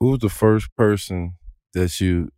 [0.00, 1.34] who was the first person
[1.74, 2.30] that you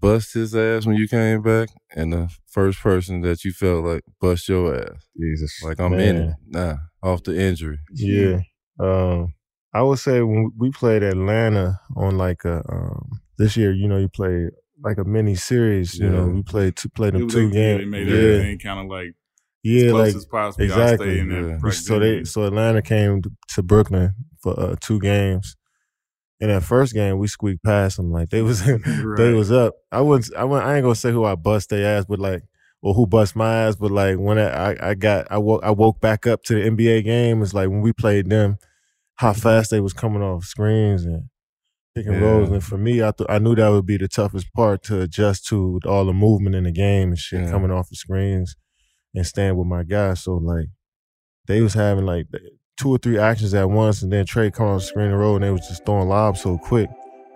[0.00, 4.02] bust his ass when you came back, and the first person that you felt like
[4.20, 5.08] bust your ass?
[5.18, 7.78] Jesus, Like I'm in it, nah, off the injury.
[7.92, 8.40] Yeah.
[8.78, 9.34] Um,
[9.74, 13.96] I would say when we played Atlanta on like a um, this year, you know,
[13.96, 14.50] you played
[14.82, 15.98] like a mini series.
[15.98, 17.80] You know, we played two, played them two games.
[17.80, 19.14] they made yeah, everything kind of like as
[19.62, 20.64] yeah, close like as possible.
[20.66, 21.14] Y'all exactly.
[21.14, 21.70] stay in Yeah.
[21.70, 25.56] so they so Atlanta came to, to Brooklyn for uh, two games.
[26.42, 28.64] In that first game, we squeaked past them like they was
[29.16, 29.74] they was up.
[29.92, 32.42] I wouldn't I wouldn't, I ain't gonna say who I bust their ass, but like
[32.82, 36.00] or who bust my ass, but like when I I, got I woke I woke
[36.00, 37.40] back up to the NBA game.
[37.42, 38.58] It's like when we played them,
[39.14, 39.40] how mm-hmm.
[39.40, 41.28] fast they was coming off screens and
[41.94, 42.22] pick and Yeah.
[42.22, 42.50] rolls.
[42.50, 45.46] And for me, I th- I knew that would be the toughest part to adjust
[45.46, 47.50] to with all the movement in the game and shit Yeah.
[47.50, 48.56] coming off the screens
[49.14, 50.20] and staying with my guys.
[50.24, 50.66] So like
[51.46, 52.26] they was having like
[52.76, 55.34] two or three actions at once, and then Trae come on the screen and roll,
[55.36, 56.88] and they was just throwing lobs so quick.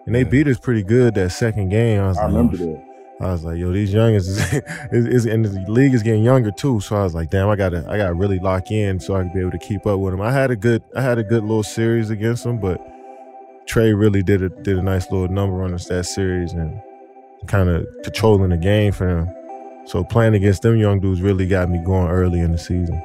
[0.06, 0.28] And they Yeah.
[0.28, 2.00] beat us pretty good that second game.
[2.00, 2.82] I was I like, remember that.
[3.20, 4.38] I was like, yo, these youngins is,
[4.92, 6.80] is, is and the league is getting younger too.
[6.80, 9.32] So I was like, damn, I gotta I gotta really lock in so I can
[9.32, 10.20] be able to keep up with them.
[10.20, 12.78] I had a good I had a good little series against them, but
[13.66, 16.78] Trae really did a did a nice little number on us that series and
[17.46, 19.86] kind of controlling the game for them.
[19.86, 23.02] So playing against them young dudes really got me going early in the season.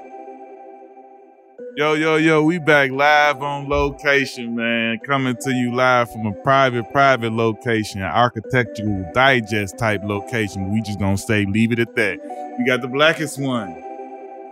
[1.78, 5.00] Yo, yo, yo, we back live on location, man.
[5.06, 10.74] Coming to you live from a private, private location, an architectural digest type location.
[10.74, 12.20] We just gonna say, leave it at that.
[12.60, 13.82] We got the blackest one.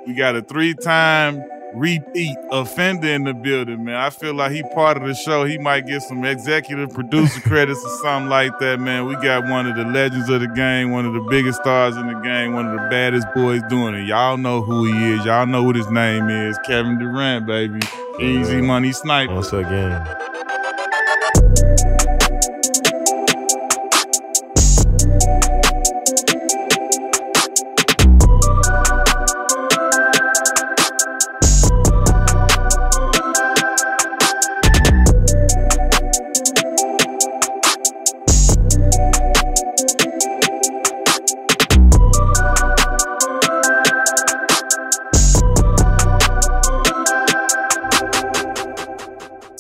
[0.08, 3.96] We got a three-time repeat offender in the building, man.
[3.96, 5.46] I feel like he part of the show.
[5.46, 9.06] He might get some executive producer credits or something like that, man.
[9.06, 12.08] We got one of the legends of the game, one of the biggest stars in
[12.08, 14.08] the game, one of the baddest boys doing it.
[14.08, 15.26] Y'all know who he is.
[15.26, 16.58] Y'all know what his name is.
[16.66, 17.80] Kevin Durant, baby.
[18.20, 19.34] Easy money sniper.
[19.34, 20.06] Once again.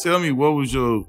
[0.02, 1.06] Tell me what was your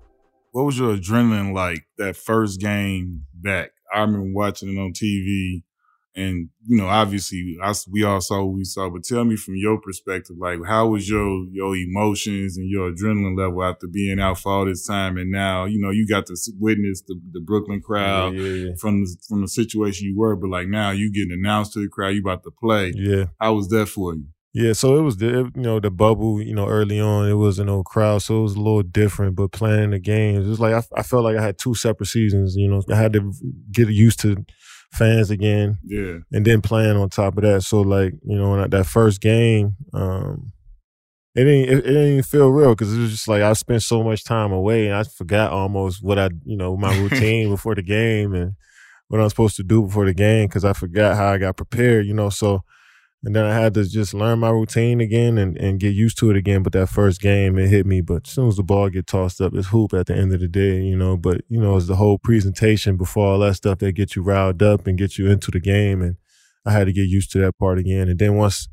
[0.50, 3.70] what was your adrenaline like that first game back?
[3.94, 5.62] I remember watching it on TV,
[6.16, 8.90] and you know, obviously, I, we all saw what we saw.
[8.90, 13.38] But tell me from your perspective, like how was your your emotions and your adrenaline
[13.38, 16.36] level after being out for all this time, and now you know you got to
[16.58, 20.50] witness the, the Brooklyn crowd yeah, yeah, from the, from the situation you were, but
[20.50, 22.92] like now you getting announced to the crowd, you about to play.
[22.96, 23.26] yeah.
[23.40, 24.26] How was that for you?
[24.52, 26.42] Yeah, so it was the you know the bubble.
[26.42, 29.36] You know, early on it was no crowd, so it was a little different.
[29.36, 32.06] But playing the games, it was like I, I felt like I had two separate
[32.06, 32.56] seasons.
[32.56, 33.32] You know, I had to
[33.70, 34.44] get used to
[34.92, 37.62] fans again, Yeah, and then playing on top of that.
[37.62, 40.52] So like you know, that first game, um,
[41.34, 43.82] it didn't it, it didn't even feel real because it was just like I spent
[43.82, 47.74] so much time away, and I forgot almost what I you know my routine before
[47.76, 48.54] the game and
[49.08, 51.56] what I was supposed to do before the game because I forgot how I got
[51.56, 52.06] prepared.
[52.06, 52.64] You know, so
[53.22, 56.30] and then I had to just learn my routine again and, and get used to
[56.30, 56.62] it again.
[56.62, 58.00] But that first game, it hit me.
[58.00, 60.40] But as soon as the ball get tossed up, it's hoop at the end of
[60.40, 61.18] the day, you know.
[61.18, 64.62] But you know, it's the whole presentation before all that stuff that gets you riled
[64.62, 66.00] up and get you into the game.
[66.00, 66.16] And
[66.64, 68.08] I had to get used to that part again.
[68.08, 68.68] And then once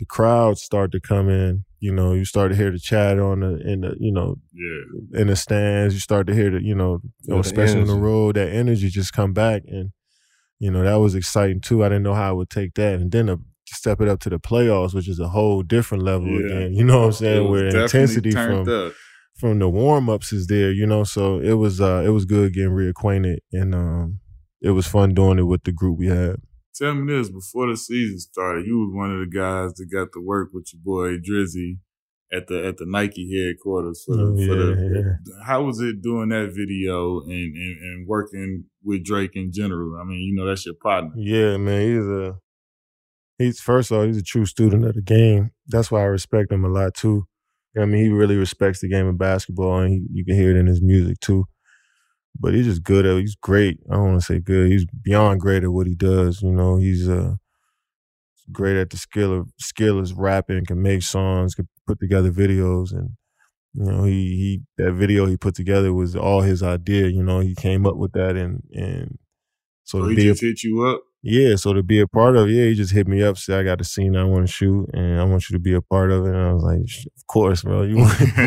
[0.00, 3.40] the crowds start to come in, you know, you start to hear the chat on
[3.40, 5.20] the in the you know yeah.
[5.20, 5.94] in the stands.
[5.94, 8.52] You start to hear the, you know, you know, the especially on the road, that
[8.52, 9.92] energy just come back, and
[10.58, 11.84] you know that was exciting too.
[11.84, 13.40] I didn't know how I would take that, and then to
[13.74, 16.46] step it up to the playoffs, which is a whole different level Yeah.
[16.46, 16.74] again.
[16.74, 17.50] You know what I'm saying?
[17.50, 18.92] Where intensity from up.
[19.38, 20.70] from the warm ups is there.
[20.72, 24.20] You know, so it was uh it was good getting reacquainted, and um
[24.62, 26.36] it was fun doing it with the group we had.
[26.74, 30.08] Tell me this: before the season started, you was one of the guys that got
[30.12, 31.78] to work with your boy Drizzy
[32.32, 35.44] at the at the Nike headquarters for the, Oh, for yeah.
[35.46, 39.98] How was it doing that video and, and and working with Drake in general?
[40.00, 41.12] I mean, you know that's your partner.
[41.16, 42.36] Yeah, man, he's a
[43.38, 45.52] he's first of all, he's a true student of the game.
[45.68, 47.26] That's why I respect him a lot too.
[47.78, 50.56] I mean, he really respects the game of basketball, and he, you can hear it
[50.56, 51.44] in his music too.
[52.38, 53.18] But he's just good at.
[53.18, 53.80] He's great.
[53.90, 54.70] I don't want to say good.
[54.70, 56.42] He's beyond great at what he does.
[56.42, 57.36] You know, he's uh
[58.52, 62.92] great at the skill of skill is rapping, can make songs, can put together videos,
[62.92, 63.10] and
[63.74, 67.08] you know he he that video he put together was all his idea.
[67.08, 69.18] You know, he came up with that, and and
[69.84, 71.02] so So he be a just hit you up.
[71.26, 73.58] Yeah, so to be a part of, it, yeah, he just hit me up, said
[73.60, 75.82] I got a scene I want to shoot, and I want you to be a
[75.82, 76.28] part of it.
[76.34, 77.82] And I was like, of course, bro.
[77.82, 77.96] You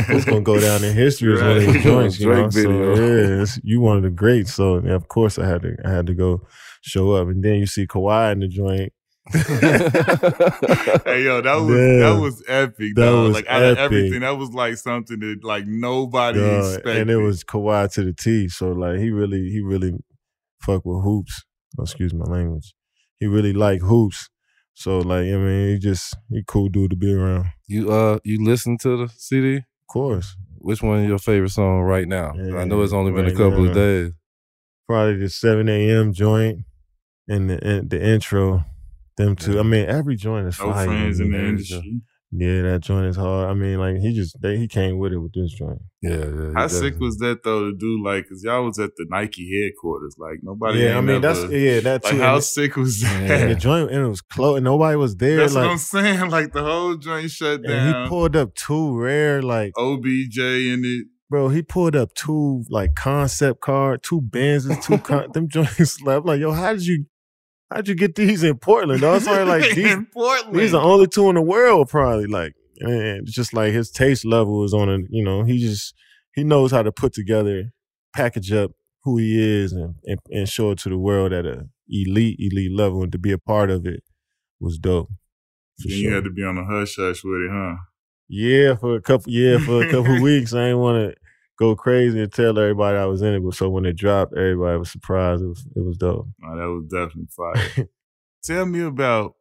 [0.10, 2.50] it's gonna go down in history as one of his joints, you know.
[2.50, 2.96] So video.
[2.96, 4.54] yeah, it's, you one of the greats.
[4.54, 6.48] So yeah, of course I had to I had to go
[6.82, 8.94] show up, and then you see Kawhi in the joint.
[11.06, 12.00] Hey yo, that was Yeah.
[12.14, 12.96] that was epic.
[12.96, 13.26] That dog.
[13.28, 16.98] was like out of everything, that was like something that like nobody Dog, expected.
[16.98, 18.48] and it was Kawhi to the T.
[18.50, 19.94] So like he really he really
[20.62, 21.44] fuck with hoops.
[21.78, 22.74] Excuse my language.
[23.18, 24.30] He really like hoops.
[24.74, 27.48] So like I mean, he just he cool dude to be around.
[27.68, 29.58] You uh you listen to the CD?
[29.58, 30.36] Of course.
[30.58, 32.34] Which one is your favorite song right now?
[32.58, 33.70] I know it's only been a couple now.
[33.70, 34.12] of days.
[34.88, 36.60] Probably the seven AM joint
[37.28, 38.66] and the and the intro.
[39.18, 39.60] Them two.
[39.60, 40.88] I mean, every joint is no fire.
[40.88, 42.02] friends in the industry.
[42.32, 43.50] Yeah, that joint is hard.
[43.50, 45.80] I mean, like he just they, he came with it with this joint.
[46.04, 46.52] Yeah, yeah.
[46.54, 49.50] How sick definitely- was that though to do like because y'all was at the Nike
[49.64, 50.82] headquarters like nobody.
[50.82, 52.20] yeah, I mean never- that's yeah that like too.
[52.22, 53.28] how and, sick was Yeah.
[53.28, 53.42] that?
[53.42, 54.58] and the joint and it was close.
[54.58, 55.38] and Nobody was there.
[55.38, 56.30] That's what like I'm saying.
[56.30, 58.04] Like the whole joint shut and down.
[58.04, 61.08] he pulled up two rare like OBJ in it.
[61.32, 61.50] bro.
[61.50, 66.00] He pulled up two like concept card, two Benzes, two con- them joints.
[66.04, 67.06] Like, I'm like yo, how did you
[67.72, 69.02] how'd you get these in Portland?
[69.02, 69.18] dog?
[69.18, 70.56] It's probably like these in Portland.
[70.56, 72.28] These are the only two in the world, probably.
[72.28, 72.92] Like, and
[73.28, 75.94] it's just like his taste level is on a, you know, he just
[76.36, 77.72] he knows how to put together,
[78.16, 78.72] package up
[79.04, 82.72] who he is, and and, and show it to the world at a elite, elite
[82.72, 84.04] level, and to be a part of it
[84.60, 85.10] was dope.
[85.82, 86.10] For Then sure.
[86.10, 87.76] you had to be on the hush hush with it, huh?
[88.28, 91.19] yeah, for a couple, yeah, for a couple weeks, I didn't want to
[91.60, 94.78] go crazy and tell everybody I was in it, but so when it dropped, everybody
[94.78, 95.44] was surprised.
[95.44, 96.28] It was it was dope.
[96.44, 97.88] Oh, that was definitely fire.
[98.44, 99.36] Tell me about,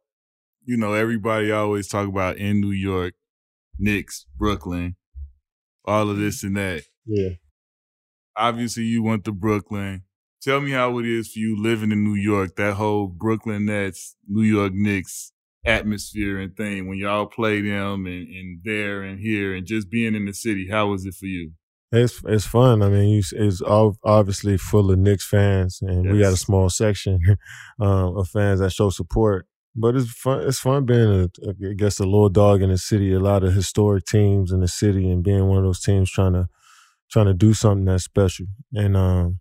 [0.65, 3.13] you know, everybody always talk about in New York,
[3.77, 4.97] Knicks, Brooklyn,
[5.85, 6.83] all of this and that.
[7.05, 7.29] Yeah.
[8.35, 10.03] Obviously, you went to Brooklyn.
[10.41, 14.15] Tell me how it is for you living in New York, that whole Brooklyn Nets,
[14.27, 15.31] New York Knicks
[15.65, 20.15] atmosphere and thing when y'all play them and, and there and here and just being
[20.15, 20.67] in the city.
[20.69, 21.51] How was it for you?
[21.91, 22.83] It's it's fun.
[22.83, 26.69] I mean, you, it's all obviously full of Knicks fans, and we got a small
[26.69, 27.19] section
[27.81, 29.47] um, of fans that show support.
[29.75, 30.47] But it's fun.
[30.47, 33.13] It's fun being, a, I guess, a little dog in the city.
[33.13, 36.33] A lot of historic teams in the city, and being one of those teams trying
[36.33, 36.47] to
[37.09, 38.45] trying to do something that's special.
[38.73, 39.39] And um,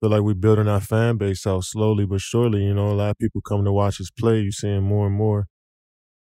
[0.00, 2.64] feel like we're building our fan base out slowly but surely.
[2.64, 4.40] You know, a lot of people come to watch us play.
[4.40, 5.48] You're seeing more and more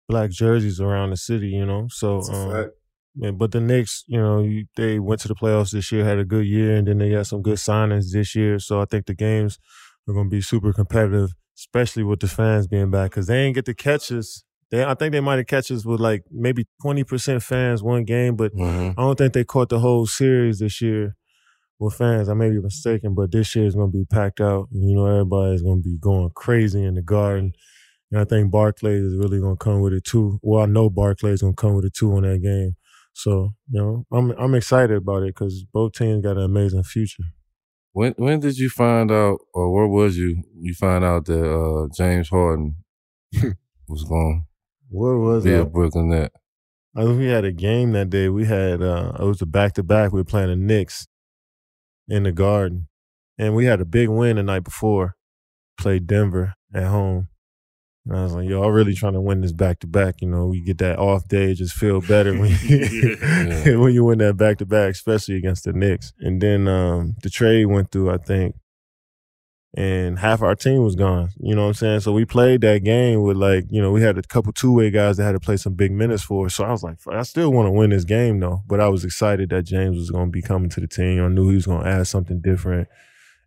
[0.08, 1.48] black jerseys around the city.
[1.48, 2.70] You know, so um,
[3.20, 6.18] yeah, but the Knicks, you know, you, they went to the playoffs this year, had
[6.18, 8.58] a good year, and then they got some good signings this year.
[8.58, 9.58] So I think the games
[10.08, 13.54] are going to be super competitive, especially with the fans being back, because they ain't
[13.54, 14.44] get to catch us.
[14.70, 18.04] They, I think they might have catch us with like maybe twenty percent fans one
[18.04, 18.90] game, but Mhm.
[18.98, 21.16] I don't think they caught the whole series this year
[21.78, 22.28] with fans.
[22.28, 24.68] I may be mistaken, but this year is going to be packed out.
[24.70, 27.52] You know, everybody's going to be going crazy in the garden.
[28.10, 30.38] And I think Barclays is really going to come with it too.
[30.42, 32.74] Well, I know Barclays is going to come with it too in that game.
[33.18, 37.24] So, you know, I'm I'm excited about it because both teams got an amazing future.
[37.92, 40.44] When when did you find out, or where was you?
[40.56, 42.76] You find out that uh, James Harden
[43.88, 44.46] was going
[44.88, 45.72] Where was to be a it?
[45.72, 46.30] Brooklyn Net.
[46.94, 48.28] I think we had a game that day.
[48.28, 50.12] We had uh it was a back to back.
[50.12, 51.08] We were playing the Knicks
[52.06, 52.86] in the Garden,
[53.36, 55.16] and we had a big win the night before.
[55.76, 57.30] Played Denver at home,
[58.06, 60.28] and I was like, "Yo, I'm really trying to win this back to back." You
[60.28, 63.76] know, we get that off day, it just feel better when you, Yeah.
[63.76, 66.12] when you win that back to back, especially against the Knicks.
[66.20, 68.54] And then um the trade went through, I think,
[69.76, 71.30] and half our team was gone.
[71.38, 72.00] You know what I'm saying?
[72.00, 74.90] So we played that game with like, you know, we had a couple two way
[74.90, 76.54] guys that had to play some big minutes for us.
[76.54, 78.62] So I was like, I still want to win this game though.
[78.66, 81.22] But I was excited that James was going to be coming to the team.
[81.22, 82.88] I knew he was going to add something different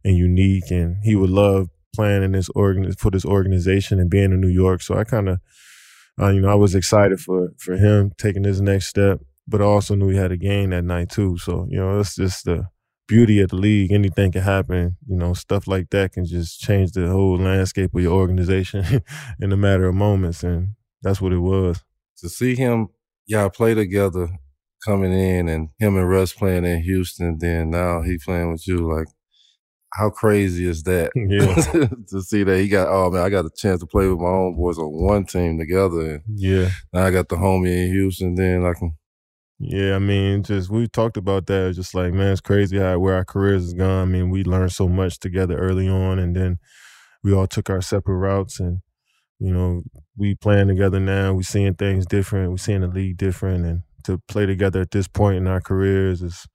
[0.03, 4.31] and unique, and he would love playing in this organ for this organization and being
[4.31, 4.81] in New York.
[4.81, 5.39] So I kind of,
[6.21, 9.19] uh, you know, I was excited for for him taking his next step.
[9.47, 11.37] But I also knew he had a game that night too.
[11.37, 12.67] So you know, it's just the
[13.07, 13.91] beauty of the league.
[13.91, 14.95] Anything can happen.
[15.07, 19.03] You know, stuff like that can just change the whole landscape of your organization
[19.39, 20.69] in a matter of moments, and
[21.01, 21.83] that's what it was.
[22.19, 22.87] To see him,
[23.25, 24.29] y'all play together,
[24.85, 28.77] coming in, and him and Russ playing in Houston, then now he playing with you.
[28.89, 29.07] Like,
[29.93, 31.11] how crazy is that?
[31.15, 31.55] Yeah.
[32.09, 34.27] to see that he got, oh man, I got a chance to play with my
[34.27, 36.69] own boys on one team together, and Yeah.
[36.93, 38.35] now I got the homie in Houston.
[38.35, 38.93] Then I can,
[39.59, 41.67] Yeah, I mean, just we talked about that.
[41.67, 44.01] It's just like, man, it's crazy how where our careers has gone.
[44.01, 46.57] I mean, we learned so much together early on, and then
[47.23, 48.79] we all took our separate routes, and
[49.39, 49.83] you know,
[50.17, 51.33] we playing together now.
[51.33, 52.51] We seeing things different.
[52.51, 56.21] We seeing the league different, and to play together at this point in our careers
[56.21, 56.47] is,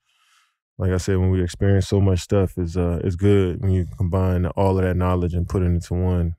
[0.78, 3.86] like I said, when we experience so much stuff, is uh, is good when you
[3.96, 6.34] combine all of that knowledge and put it into one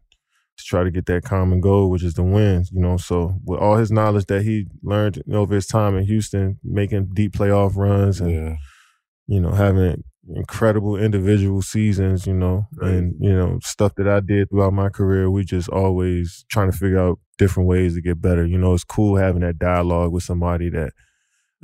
[0.57, 2.71] to try to get that common goal, which is the wins.
[2.71, 6.59] You know, so with all his knowledge that he learned over his time in Houston,
[6.63, 8.55] making deep playoff runs and Yeah.
[9.27, 10.03] you know having
[10.35, 12.91] incredible individual seasons, you know, Right.
[12.93, 15.31] and you know stuff that I did throughout my career.
[15.31, 18.45] We just always trying to figure out different ways to get better.
[18.45, 20.91] You know, it's cool having that dialogue with somebody that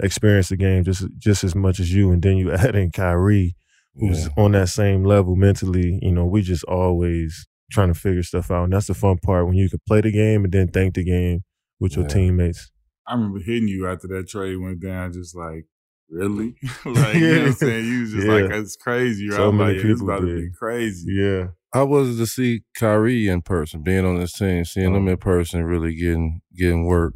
[0.02, 3.56] experienced the game just just as much as you, and then you add in Kyrie
[3.96, 4.30] who's Yeah.
[4.44, 8.64] on that same level mentally, you know, we just always trying to figure stuff out.
[8.66, 11.04] And that's the fun part when you can play the game and then think the
[11.04, 11.42] game
[11.80, 12.72] with your teammates.
[13.08, 15.66] I remember hitting you after that trade went down, just like,
[16.10, 16.56] really?
[16.86, 17.86] like, you know what I'm saying?
[17.86, 18.34] You was just Yeah.
[18.34, 19.30] like, that's crazy.
[19.30, 19.36] Right?
[19.38, 20.56] So I'm many like, yeah, this people about to be did.
[20.56, 21.14] crazy.
[21.14, 21.48] Yeah.
[21.72, 25.12] How was it to see Kyrie in person, being on this team, seeing him Oh.
[25.12, 27.14] in person, really getting getting work?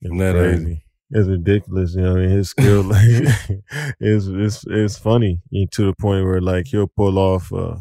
[0.00, 0.83] It's And that ain't- crazy.
[1.16, 2.14] It's ridiculous, you know.
[2.14, 3.04] what I mean, his skill like
[4.00, 7.76] is it's it's funny to the point where like he'll pull off uh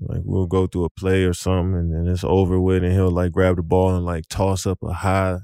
[0.00, 3.10] like we'll go through a play or something and then it's over with and he'll
[3.10, 5.38] like grab the ball and like toss up a high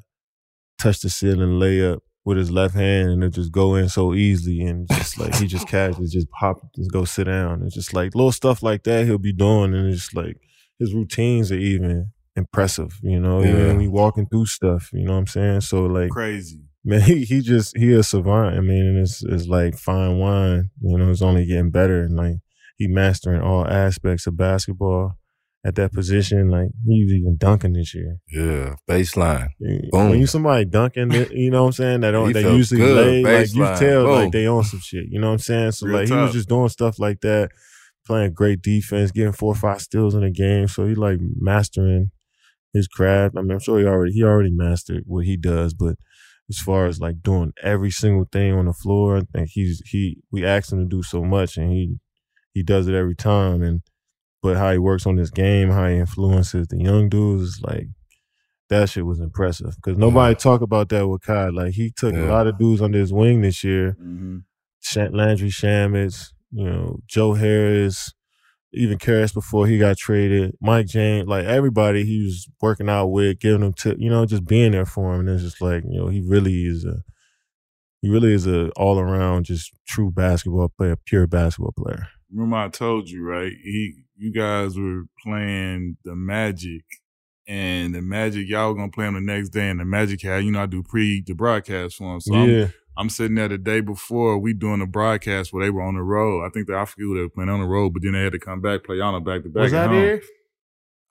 [0.78, 4.60] touch the ceiling layup with his left hand and it just go in so easily
[4.60, 7.62] and just like he just casually just pop just go sit down.
[7.64, 10.36] It's just like little stuff like that he'll be doing and it's like
[10.78, 13.50] his routines are even impressive, you know, Yeah.
[13.50, 15.60] even when walking through stuff, you know what I'm saying?
[15.62, 16.60] So like Crazy.
[16.84, 18.56] man, he, he just he a savant.
[18.56, 20.70] I mean, it's it's like fine wine.
[20.82, 22.02] You know, it's only getting better.
[22.02, 22.36] And like
[22.76, 25.16] he mastering all aspects of basketball
[25.64, 26.48] at that position.
[26.50, 28.18] Like he's even dunking this year.
[28.28, 29.48] Yeah, baseline.
[29.92, 32.00] When you somebody dunking, you know what I'm saying?
[32.00, 32.96] That don't He they usually good.
[32.96, 34.10] lay like you tell Boom.
[34.14, 35.04] like they on some shit.
[35.10, 35.72] You know what I'm saying?
[35.72, 37.50] So Real like he was just doing stuff like that,
[38.06, 40.66] playing great defense, getting four or five steals in a game.
[40.66, 42.10] So he like mastering
[42.72, 43.34] his craft.
[43.36, 45.96] I mean, I'm sure he already he already mastered what he does, but
[46.48, 50.18] as far as like doing every single thing on the floor, I think he's he
[50.32, 51.96] we asked him to do so much and he
[52.52, 53.80] he does it every time and
[54.42, 57.86] but how he works on this game, how he influences the young dudes is like
[58.70, 61.48] that shit was impressive because nobody talk about that with Kai.
[61.50, 62.24] Like he took Yeah.
[62.24, 63.96] a lot of dudes under his wing this year.
[64.00, 64.38] hmm
[64.96, 68.12] Landry Shamet, you know, Joe Harris,
[68.72, 73.40] even Caris before he got traded, Mike James, like everybody he was working out with,
[73.40, 75.20] giving him tip, you know, just being there for him.
[75.20, 77.02] And it's just like, you know, he really is a
[78.00, 82.08] he really is a all around just true basketball player, pure basketball player.
[82.32, 83.52] Remember I told you, right?
[83.62, 86.84] He, you guys were playing the Magic,
[87.48, 90.44] and the Magic, y'all were gonna play him the next day, and the Magic had,
[90.44, 92.64] you know, I do pre the broadcast for him, so yeah.
[92.64, 92.72] I'm
[93.08, 96.44] sitting there the day before we doing a broadcast where they were on the road.
[96.44, 98.22] I think that I forget who they were playing on the road, but then they
[98.22, 99.62] had to come back play on a back to back.
[99.62, 100.20] Was I there?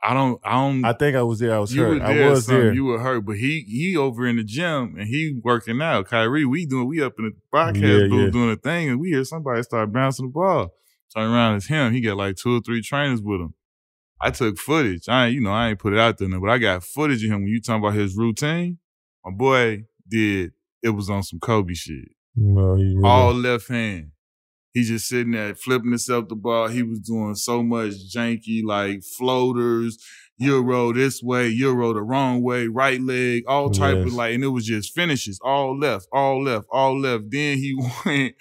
[0.02, 0.40] I don't.
[0.44, 0.86] I don't.
[0.86, 1.54] I think I was there.
[1.54, 1.90] I was you hurt.
[1.90, 2.28] were there.
[2.28, 2.56] I was son.
[2.56, 2.74] there.
[2.74, 6.08] You were hurt, but he he over in the gym and he working out.
[6.08, 8.30] Kyrie, we doing we up in the broadcast Yeah, booth yeah.
[8.30, 10.70] doing a thing, and we hear somebody start bouncing the ball.
[11.14, 11.92] Turn around, it's him.
[11.92, 13.56] He got like two or three trainers with him.
[14.22, 15.10] I took footage.
[15.10, 17.32] I ain't, you know, I ain't put it out there, but I got footage of
[17.32, 17.44] him.
[17.44, 18.78] When you talking about his routine,
[19.26, 20.52] my boy did.
[20.82, 24.12] It was on some Kobe shit No, he really- all left hand.
[24.74, 26.68] He just sitting there flipping himself the ball.
[26.68, 29.98] He was doing so much janky like floaters,
[30.38, 34.48] euro this way, euro the wrong way, right leg, all type of like, and it
[34.50, 37.26] was just finishes, all left, all left, all left.
[37.32, 38.36] Then he went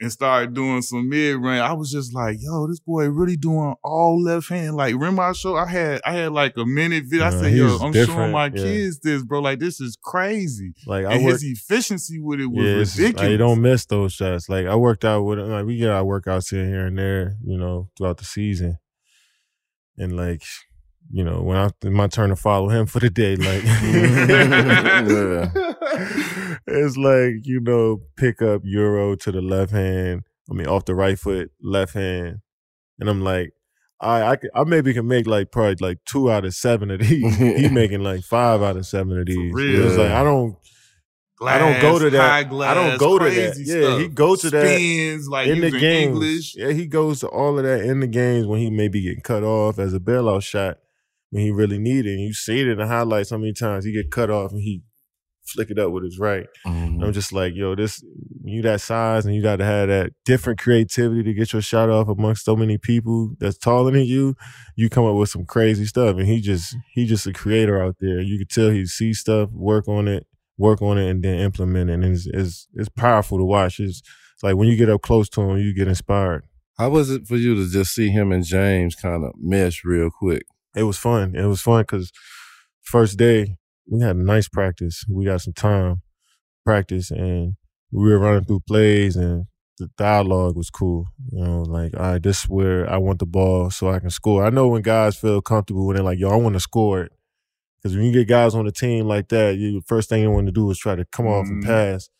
[0.00, 1.60] and started doing some mid range.
[1.60, 4.76] I was just like, yo, this boy really doing all left hand.
[4.76, 7.26] Like, remember I showed I had I had like a minute video.
[7.26, 8.50] I said, yo, I'm showing my yeah.
[8.62, 9.40] kids this, bro.
[9.40, 10.72] Like, this is crazy.
[10.86, 11.42] like I and worked.
[11.42, 12.72] his efficiency with it was Yeah,
[13.06, 13.16] ridiculous.
[13.16, 14.48] like, you don't miss those shots.
[14.48, 15.50] Like I worked out with him.
[15.50, 18.78] like we get our workouts in here and there, you know, throughout the season.
[19.96, 20.42] And like,
[21.10, 25.50] you know, when I my turn to follow him for the day, like Yeah.
[26.66, 30.22] it's like, you know, pick up Euro to the left hand.
[30.50, 32.38] I mean off the right foot, left hand.
[32.98, 33.52] And I'm like,
[34.00, 37.00] I I, could- I maybe can make like probably like two out of seven of
[37.00, 37.36] these.
[37.36, 39.52] he making like five out of seven of these.
[39.52, 39.86] real.
[39.88, 40.56] It's like I don't
[41.40, 42.50] I don't go to that.
[42.50, 43.54] high I don't go to that.
[43.54, 44.00] crazy Yeah, stuff.
[44.00, 46.12] he goes to that Spins, like in the games.
[46.14, 46.56] English.
[46.56, 49.20] Yeah, he goes to all of that in the games when he may be getting
[49.22, 50.78] cut off as a bailout shot
[51.30, 52.12] when he really needed.
[52.12, 54.60] And you see it in the highlights how many times he get cut off and
[54.60, 54.82] he
[55.46, 56.46] flick it up with his right.
[56.66, 57.02] Mhm.
[57.02, 58.04] I'm just like, yo, this
[58.44, 61.88] you that size and you got to have that different creativity to get your shot
[61.88, 64.34] off amongst so many people that's taller than you.
[64.76, 67.96] You come up with some crazy stuff, and he just he just a creator out
[68.00, 68.20] there.
[68.20, 70.26] You could tell he sees stuff, work on it,
[70.58, 71.94] work on it, and then implement it.
[71.94, 73.80] And it's it's, it's powerful to watch.
[73.80, 74.02] It's,
[74.34, 76.44] it's like when you get up close to him, you get inspired.
[76.78, 80.10] How was it for you to just see him and James kind of mesh real
[80.10, 80.44] quick?
[80.76, 81.34] It was fun.
[81.34, 82.12] It was fun because
[82.82, 83.56] first day
[83.90, 85.04] we had a nice practice.
[85.08, 86.02] We got some time
[86.64, 87.54] practice, and
[87.90, 89.46] we were running through plays and
[89.78, 91.06] the dialogue was cool.
[91.30, 94.10] You know, like, all right, this is where I want the ball so I can
[94.10, 94.44] score.
[94.44, 97.12] I know when guys feel comfortable when they're like, yo, I want to score it.
[97.80, 100.30] Because when you get guys on the team like that, you, the first thing you
[100.32, 101.66] want to do is try to come off and Mhm.
[101.66, 102.10] pass.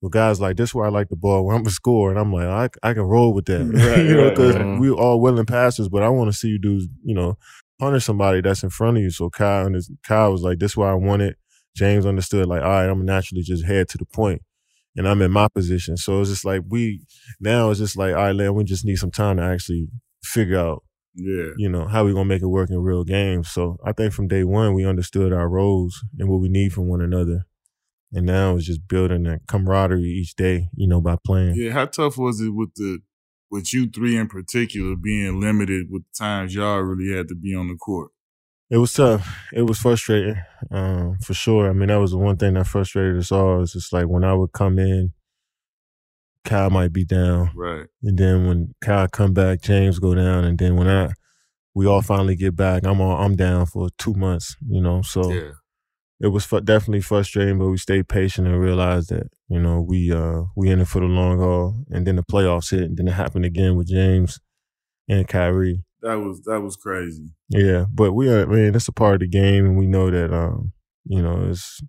[0.00, 1.44] Well, guys like this is where I like the ball.
[1.44, 2.48] Where I'm gonna score, and I'm like,
[2.82, 4.80] I, I can roll with that, Right, you know, right, because right.
[4.80, 5.88] we all willing passers.
[5.90, 7.36] But I want to see you do, you know,
[7.82, 9.10] punish somebody that's in front of you.
[9.10, 11.36] So Kyle and his, Kyle was like, this is where I want it.
[11.74, 14.42] James understood, like, all right, I'm naturally just head to the point,
[14.94, 15.96] and I'm in my position.
[15.96, 17.02] So it's just like we
[17.40, 19.88] now it's just like, all right, man, we just need some time to actually
[20.22, 20.84] figure out
[21.14, 21.52] Yeah.
[21.56, 23.50] you know, how we gonna make it work in real games.
[23.50, 26.88] So I think from day one we understood our roles and what we need from
[26.88, 27.46] one another.
[28.12, 31.54] And now it's just building that camaraderie each day, you know, by playing.
[31.56, 31.72] Yeah.
[31.72, 32.98] How tough was it with the
[33.52, 37.54] with you three in particular being limited with the times y'all really had to be
[37.54, 38.10] on the court?
[38.70, 39.28] It was tough.
[39.52, 40.40] It was frustrating,
[40.70, 41.68] um, for sure.
[41.68, 43.62] I mean, that was the one thing that frustrated us all.
[43.62, 45.12] It's just like when I would come in,
[46.46, 47.50] Kyle might be down.
[47.54, 47.86] Right.
[48.02, 50.44] And then when Kyle come back, James go down.
[50.44, 51.10] And then when I
[51.74, 55.02] we all finally get back, I'm all, I'm down for two months, you know.
[55.02, 55.50] So Yeah.
[56.22, 60.12] It was fu- definitely frustrating, but we stayed patient and realized that you know we
[60.12, 61.84] uh we in it for the long haul.
[61.90, 64.38] And then the playoffs hit, and then it happened again with James
[65.08, 65.82] and Kyrie.
[66.00, 67.34] That was that was crazy.
[67.48, 68.42] Yeah, but we are.
[68.42, 70.72] I mean, that's a part of the game, and we know that um
[71.04, 71.82] you know it's.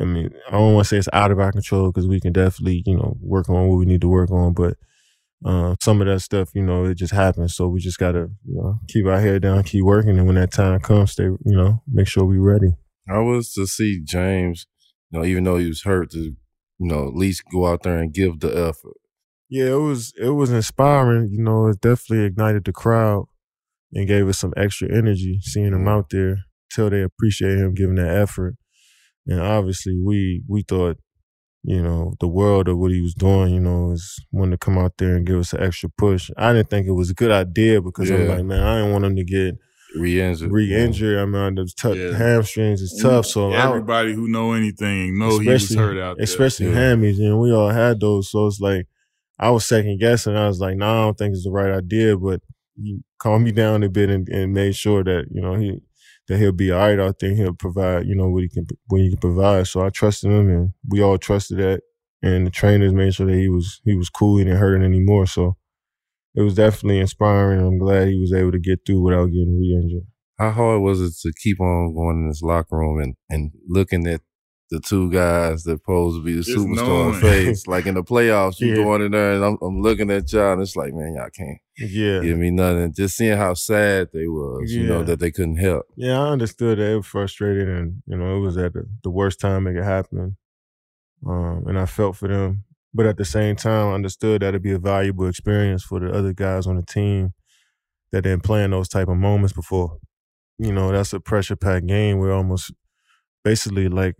[0.00, 2.32] I mean, I don't want to say it's out of our control because we can
[2.32, 4.76] definitely you know work on what we need to work on, but.
[5.44, 7.54] Uh, some of that stuff, you know, it just happens.
[7.54, 10.50] So we just gotta, you know, keep our head down, keep working, and when that
[10.50, 12.72] time comes, stay, you know, make sure we're ready.
[13.08, 14.66] I was to see James,
[15.10, 16.36] you know, even though he was hurt, to you
[16.78, 18.96] know at least go out there and give the effort.
[19.48, 21.30] Yeah, it was it was inspiring.
[21.30, 23.26] You know, it definitely ignited the crowd
[23.92, 25.88] and gave us some extra energy seeing him mm-hmm.
[25.88, 26.38] out there.
[26.74, 28.56] Till they appreciate him giving that effort.
[29.26, 30.98] And obviously, we we thought,
[31.62, 33.54] you know, the world of what he was doing.
[33.54, 36.30] You know, is wanting to come out there and give us an extra push.
[36.36, 39.04] I didn't think it was a good idea because I'm like, man, I didn't want
[39.04, 39.54] him to get
[39.94, 40.50] Re-injured.
[40.50, 41.18] re-injured.
[41.18, 42.16] I mean, the tough Yeah.
[42.16, 43.26] hamstrings is tough.
[43.26, 46.24] So everybody who know anything know he was especially- hurt out there.
[46.24, 46.72] especially Yeah.
[46.94, 48.30] hammies, and we all had those.
[48.30, 48.86] So it's like
[49.38, 50.34] I was second guessing.
[50.34, 52.16] I was like, no, nah, I don't think it's the right idea.
[52.16, 52.40] But
[52.76, 55.80] he calmed me down a bit and, and made sure that you know he
[56.28, 57.34] that he'll be all right out there.
[57.34, 59.66] He'll provide you know what he can what he can provide.
[59.68, 61.80] So I trusted him, and we all trusted that.
[62.22, 64.38] And the trainers made sure that he was he was cool.
[64.38, 65.26] He didn't hurt it anymore.
[65.26, 65.56] So
[66.36, 67.60] it was definitely inspiring.
[67.60, 70.06] I'm glad he was able to get through without getting re-injured.
[70.38, 74.06] How hard was it to keep on going in this locker room and, and looking
[74.06, 74.20] at
[74.70, 77.20] the two guys that supposed to be the Just superstar knowing.
[77.20, 77.66] face?
[77.68, 78.74] like in the playoffs, you Yeah.
[78.74, 81.58] going in there and I'm, I'm looking at y'all and it's like, man, y'all can't
[81.78, 82.20] Yeah.
[82.20, 82.92] give me nothing.
[82.92, 85.86] Just seeing how sad they was, you know, that they couldn't help.
[85.96, 89.10] Yeah, I understood that it was frustrating, and you know it was at the, the
[89.10, 90.36] worst time it could happen,
[91.26, 92.64] um, and I felt for them.
[92.96, 96.32] But at the same time, understood that it'd be a valuable experience for the other
[96.32, 97.34] guys on the team
[98.12, 99.98] that didn't play in those type of moments before.
[100.58, 102.18] You know, that's a pressure packed game.
[102.18, 102.72] We're almost
[103.44, 104.16] basically like,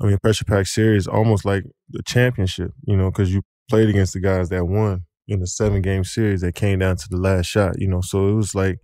[0.00, 2.72] I mean, pressure packed series, almost like the championship.
[2.86, 6.42] You know, because you played against the guys that won in the seven game series
[6.42, 7.80] that came down to the last shot.
[7.80, 8.78] You know, so it was like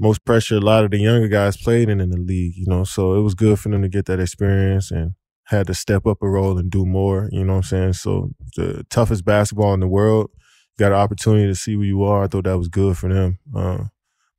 [0.00, 2.84] most pressure a lot of the younger guys played in in the league, you know.
[2.84, 5.12] So it was good for them to get that experience and
[5.50, 7.92] had to step up a role and do more, you know what I'm saying?
[7.94, 10.30] So the toughest basketball in the world,
[10.78, 12.22] got an opportunity to see where you are.
[12.24, 13.38] I thought that was good for them.
[13.54, 13.84] Uh,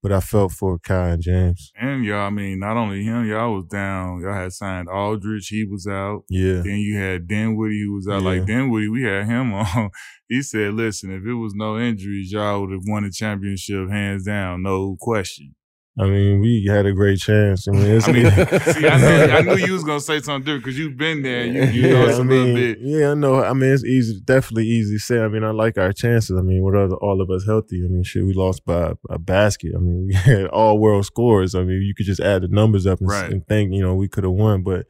[0.02, 1.72] but I felt for Kai and James.
[1.80, 4.22] And y'all, I mean, not only him, y'all was down.
[4.22, 6.24] Y'all had signed Aldridge, he was out.
[6.30, 6.62] Yeah.
[6.64, 8.24] Then you had Dinwiddie who was out.
[8.24, 8.46] Like Yeah.
[8.46, 9.92] Dinwiddie, we had him on.
[10.28, 14.24] He said, "Listen, if it was no injuries, y'all would have won the championship hands
[14.24, 15.54] down, no question."
[16.00, 17.68] I mean, we had a great chance.
[17.68, 20.46] I mean, it's, I mean, see, I, know, I knew you was gonna say something
[20.46, 21.46] different because you've been there.
[21.46, 22.78] You, you know it's I a mean, little bit.
[22.80, 23.44] Yeah, I know.
[23.44, 25.20] I mean, it's easy, definitely easy to say.
[25.20, 26.38] I mean, I like our chances.
[26.38, 29.20] I mean, with all, all of us healthy, I mean, shit, we lost by a
[29.20, 29.74] basket.
[29.76, 31.56] I mean, we had all world scores.
[31.56, 33.30] I mean, you could just add the numbers up and, Right.
[33.30, 34.86] and think, you know, we could have won, but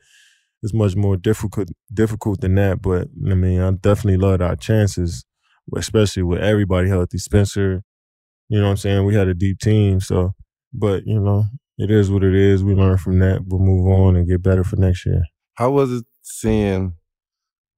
[0.62, 2.80] it's much more difficult difficult than that.
[2.84, 5.26] But I mean, I definitely loved our chances,
[5.76, 7.18] especially with everybody healthy.
[7.18, 7.82] Spencer,
[8.50, 9.06] you know what I'm saying?
[9.08, 10.36] We had a deep team, so.
[10.74, 11.46] But you know,
[11.78, 12.64] it is what it is.
[12.64, 13.44] We learn from that.
[13.46, 15.24] We'll move on and get better for next year.
[15.56, 16.94] How was it seeing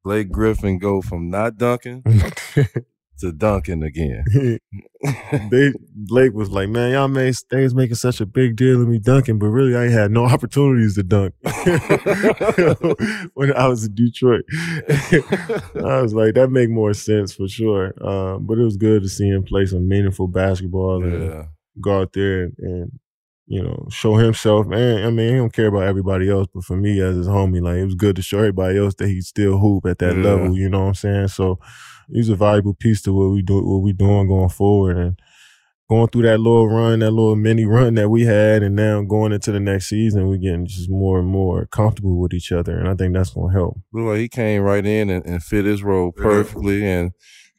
[0.03, 2.03] Blake Griffin go from not dunking
[3.19, 4.25] to dunking again?
[5.49, 8.99] they Blake was like, "Man, y'all made was making such a big deal of me
[8.99, 11.33] dunking, but really I had no opportunities to dunk
[13.33, 14.43] when I was in Detroit."
[15.75, 19.09] I was like, "That make more sense for sure." Um, but it was good to
[19.09, 21.43] see him play some meaningful basketball and yeah.
[21.81, 22.91] Go out there and, and
[23.45, 24.67] you know, show himself.
[24.71, 27.61] And I mean, he don't care about everybody else, but for me as his homie,
[27.61, 30.23] like it was good to show everybody else that he still hoop at that Yeah.
[30.23, 30.57] level.
[30.57, 31.27] You know what I'm saying?
[31.27, 31.59] So
[32.11, 35.19] he's a valuable piece to what we do, what we doing going forward, and
[35.89, 39.33] going through that little run, that little mini run that we had, and now going
[39.33, 42.87] into the next season, we're getting just more and more comfortable with each other, and
[42.87, 43.77] I think that's gonna help.
[43.91, 46.23] Like he came right in and, and fit his role Yeah.
[46.23, 46.85] perfectly.
[46.87, 47.11] And,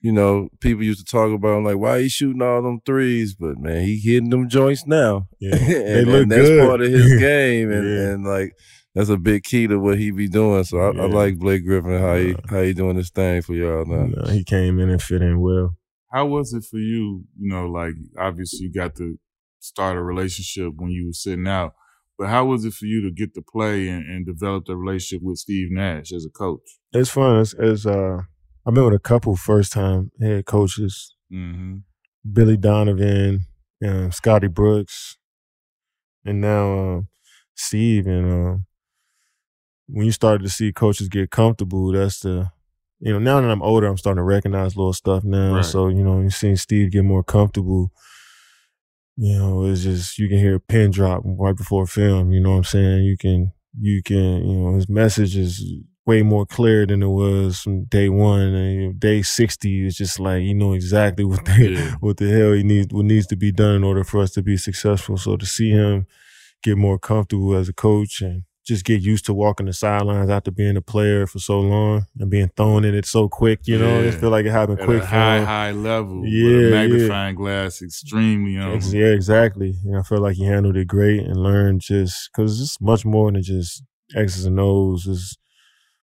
[0.04, 3.34] you know, people used to talk about him like, why he shooting all them threes?
[3.34, 5.28] But man, he hitting them joints now.
[5.40, 6.68] Yeah, and, look and that's good.
[6.68, 7.72] part of his game.
[7.72, 8.10] And, Yeah.
[8.10, 8.52] and like,
[8.94, 10.62] that's a big key to what he be doing.
[10.64, 13.86] So I, I like Blake Griffin, how he, how he doing this thing for y'all
[13.86, 14.08] now.
[14.26, 15.76] You he came in and fit in well.
[16.12, 17.24] How was it for you?
[17.40, 19.18] You know, like obviously you got to
[19.60, 21.72] start a relationship when you were sitting out,
[22.18, 25.22] but how was it for you to get to play and, and develop the relationship
[25.24, 26.60] with Steve Nash as a coach?
[26.92, 27.40] It's fun.
[27.40, 28.18] It's, it's uh,
[28.66, 31.78] I've been with a couple first time head coaches, Mm-hmm.
[32.32, 33.46] Billy Donovan,
[33.84, 35.16] um, Scotty Brooks,
[36.24, 37.08] and now um,
[37.54, 38.06] Steve.
[38.06, 38.66] And um,
[39.88, 42.50] when you started to see coaches get comfortable, that's the
[43.00, 45.56] you know now that I'm older, I'm starting to recognize little stuff now.
[45.56, 45.64] Right.
[45.64, 47.90] So you know, you seeing Steve get more comfortable.
[49.16, 52.32] You know, it's just you can hear a pin drop right before film.
[52.32, 53.04] You know what I'm saying?
[53.04, 55.62] You can you can you know his message is
[56.06, 58.40] way more clear than it was from day one.
[58.54, 61.94] And day sixty is just like you know exactly what the Yeah.
[62.00, 64.42] what the hell he needs what needs to be done in order for us to
[64.42, 65.16] be successful.
[65.16, 66.06] So to see him
[66.62, 70.50] get more comfortable as a coach and just get used to walking the sidelines after
[70.50, 74.00] being a player for so long and being thrown in it so quick, you know,
[74.00, 74.06] Yeah.
[74.08, 75.44] it feel like it happened At quick high, him.
[75.44, 76.70] high level, with Yeah, a yeah.
[76.70, 78.52] magnifying glass, extremely.
[78.54, 79.74] Yeah, exactly.
[79.84, 83.30] And I feel like he handled it great and learned just because it's much more
[83.30, 83.82] than just
[84.16, 85.04] X's and O's.
[85.04, 85.36] His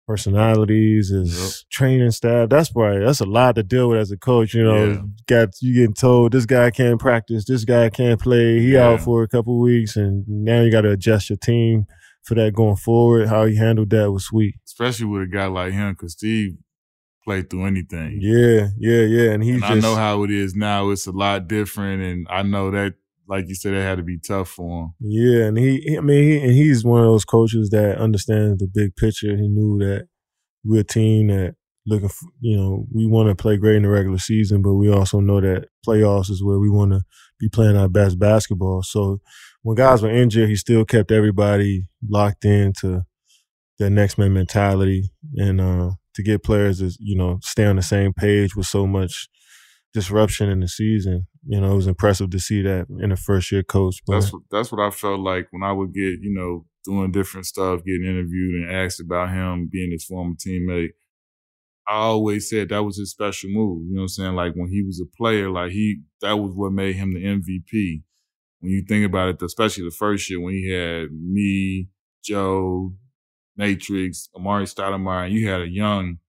[0.08, 1.52] personalities, his Yep.
[1.72, 2.50] training staff.
[2.50, 4.54] That's why that's a lot to deal with as a coach.
[4.54, 5.02] You know, Yeah.
[5.28, 8.60] got you getting told this guy can't practice, this guy can't play.
[8.60, 8.90] He Yeah.
[8.90, 11.86] out for a couple weeks, and now you got to adjust your team
[12.24, 13.28] for that going forward.
[13.28, 14.56] How he handled that was sweet.
[14.66, 16.58] Especially with a guy like him, because Steve
[17.26, 18.18] played through anything.
[18.22, 19.32] Yeah, yeah, yeah.
[19.32, 19.52] And he.
[19.52, 20.90] and just I know how it is now.
[20.90, 22.96] It's a lot different, and I know that,
[23.28, 24.94] like you said, it had to be tough for him.
[25.00, 28.68] Yeah, and he, I mean, he, and he's one of those coaches that understands the
[28.68, 29.36] big picture.
[29.36, 30.08] He knew that
[30.64, 31.56] we're a team that
[31.86, 34.90] looking, for, you know, we want to play great in the regular season, but we
[34.92, 37.02] also know that playoffs is where we want to
[37.40, 38.84] be playing our best basketball.
[38.84, 39.20] So
[39.64, 43.04] when guys were injured, he still kept everybody locked into
[43.80, 47.82] their next man mentality, and uh, to get players to, you know, stay on the
[47.82, 49.28] same page with so much
[49.94, 51.28] disruption in the season.
[51.46, 53.98] You know, it was impressive to see that in a first year coach.
[54.06, 57.12] But That's what that's what I felt like when I would get, you know, doing
[57.12, 60.92] different stuff, getting interviewed and asked about him being his former teammate.
[61.88, 63.84] I always said that was his special move.
[63.88, 64.36] You know what I'm saying?
[64.36, 68.04] Like when he was a player, like he that was what made him the MVP.
[68.60, 71.90] When you think about it, especially the first year when he had me,
[72.24, 72.94] Joe,
[73.58, 76.20] Matrix, Amar'e Stoudemire, you had a young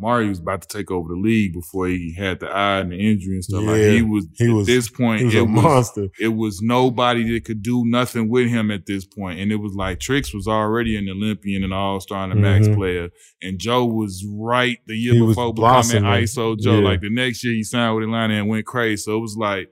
[0.00, 2.96] Amar'e was about to take over the league before he had the eye and the
[2.96, 3.64] injury and stuff.
[3.64, 6.08] Like Yeah, he was he at was- this point he was it a was monster.
[6.20, 9.40] it was nobody that could do nothing with him at this point.
[9.40, 12.68] And it was like Trix was already an Olympian and all star and a max
[12.68, 12.76] Mhm.
[12.76, 13.10] player.
[13.42, 16.02] And Joe was right the year He before becoming.
[16.04, 16.78] ISO Joe.
[16.78, 16.84] Yeah.
[16.84, 18.96] Like the next year he signed with Atlanta and went crazy.
[19.02, 19.70] So it was like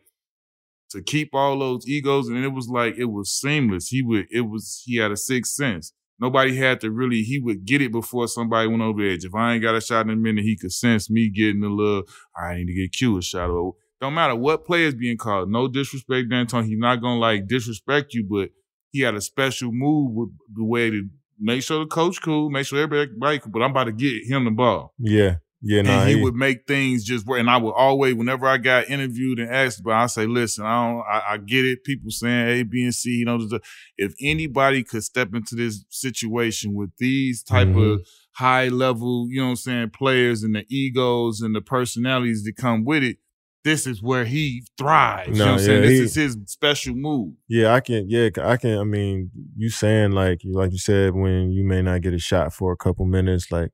[0.90, 3.88] to keep all those egos and it was like it was seamless.
[3.88, 5.92] He would it was he had a sixth sense.
[6.18, 9.24] Nobody had to really he would get it before somebody went over edge.
[9.24, 11.68] If I ain't got a shot in a minute, he could sense me getting a
[11.68, 12.04] little,
[12.36, 13.50] I need to get Q a shot.
[13.50, 15.50] Or don't matter what play is being called.
[15.50, 16.66] No disrespect, D'Antoni.
[16.66, 18.50] He's not gonna like disrespect you, but
[18.90, 21.06] he had a special move with the way to
[21.38, 23.52] make sure the coach cool, make sure everybody cool.
[23.52, 24.94] But I'm about to get him the ball.
[24.98, 25.82] Yeah, yeah.
[25.82, 27.40] Nah, and he, he, would make things just work.
[27.40, 30.86] And I would always, whenever I got interviewed and asked about, I say, listen, I
[30.92, 31.84] don't, I, I get it.
[31.84, 33.10] People saying A, B, and C.
[33.10, 33.48] You know,
[33.96, 37.94] if anybody could step into this situation with these type Mhm.
[37.94, 42.44] of high level, you know what I'm saying, players and the egos and the personalities
[42.44, 43.16] that come with it,
[43.64, 45.30] this is where he thrives.
[45.30, 45.82] you know No, what I'm saying?
[45.82, 47.32] This he- is his special move.
[47.48, 48.08] Yeah, I can.
[48.08, 48.78] Yeah, I can.
[48.78, 52.52] I mean, you saying like like you said when you may not get a shot
[52.52, 53.70] for a couple minutes, like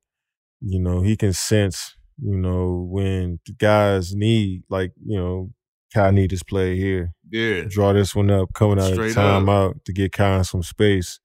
[0.65, 1.97] you know he can sense.
[2.23, 5.51] You know when the guys need like you know
[5.95, 7.65] Kai need this play here, Yeah.
[7.69, 11.21] draw this one up, coming out Straight of timeout to get Kai some space,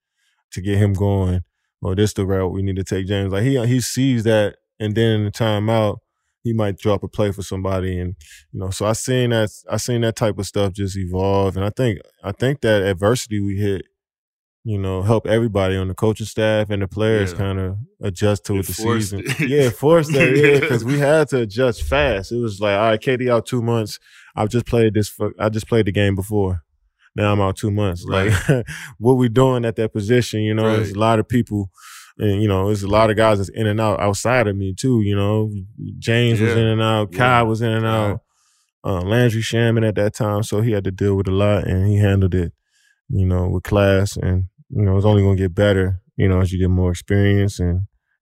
[0.51, 1.41] to get him going.
[1.81, 3.31] Or this the route we need to take James.
[3.31, 5.97] Like he uh, he sees that, and then in the timeout
[6.43, 8.15] he might drop a play for somebody, and
[8.51, 8.71] you know.
[8.71, 11.99] So I seen that I seen that type of stuff just evolve, and I think
[12.23, 13.85] I think that adversity we hit,
[14.67, 17.37] you know, help everybody on the coaching staff and the players Yeah.
[17.37, 19.21] kind of adjust to It it the season.
[19.25, 19.39] it.
[19.47, 20.35] yeah, forced that.
[20.35, 22.31] Yeah, because we had to adjust fast.
[22.33, 23.97] It was like, all right, KD out two months.
[24.35, 25.07] I've just played this.
[25.07, 26.63] For, I just played the game before.
[27.15, 28.03] Now I'm out two months.
[28.07, 28.31] Right.
[28.49, 28.65] Like
[28.97, 31.69] what we doing at that position, you know, there's a lot of people
[32.19, 34.73] and you know, there's a lot of guys that's in and out outside of me
[34.73, 35.49] too, you know.
[35.97, 37.17] James was in and out, Yeah.
[37.17, 38.09] Kai was in and Right.
[38.11, 38.21] out.
[38.83, 41.87] Uh, Landry Shamet at that time, so he had to deal with a lot and
[41.87, 42.51] he handled it,
[43.09, 46.51] you know, with class and you know, it's only gonna get better, you know, as
[46.51, 47.69] you get more experience and,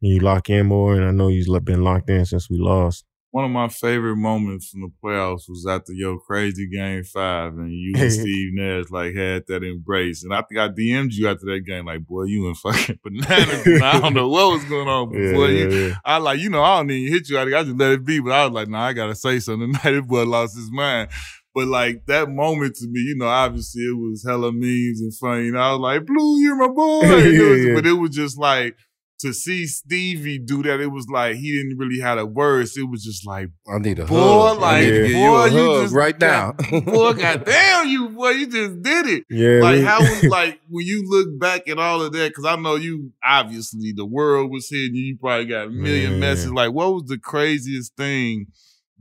[0.02, 3.06] and you lock in more and I know you've been locked in since we lost.
[3.32, 7.70] One of my favorite moments from the playoffs was after your crazy game five, and
[7.70, 10.24] you and Steve Nash like had that embrace.
[10.24, 13.66] And I think I DM'd you after that game, like, boy, you in fucking bananas.
[13.66, 15.96] And I don't know what was going on, before Yeah, you, yeah.
[16.06, 17.38] I like, you know, I don't even hit you.
[17.38, 19.74] I, I just let it be, but I was like, nah, I gotta say something.
[19.74, 21.10] Tonight, this boy lost his mind.
[21.56, 25.48] But like that moment to me, you know, obviously it was hella memes and funny.
[25.48, 27.02] And I was like, Blue, you're my boy.
[27.06, 27.74] Yeah, yeah.
[27.74, 28.76] But it was just like
[29.20, 30.82] to see Stevie do that.
[30.82, 32.76] It was like he didn't really have the words.
[32.78, 34.60] It was just like, I need a boy, hug.
[34.60, 36.52] Like, boy, you you just right now.
[36.72, 41.04] boy, goddamn you, boy, you just did it Yeah, like how was like when you
[41.08, 44.96] look back at all of that because i know you obviously the world was hitting
[44.96, 46.20] you you probably got a million Man.
[46.22, 48.48] messages like what was the craziest thing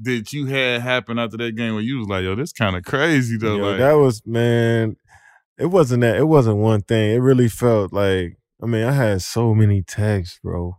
[0.02, 2.84] that you had happen after that game where you was like yo this kind of
[2.84, 4.96] crazy though Yo, like that was man.
[5.56, 6.16] It wasn't that.
[6.16, 7.14] It wasn't one thing.
[7.14, 8.36] It really felt like.
[8.60, 10.78] I mean, I had so many texts, bro.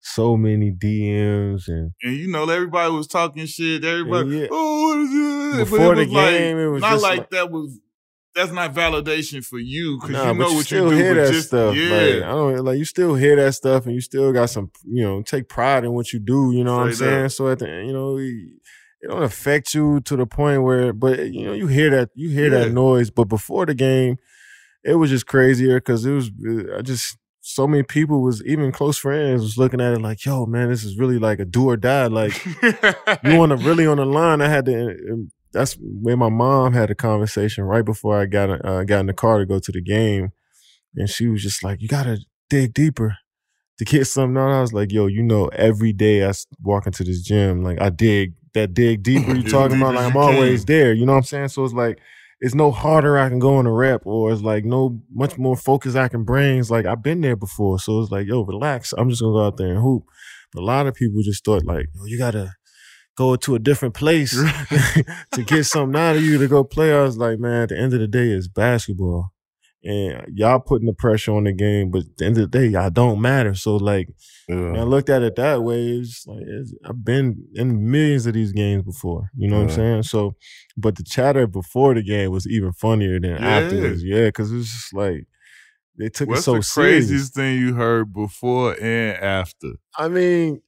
[0.00, 4.46] So many DMs and and you know everybody was talking shit everybody Yeah.
[4.50, 5.70] oh what is it?
[5.70, 7.78] Before the was like, game, it was not just like, like- that was
[8.38, 11.04] that's not validation for you because nah, you know but you what still you do
[11.04, 11.74] hear that just stuff.
[11.76, 14.70] yeah Like I don't like you still hear that stuff, and you still got some,
[14.84, 16.52] you know, take pride in what you do.
[16.52, 17.12] You know what I'm Straight up.
[17.14, 17.28] saying?
[17.30, 18.32] So at the end, you know, it
[19.00, 22.30] it don't affect you to the point where, but you know, you hear that, you
[22.30, 22.64] hear Yeah.
[22.64, 23.10] that noise.
[23.10, 24.16] But before the game,
[24.84, 26.30] it was just crazier because it was.
[26.76, 30.44] I just so many people was even close friends was looking at it like, yo,
[30.46, 32.06] man, this is really like a do or die.
[32.06, 32.44] Like
[33.24, 34.40] you want to really on the line.
[34.42, 35.28] I had to.
[35.52, 39.14] That's when my mom had a conversation right before I got uh, got in the
[39.14, 40.32] car to go to the game,
[40.94, 42.18] and she was just like, "You gotta
[42.50, 43.16] dig deeper
[43.78, 46.32] to get something out." I was like, "Yo, you know, every day I
[46.62, 49.94] walk into this gym, like I dig that dig deeper you talking about.
[49.94, 50.92] Like I'm always there.
[50.92, 51.48] You know what I'm saying?
[51.48, 51.98] So it's like."
[52.40, 55.56] It's no harder I can go in a rep, or it's like no much more
[55.56, 56.60] focus I can bring.
[56.60, 58.94] It's like I've been there before, so it's like, yo, relax.
[58.96, 60.04] I'm just gonna go out there and hoop.
[60.52, 62.54] But a lot of people just thought like, yo, you gotta
[63.18, 64.30] go to a different place
[65.32, 66.94] to get something out of you to go play.
[66.96, 69.32] I was like, man, at the end of the day, it's basketball.
[69.82, 72.66] And y'all putting the pressure on the game, but at the end of the day,
[72.66, 73.54] y'all don't matter.
[73.54, 74.08] So like
[74.48, 78.34] when I looked at it that way, it's like it's, I've been in millions of
[78.34, 79.30] these games before.
[79.36, 80.02] You know what I'm saying?
[80.04, 80.34] So,
[80.76, 83.56] but the chatter before the game was even funnier than Yeah.
[83.58, 84.02] afterwards.
[84.04, 85.26] Yeah, because it was just like
[85.98, 87.06] they took what's it so the serious.
[87.06, 90.60] craziest thing you heard before and after I mean,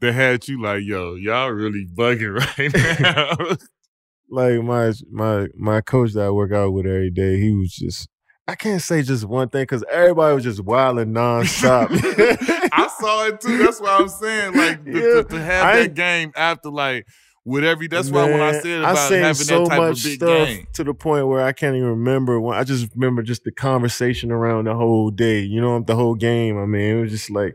[0.00, 3.56] that had you like, yo, y'all really bugging right now.
[4.30, 8.08] like my my my coach that I work out with every day, he was just
[8.46, 11.88] I can't say just one thing because everybody was just wilding nonstop.
[12.72, 13.58] I saw it too.
[13.58, 17.06] That's why I'm saying, like, to, to- to have I that game after, like,
[17.44, 17.88] with every.
[17.88, 20.14] That's why when I Man, said about seen having so that type much of big
[20.14, 22.40] stuff game, to the point where I can't even remember.
[22.40, 25.40] When I just remember just the conversation around the whole day.
[25.40, 26.56] You know, the whole game.
[26.56, 27.54] I mean, it was just like.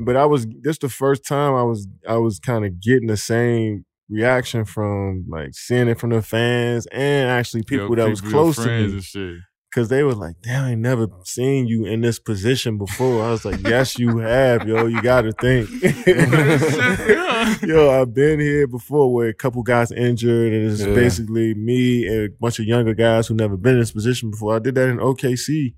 [0.00, 3.16] But I was this the first time I was I was kind of getting the
[3.16, 8.20] same reaction from like seeing it from the fans and actually people Yo, that was
[8.20, 11.84] people, your close to me because they were like, "Damn, I ain't never seen you
[11.84, 14.86] in this position before." I was like, "Yes, you have, yo.
[14.86, 15.68] You got to think."
[17.62, 20.94] Yo, I've been here before where a couple guys injured, and it's Yeah.
[20.94, 24.56] basically me and a bunch of younger guys who never been in this position before.
[24.56, 25.74] I did that in OKC.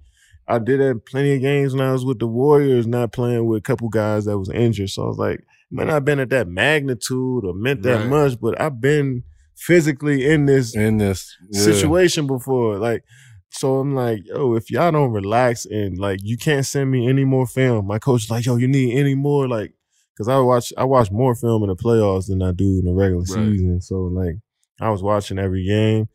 [0.54, 3.46] I did that in plenty of games when I was with the Warriors, not playing
[3.46, 4.90] with a couple guys that was injured.
[4.90, 8.08] So I was like, man, I've been at that magnitude or meant that Right.
[8.08, 9.22] much, but I've been
[9.56, 11.60] physically in this In this yeah.
[11.60, 12.78] situation before.
[12.78, 13.04] Like,
[13.50, 17.24] so I'm like, yo, if y'all don't relax and like you can't send me any
[17.24, 17.86] more film.
[17.86, 19.72] My coach is like, yo, you need any more like
[20.14, 22.92] because I watch I watch more film in the playoffs than I do in the
[22.92, 23.52] regular Right.
[23.52, 23.80] season.
[23.80, 24.36] So like
[24.80, 26.08] I was watching every game.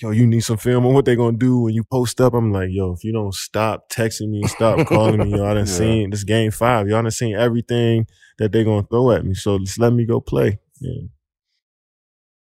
[0.00, 2.32] Yo, you need some film on what they gonna do when you post up.
[2.32, 5.66] I'm like, yo, if you don't stop texting me, stop calling me, yo, I done
[5.66, 5.72] Yeah.
[5.72, 6.88] seen this game five.
[6.88, 8.06] Y'all done seen everything
[8.38, 9.34] that they gonna throw at me.
[9.34, 10.58] So just let me go play.
[10.80, 11.08] Yeah.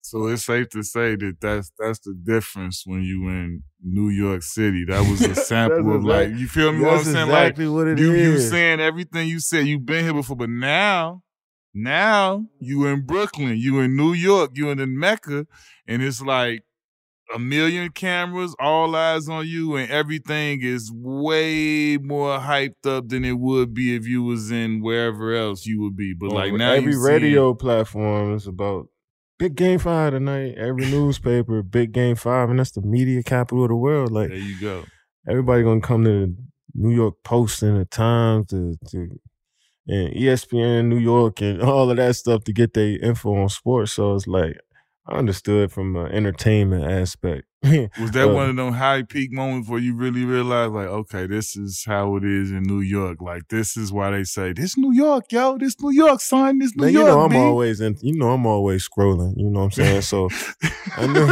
[0.03, 4.43] So it's safe to say that that's that's the difference when you in New York
[4.43, 4.85] City.
[4.87, 6.81] That was a sample That's of like you feel me?
[6.81, 7.15] what I'm saying?
[7.27, 9.65] exactly what like it you you saying everything you said.
[9.65, 11.23] You've been here before, but now
[11.73, 15.47] now you in Brooklyn, you in New York, you in the Mecca,
[15.87, 16.63] and it's like
[17.33, 23.25] a million cameras, all eyes on you, and everything is way more hyped up than
[23.25, 26.13] it would be if you was in wherever else you would be.
[26.13, 28.87] But like now every radio platform is about
[29.39, 30.55] big game five tonight.
[30.57, 34.11] Every newspaper, big game five, and that's the media capital of the world.
[34.11, 34.83] Like there you go.
[35.27, 36.35] Everybody gonna come to the
[36.73, 39.19] New York Post and the Times to, to
[39.87, 43.93] and ESPN New York and all of that stuff to get their info on sports.
[43.93, 44.57] So it's like
[45.11, 47.45] I understood from an entertainment aspect.
[47.63, 51.27] Was that uh, one of them high peak moments where you really realized, like, okay,
[51.27, 53.21] this is how it is in New York.
[53.21, 56.75] Like, this is why they say this New York, yo, this New York, son, this
[56.75, 57.05] New man, York.
[57.05, 57.37] You know, I'm B.
[57.37, 57.97] always in.
[58.01, 59.37] You know, I'm always scrolling.
[59.37, 60.01] You know what I'm saying?
[60.01, 60.29] So
[60.97, 61.27] I knew,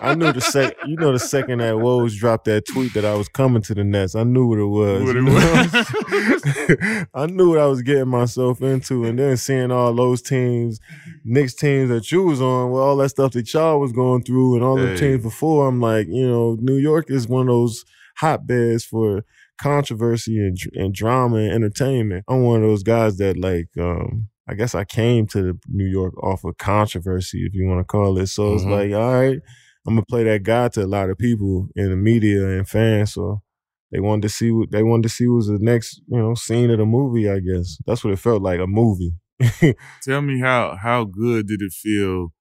[0.00, 0.76] I knew the sec.
[0.86, 3.82] You know, the second that Woj dropped that tweet that I was coming to the
[3.82, 5.02] Nets, I knew what it was.
[5.02, 7.06] What it was.
[7.14, 10.78] I knew what I was getting myself into, and then seeing all those teams,
[11.24, 14.54] Knicks teams that you was on, with all that stuff that y'all was going through,
[14.54, 14.86] and all hey.
[14.86, 17.84] the teams before I'm like, you know, New York is one of those
[18.20, 19.24] hotbeds for
[19.58, 22.24] controversy and, and drama and entertainment.
[22.28, 26.22] I'm one of those guys that like, um, I guess I came to New York
[26.22, 28.26] off of controversy, if you want to call it.
[28.26, 28.56] So mm-hmm.
[28.56, 29.38] it's like, all right,
[29.86, 33.14] I'm gonna play that guy to a lot of people in the media and fans.
[33.14, 33.42] So
[33.90, 36.70] they wanted to see what they wanted to see was the next, you know, scene
[36.70, 37.28] of the movie.
[37.28, 39.14] I guess that's what it felt like, a movie.
[40.02, 42.32] Tell me how how good did it feel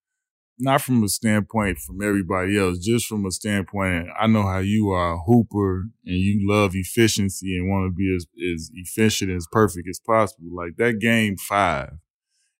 [0.59, 4.89] not from a standpoint from everybody else, just from a standpoint, I know how you
[4.91, 9.47] are a hooper and you love efficiency and want to be as, as efficient as
[9.51, 10.55] perfect as possible.
[10.55, 11.93] Like that game five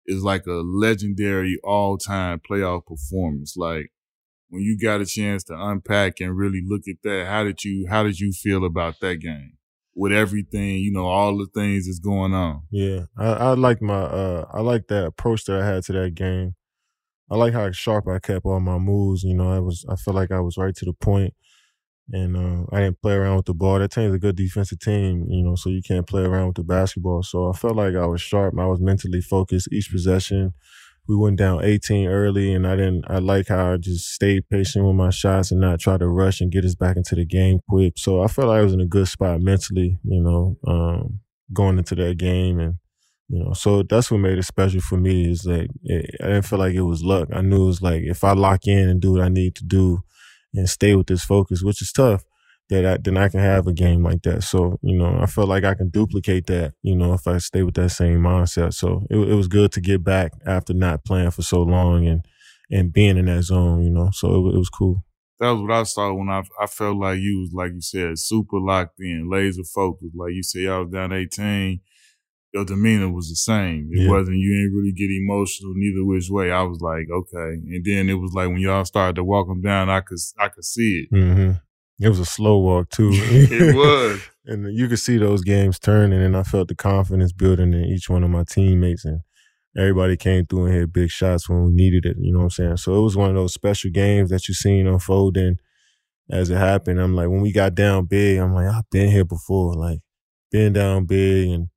[0.06, 3.56] is like a legendary all time playoff performance.
[3.56, 3.92] Like
[4.50, 7.88] when you got a chance to unpack and really look at that, how did you,
[7.90, 9.54] how did you feel about that game?
[9.96, 12.64] With everything, you know, all the things that's going on.
[12.72, 13.06] Yeah.
[13.16, 16.56] I, I like my, uh, I like that approach that I had to that game
[17.30, 19.24] I like how sharp I kept all my moves.
[19.24, 21.34] You know, I was I felt like I was right to the point,
[22.12, 23.80] and uh, I didn't play around with the ball.
[23.80, 26.64] That team's a good defensive team, you know, so you can't play around with the
[26.64, 27.24] basketball.
[27.24, 28.58] So I felt like I was sharp.
[28.60, 30.54] I was mentally focused each possession.
[31.08, 33.06] We went down 18 early, and I didn't.
[33.10, 36.40] I like how I just stayed patient with my shots and not try to rush
[36.40, 37.94] and get us back into the game quick.
[37.98, 41.20] So I felt like I was in a good spot mentally, you know, um,
[41.52, 42.76] going into that game and
[43.34, 45.32] you know, so that's what made it special for me.
[45.32, 47.30] Is like it, I didn't feel like it was luck.
[47.34, 49.64] I knew it was like if I lock in and do what I need to
[49.64, 50.04] do,
[50.54, 52.24] and stay with this focus, which is tough,
[52.70, 54.44] that I, then I can have a game like that.
[54.44, 56.76] So you know, I felt like I can duplicate that.
[56.84, 58.76] You know, if I stay with that same mindset.
[58.76, 62.24] So it, it was good to get back after not playing for so long and
[62.70, 63.84] and being in that zone.
[63.84, 65.04] You know, so it, it was cool.
[65.40, 68.20] That was what I saw when I I felt like you was like you said
[68.20, 70.16] super locked in, laser focused.
[70.16, 71.82] Like you said, y'all was down eighteen
[72.54, 73.90] your demeanor was the same.
[73.92, 74.10] It yeah.
[74.10, 76.52] wasn't you ain't really get emotional neither which way.
[76.52, 77.58] I was like, okay.
[77.68, 80.50] And then it was like when y'all started to walk them down, I could I
[80.50, 81.16] could see it.
[81.16, 81.52] Mm-hmm.
[82.00, 83.10] It was a slow walk too.
[83.14, 87.74] it was, and you could see those games turning, and I felt the confidence building
[87.74, 89.22] in each one of my teammates, and
[89.76, 92.18] everybody came through and hit big shots when we needed it.
[92.20, 92.78] You know what I'm saying?
[92.78, 95.58] So it was one of those special games that you seen unfolding
[96.30, 97.00] as it happened.
[97.00, 100.00] I'm like, when we got down big, I'm like, I've been here before, like
[100.52, 101.68] been down big and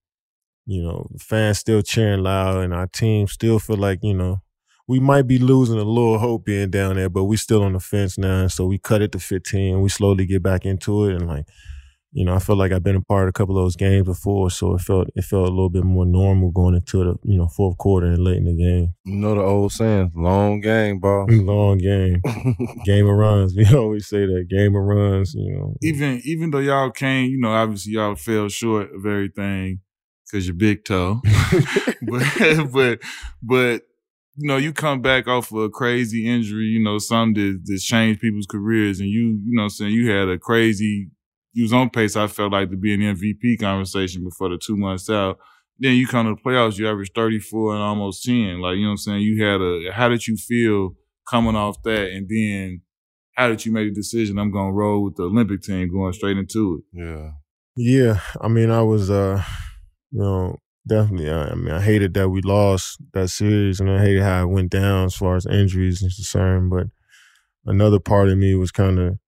[0.66, 4.42] you know, fans still cheering loud and our team still feel like, you know,
[4.88, 7.81] we might be losing a little hope being down there, but we still on the
[7.81, 8.42] fence now.
[8.42, 9.81] And so we cut it to 15.
[9.81, 11.14] We slowly get back into it.
[11.14, 11.46] And like,
[12.12, 14.07] you know, I feel like I've been a part of a couple of those games
[14.07, 14.48] before.
[14.50, 17.48] So it felt, it felt a little bit more normal going into the, you know,
[17.48, 18.94] fourth quarter and late in the game.
[19.05, 21.26] You know, the old saying, long game, ball.
[21.31, 22.22] long game.
[22.85, 23.55] game of runs.
[23.55, 25.74] We always say that game of runs, you know.
[25.83, 29.81] Even, even though y'all came, you know, obviously y'all fell short of everything
[30.31, 31.21] because you're big toe.
[32.03, 32.23] but
[32.73, 33.01] but
[33.43, 33.83] but
[34.39, 37.85] you know, you come back off of a crazy injury, you know, something that, that's
[37.85, 41.11] changed people's careers and you, you know I'm saying, you had a crazy
[41.57, 44.77] you was on pace, I felt like to be an MVP conversation before the two
[44.77, 45.39] months out.
[45.79, 48.61] Then you come to the playoffs, you average 34 and almost 10.
[48.61, 49.21] Like, you know what I'm saying?
[49.23, 52.11] You had a, how did you feel coming off that?
[52.11, 52.83] And then
[53.33, 54.39] how did you make a decision?
[54.39, 56.99] I'm going to roll with the Olympic team going straight into it.
[57.03, 57.31] Yeah.
[57.75, 58.21] Yeah.
[58.39, 59.43] I mean, I was, uh,
[60.11, 61.31] you know, definitely.
[61.31, 64.47] I, I, mean, I hated that we lost that series, and I hated how it
[64.47, 66.71] went down as far as injuries and concerned.
[66.71, 66.88] But
[67.64, 69.19] another part of me was kind of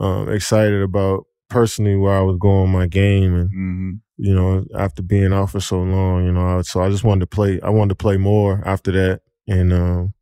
[0.00, 3.90] um, excited about personally where I was going my game, and mm-hmm.
[4.18, 7.20] you know, after being out for so long, you know, I, so I just wanted
[7.20, 7.60] to play.
[7.62, 10.14] I wanted to play more after that, and um,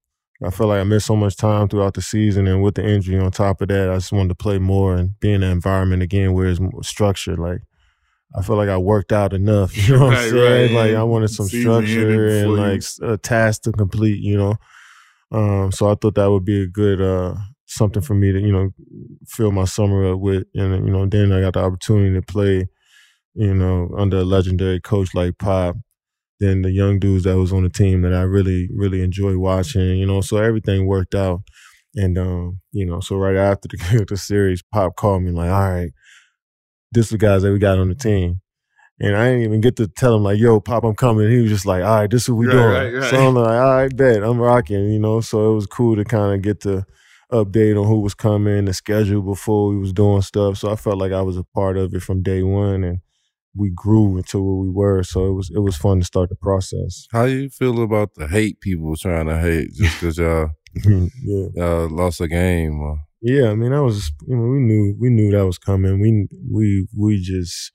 [0.45, 3.19] I felt like I missed so much time throughout the season, and with the injury
[3.19, 6.03] on top of that, I just wanted to play more and be in an environment
[6.03, 7.61] again where it's structured, like
[8.37, 9.77] I feel like I worked out enough.
[9.89, 10.75] You know what right, I'm saying?
[10.75, 10.91] Right.
[10.91, 14.21] Like I wanted some structure and like a task to complete.
[14.21, 14.57] You know,
[15.33, 17.35] um, so I thought that would be a good uh,
[17.67, 18.71] something for me to you know
[19.27, 22.69] fill my summer up with, and you know then I got the opportunity to play,
[23.35, 25.77] you know, under a legendary coach like Pop.
[26.41, 29.99] then the young dudes that was on the team that I really really enjoy watching.
[29.99, 31.43] You know, so everything worked out.
[31.97, 35.71] And um, you know, so right after the, the series, Pop called me like, "All
[35.71, 35.91] right,
[36.93, 38.41] this is the guys that we got on the team."
[39.03, 41.51] And I didn't even get to tell him like, "Yo, Pop, I'm coming." He was
[41.51, 43.11] just like, "All right, this is what we Right, doing." right, right.
[43.11, 46.05] So I'm like, "All right, bet I'm rocking." You know, so it was cool to
[46.05, 46.85] kind of get the
[47.33, 50.59] update on who was coming, the schedule before we was doing stuff.
[50.59, 52.99] So I felt like I was a part of it from day one, and
[53.57, 55.03] we grew into what we were.
[55.03, 57.07] So it was it was fun to start the process.
[57.11, 60.51] How you feel about the hate people trying to hate just because y'all,
[60.85, 61.47] yeah.
[61.55, 62.81] y'all lost a game?
[62.81, 66.01] Or, Yeah, I mean, that was you know we knew we knew that was coming.
[66.01, 67.73] We we we just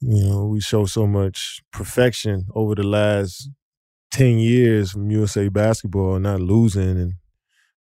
[0.00, 3.48] you know we show so much perfection over the last
[4.12, 7.14] ten years from USA basketball, not losing and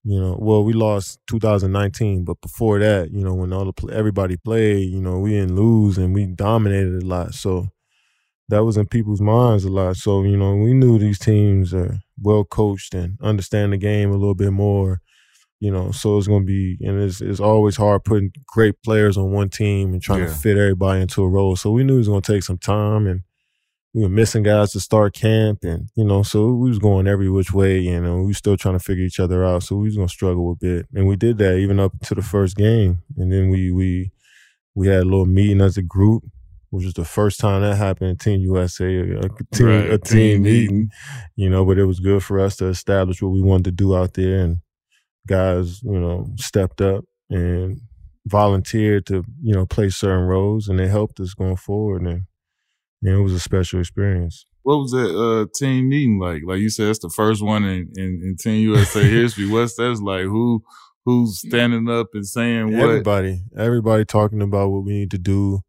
[0.03, 4.37] you know well we lost 2019, but before that, you know when all the everybody
[4.37, 7.33] played, you know we didn't lose and we dominated a lot.
[7.35, 7.69] So
[8.49, 9.97] that was in people's minds a lot.
[9.97, 14.17] So you know we knew these teams are well coached and understand the game a
[14.17, 15.01] little bit more
[15.61, 19.15] you know, so it's going to be, and it's, it's always hard putting great players
[19.15, 20.25] on one team and trying Yeah.
[20.27, 21.55] to fit everybody into a role.
[21.55, 23.21] So we knew it was going to take some time and
[23.93, 27.29] we were missing guys to start camp and, you know, so we was going every
[27.29, 29.61] which way, you know, we was still trying to figure each other out.
[29.63, 30.87] So we was going to struggle a bit.
[30.95, 33.03] And we did that even up to the first game.
[33.17, 34.11] And then we, we,
[34.73, 36.23] we had a little meeting as a group,
[36.71, 40.41] which was the first time that happened in Team USA, a team, Right, a team
[40.41, 40.89] meeting,
[41.35, 43.95] you know, but it was good for us to establish what we wanted to do
[43.95, 44.57] out there and,
[45.27, 47.81] guys, you know, stepped up and
[48.25, 52.03] volunteered to, you know, play certain roles and they helped us going forward.
[52.03, 52.23] And,
[53.01, 54.45] you know, it was a special experience.
[54.63, 56.43] What was that uh, team meeting like?
[56.45, 59.47] Like you said, it's the first one in, in, in Team USA history.
[59.47, 60.23] What's that like?
[60.23, 60.63] Who
[61.05, 62.83] who's standing up and saying what?
[62.83, 65.61] Everybody, everybody talking about what we need to do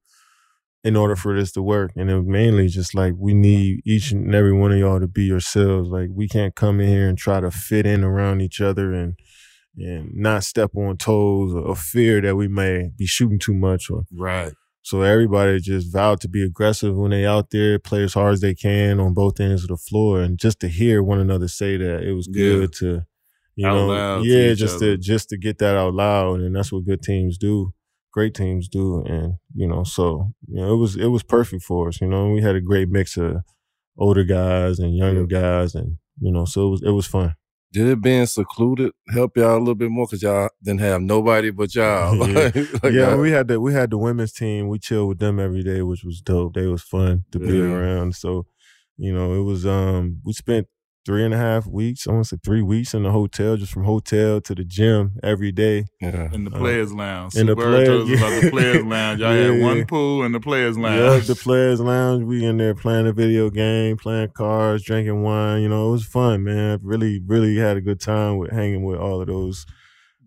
[0.85, 1.93] in order for this to work.
[1.97, 5.07] And it was mainly just like we need each and every one of y'all to
[5.07, 5.89] be yourselves.
[5.89, 9.15] Like we can't come in here and try to fit in around each other and
[9.77, 13.91] and not step on toes or, or fear that we may be shooting too much
[13.91, 14.53] or Right.
[14.85, 18.41] So everybody just vowed to be aggressive when they out there, play as hard as
[18.41, 21.77] they can on both ends of the floor, and just to hear one another say
[21.77, 22.43] that it was Yeah.
[22.43, 23.03] good to,
[23.55, 24.97] you Out know, to yeah, each just other.
[24.97, 27.73] to just to get that out loud, and that's what good teams do,
[28.13, 31.87] great teams do, and you know, so you know, it was it was perfect for
[31.87, 32.01] us.
[32.01, 33.37] You know, we had a great mix of
[33.97, 37.37] older guys and younger guys, and you know, so it was it was fun.
[37.73, 41.51] Did it being secluded help y'all a little bit more because y'all didn't have nobody
[41.51, 42.17] but y'all?
[42.29, 42.51] Yeah.
[42.83, 44.69] Like, yeah, we had the we had the women's team.
[44.69, 46.55] We chilled with them every day, which was dope.
[46.55, 48.15] They was fun to be around.
[48.15, 48.47] So,
[48.97, 50.67] you know, it was um we spent
[51.05, 53.73] three and a half weeks, I want to say three weeks in the hotel, just
[53.73, 55.87] from hotel to the gym every day.
[56.01, 56.29] yeah.
[56.33, 57.35] In the Uh, players' lounge.
[57.35, 59.21] in the Super told us player- about the players' lounge.
[59.21, 59.65] Y'all had Yeah.
[59.65, 61.01] one pool in the players' lounge.
[61.01, 62.25] Yeah, the players lounge.
[62.25, 65.63] We in there playing a video game, playing cards, drinking wine.
[65.63, 66.79] You know, it was fun, man.
[66.83, 69.67] Really, really had a good time with hanging with all of those.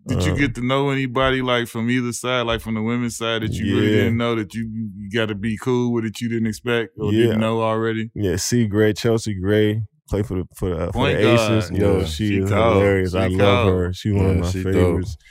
[0.08, 3.16] Did you um, get to know anybody like from either side, like from the women's
[3.16, 4.62] side, that you really didn't know that you
[4.96, 7.22] you got to be cool with it you didn't expect or Yeah.
[7.24, 8.10] didn't know already?
[8.14, 11.32] Yeah, C Gray, Chelsea Gray, play for the for the, for the.
[11.34, 11.70] Aces.
[11.70, 12.04] Yo, Yeah.
[12.04, 12.74] she, She is cold.
[12.74, 13.12] hilarious.
[13.12, 13.78] She I love cold.
[13.78, 13.92] her.
[13.92, 15.16] She's one Yeah, of my favorites.
[15.16, 15.22] dope.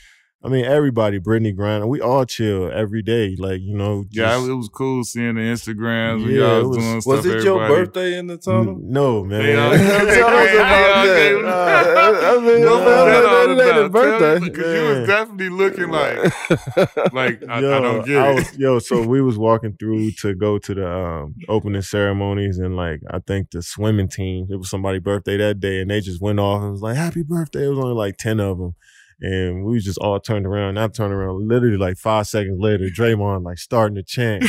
[0.46, 0.68] Favorites.
[0.68, 3.36] I mean, everybody, Brittney Griner, we all chill every day.
[3.38, 6.68] Like you know, Yeah, it was cool seeing the Instagrams when Yeah, y'all it was,
[6.68, 7.16] was- doing stuff.
[7.18, 8.76] Was it your everybody- birthday in the tunnel?
[8.76, 9.44] N- No, man.
[9.44, 11.16] They all- Tell they- us they about all that.
[11.16, 13.92] gave- Uh, I mean, What was man, that that all ain't his about?
[13.92, 14.46] birthday.
[14.46, 15.06] Because you was Yeah.
[15.06, 18.36] definitely looking like, like I, I Yo, don't get I it.
[18.36, 22.76] was- yo, so we was walking through to go to the um, opening ceremonies, and
[22.76, 26.22] like I think the swimming team, it was somebody's birthday that day, and they just
[26.22, 28.76] went off and was like, "Happy birthday!" It was only like ten of them,
[29.22, 30.70] and we just all turned around.
[30.70, 34.44] And I turned around, literally like five seconds later, Draymond like starting to chant.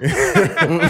[0.00, 0.80] and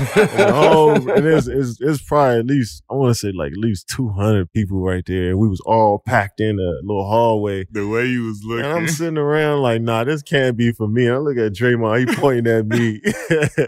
[1.09, 4.09] and it's, it's, it's probably at least I want to say like at least two
[4.09, 5.31] hundred people right there.
[5.31, 7.66] And we was all packed in a little hallway.
[7.71, 8.64] the way you was looking.
[8.64, 11.09] And I'm sitting around like, nah, this can't be for me.
[11.09, 13.01] I look at Draymond, he pointing at me.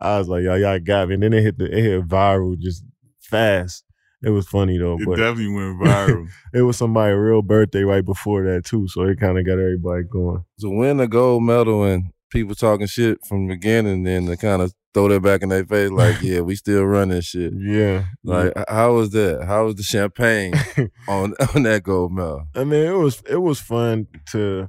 [0.00, 1.14] I was like, y'all, y'all got me.
[1.14, 2.84] And then it hit the it hit viral just
[3.20, 3.84] fast.
[4.26, 6.26] It was funny though, It but definitely went viral.
[6.52, 10.02] it was somebody's real birthday right before that too, so it kind of got everybody
[10.02, 10.44] going.
[10.60, 14.60] to win a gold medal and people talking shit from the beginning, then to kind
[14.62, 17.52] of throw that back in their face, like, yeah, we still run this shit.
[17.56, 19.44] Yeah, Like, h- how was that?
[19.46, 20.54] How was the champagne
[21.08, 22.46] on on that gold medal?
[22.54, 24.68] I mean, it was it was fun to.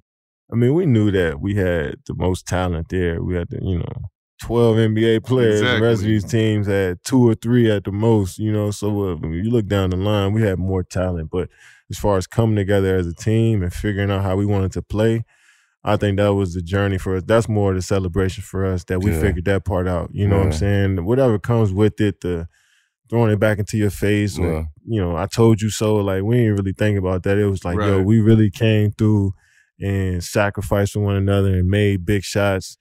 [0.51, 3.21] I mean, we knew that we had the most talent there.
[3.23, 4.01] We had the you know
[4.41, 5.61] twelve NBA players.
[5.61, 8.39] The rest of these teams had two or three at the most.
[8.39, 11.29] You know, so uh, when you look down the line, we had more talent.
[11.31, 11.49] But
[11.89, 14.81] as far as coming together as a team and figuring out how we wanted to
[14.81, 15.23] play,
[15.83, 17.23] I think that was the journey for us.
[17.25, 19.21] That's more the celebration for us that we Yeah.
[19.21, 20.09] figured that part out.
[20.13, 21.05] You know what I'm saying?
[21.05, 22.47] Whatever comes with it, the
[23.09, 24.37] throwing it back into your face.
[24.37, 25.95] Or, you know, I told you so.
[25.95, 27.37] Like we didn't really think about that.
[27.37, 29.33] It was like, yo, we really came through
[29.79, 32.77] and sacrificed for one another and made big shots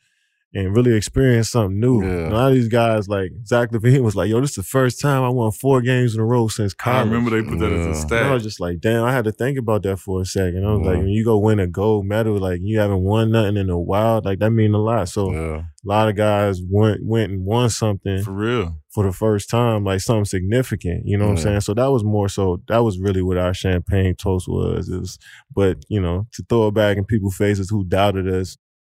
[0.54, 2.02] and really experience something new.
[2.02, 2.28] Yeah.
[2.28, 5.00] A lot of these guys, like Zach LaVine, was like, yo, this is the first
[5.00, 8.04] time I won four games in a row since I remember they put that as
[8.04, 8.20] a Yeah.
[8.20, 10.64] And I was just like, damn, I had to think about that for a second.
[10.64, 13.56] I was like, when you go win a gold medal, like you haven't won nothing
[13.58, 15.08] in a while, like that mean a lot.
[15.10, 15.56] So Yeah.
[15.58, 18.78] a lot of guys went went and won something For real.
[18.94, 21.02] for the first time, like something significant.
[21.04, 21.60] You know what I'm saying?
[21.62, 24.88] So that was more so that was really what our champagne toast was.
[24.88, 25.18] It was
[25.54, 28.56] but, you know, to throw it back in people's faces who doubted us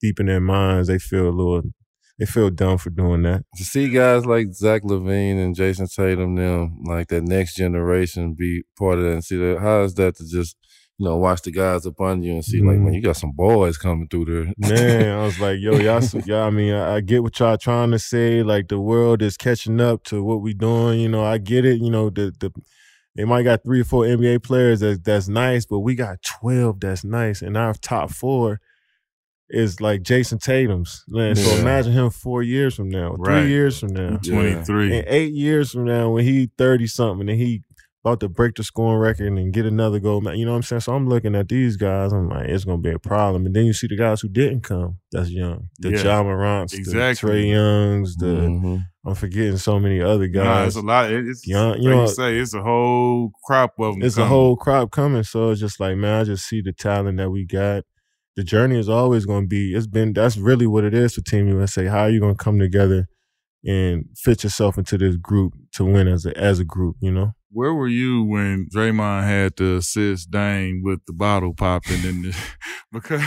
[0.07, 1.62] deep in their minds, they feel a little
[2.18, 3.42] they feel dumb for doing that.
[3.57, 8.62] To see guys like Zach LaVine and Jayson Tatum, them like that next generation, be
[8.78, 9.59] part of that and see that.
[9.61, 10.57] How is that to just
[10.98, 12.84] you know watch the guys up on you and see like Mhm.
[12.84, 14.52] man, you got some boys coming through there.
[14.57, 16.44] Man, I was like, yo, y'all, so- y'all.
[16.46, 18.42] I mean, I, I get what y'all trying to say.
[18.42, 21.00] Like the world is catching up to what we doing.
[21.00, 21.82] You know, I get it.
[21.82, 22.50] You know, the the
[23.14, 26.80] they might got three or four NBA players that that's nice, but we got twelve
[26.80, 28.59] that's nice, and our top four
[29.51, 31.05] is like Jayson Tatum's.
[31.09, 33.42] Man, so imagine him four years from now, Right.
[33.42, 34.32] three years from now, Yeah.
[34.32, 34.97] 23.
[34.99, 37.62] and eight years from now when he thirty something and he
[38.05, 40.38] about to break the scoring record and get another gold medal.
[40.38, 40.80] You know what I'm saying?
[40.82, 42.12] So I'm looking at these guys.
[42.12, 43.47] I'm like, it's gonna be a problem.
[43.47, 44.99] And then you see the guys who didn't come.
[45.11, 45.70] That's young.
[45.80, 46.03] The Yeah.
[46.05, 47.30] Ja Morants, Exactly.
[47.32, 48.84] the Trae Youngs, the Mhm.
[49.05, 50.68] I'm forgetting so many other No, guys.
[50.68, 51.11] it's a lot.
[51.11, 54.03] It's Young- like you you, say, it's a whole crop of them.
[54.05, 55.24] it's a whole crop coming.
[55.24, 57.84] So it's just like, man, I just see the talent that we got.
[58.37, 59.74] The journey is always going to be.
[59.74, 60.12] It's been.
[60.12, 61.87] That's really what it is for Team USA.
[61.87, 63.09] How are you going to come together
[63.64, 66.97] and fit yourself into this group to win as a as a group?
[67.01, 67.32] You know.
[67.51, 72.37] Where were you when Draymond had to assist Dame with the bottle popping in the
[72.93, 73.22] because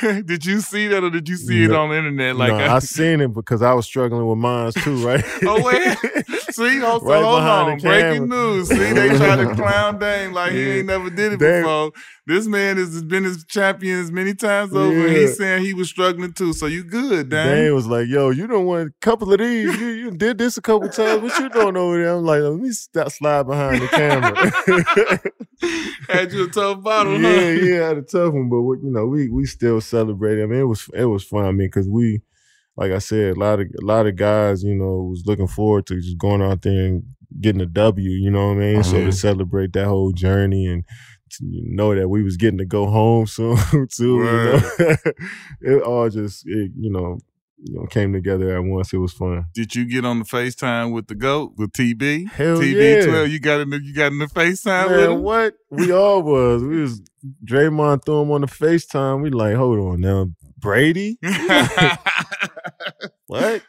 [0.24, 2.34] did you see that or did you see it on the internet?
[2.34, 5.24] Like no, I seen it because I was struggling with mine too, right?
[5.44, 5.96] Oh wait,
[6.50, 7.78] see, oh, hold, Right hold on.
[7.78, 8.68] Breaking news.
[8.70, 11.92] See, they try to clown Dame like he ain't never did it Dame- before.
[12.26, 14.90] This man has been his champion as many times over.
[14.90, 15.18] and Yeah.
[15.18, 16.54] He's saying he was struggling too.
[16.54, 17.48] So you good, Dame?
[17.48, 19.78] Dane was like, "Yo, you don't want a couple of these.
[19.78, 21.22] You, you did this a couple times.
[21.22, 25.20] What you doing over there?" I'm like, "Let me stop, slide behind the camera."
[26.08, 27.64] Had you a tough bottle, yeah, huh?
[27.64, 30.44] yeah, I had a tough one, but we, you know, we we still celebrated.
[30.44, 31.44] I mean, it was it was fun.
[31.44, 32.22] I mean, because we,
[32.76, 35.86] like I said, a lot of a lot of guys, you know, was looking forward
[35.86, 37.02] to just going out there and
[37.40, 38.10] getting a W.
[38.10, 38.82] You know what I mean?
[38.82, 39.12] So to uh-huh.
[39.12, 40.84] celebrate that whole journey and
[41.30, 43.56] to know that we was getting to go home soon
[43.90, 44.18] too.
[44.18, 44.60] You know?
[45.60, 47.18] it all just it, you know.
[47.66, 48.92] You know, came together at once.
[48.92, 49.46] It was fun.
[49.54, 52.30] Did you get on the FaceTime with the GOAT, with TB?
[52.32, 53.06] Hell TB yeah.
[53.06, 55.22] 12, you got in the, you got in the FaceTime with Man, him?
[55.22, 56.62] what we all was.
[56.62, 57.00] We was
[57.42, 59.22] Draymond threw him on the FaceTime.
[59.22, 60.26] We like, hold on now,
[60.58, 61.18] Brady.
[63.26, 63.62] What?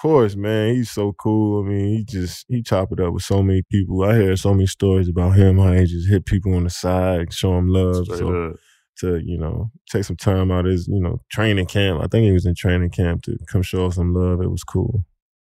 [0.00, 0.76] Of course, man.
[0.76, 1.62] He's so cool.
[1.62, 4.02] I mean, he just he chop it up with so many people.
[4.02, 5.58] I hear so many stories about him.
[5.58, 8.06] How he just hit people on the side, show them love.
[8.06, 8.56] Straight so up.
[9.00, 12.00] to you know take some time out of his you know training camp.
[12.02, 14.40] I think he was in training camp to come show us some love.
[14.40, 15.04] It was cool.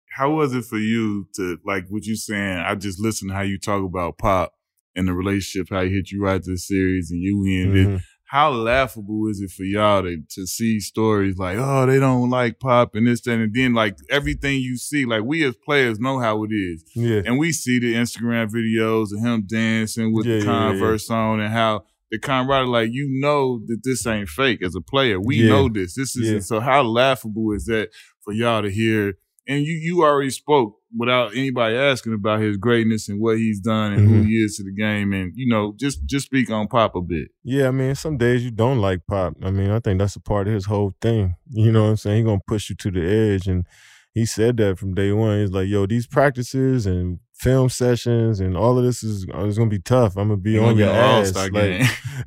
[0.09, 2.59] how was it for you to like what you saying?
[2.59, 4.53] I just listened to how you talk about Pop
[4.95, 7.87] and the relationship, how he hit you right to the series and you ended.
[7.87, 8.01] Mhm.
[8.27, 12.59] How laughable is it for y'all to, to see stories like, oh, they don't like
[12.59, 16.19] Pop and this, that, and then like everything you see, like we as players know
[16.19, 16.83] how it is.
[16.95, 17.21] Yeah.
[17.23, 20.71] And we see the Instagram videos of him dancing with Yeah, the yeah, yeah, yeah.
[20.71, 24.81] Converse on and how the camaraderie, like you know that this ain't fake as a
[24.81, 25.19] player.
[25.19, 25.95] We know this.
[25.95, 27.89] This is so how laughable is that
[28.23, 29.17] for y'all to hear?
[29.47, 33.93] And you you already spoke without anybody asking about his greatness and what he's done
[33.93, 34.27] and who Mhm.
[34.27, 35.13] he is to the game.
[35.13, 37.27] And you know, just just speak on Pop a bit.
[37.43, 39.35] Yeah, I mean, some days you don't like Pop.
[39.43, 41.35] I mean, I think that's a part of his whole thing.
[41.51, 42.17] You know what I'm saying?
[42.17, 43.65] He gonna push you to the edge, and
[44.13, 45.41] he said that from day one.
[45.41, 49.69] He's like, "Yo, these practices and film sessions and all of this is it's gonna
[49.69, 50.15] be tough.
[50.17, 51.35] I'm gonna be He on gonna your ass.
[51.35, 51.51] Like,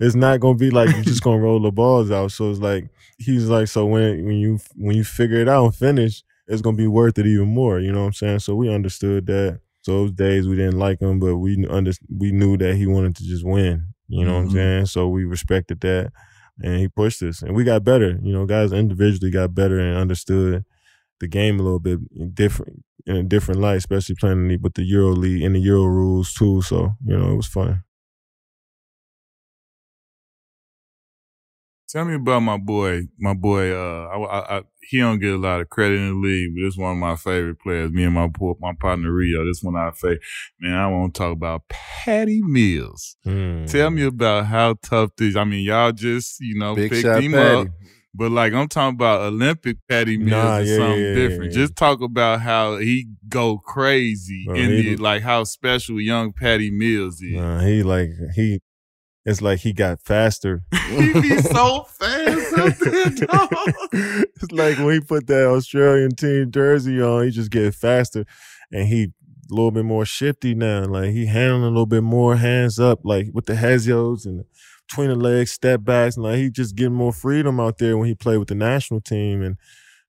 [0.01, 2.31] it's not gonna be like you're just gonna roll the balls out.
[2.31, 5.75] So it's like he's like, so when when you when you figure it out and
[5.75, 7.81] finish, it's gonna be worth it even more.
[7.81, 8.41] You know what I'm saying?
[8.41, 9.61] So we understood that.
[9.83, 13.17] So those days we didn't like him, but we under we knew that he wanted
[13.17, 13.89] to just win.
[14.09, 14.53] You know what I'm Mhm.
[14.53, 14.87] saying?
[14.87, 16.13] So we respected that,
[16.63, 18.19] and he pushed us, and we got better.
[18.23, 20.65] You know, guys individually got better and understood
[21.21, 22.01] the game a little bit
[22.35, 26.33] different in a different light, especially playing with the Euro League and the Euro rules
[26.35, 26.63] too.
[26.63, 27.83] So you know, it was fun.
[31.89, 33.73] Tell me about my boy, my boy.
[33.73, 36.67] Uh, I, I, I, he don't get a lot of credit in the league, but
[36.67, 37.91] this one of my favorite players.
[37.93, 39.45] Me and my poor, my partner Rio.
[39.47, 40.19] This one I say,
[40.61, 43.17] man, I want to talk about Patty Mills.
[43.27, 43.71] Mm.
[43.71, 45.35] Tell me about how tough this.
[45.35, 47.61] I mean, y'all just you know Big picked him Patty.
[47.61, 47.69] up,
[48.15, 51.53] But like I'm talking about Olympic Patty Mills Nah, is yeah, something yeah, different.
[51.53, 51.59] yeah.
[51.59, 57.23] Just talk about how he go crazy in the like how special young Patty Mills
[57.23, 57.33] is.
[57.33, 58.61] Nah, he like he.
[59.29, 60.63] It's like he got faster.
[60.89, 63.49] he be so fast out there, dog.
[63.93, 68.25] it's like when he put that Australian team jersey on, he just get faster,
[68.73, 70.87] and he a little bit more shifty now.
[70.87, 74.47] Like he handling a little bit more hands up, like with the hezios and
[74.89, 78.09] between the legs, step backs, and like he just getting more freedom out there when
[78.09, 79.43] he played with the national team.
[79.43, 79.59] And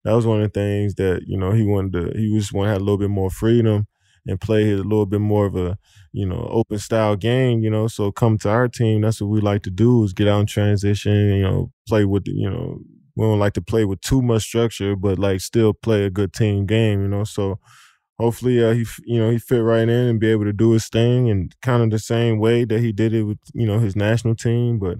[0.05, 2.17] that was one of the things that you know he wanted to.
[2.17, 3.88] He just want to have a little bit more freedom
[4.26, 5.78] and play a little bit more of a
[6.12, 7.62] you know open style game.
[7.62, 9.01] You know, so come to our team.
[9.01, 11.14] That's what we like to do is get out in transition.
[11.36, 12.80] You know, play with you know
[13.16, 16.34] we don't like to play with too much structure, but like still play a good
[16.34, 17.24] team game, you know.
[17.24, 17.60] So
[18.20, 20.88] hopefully, uh, he you know he fit right in and be able to do his
[20.89, 23.95] thing and kind of the same way that he did it with you know his
[23.95, 24.80] national team.
[24.80, 24.97] But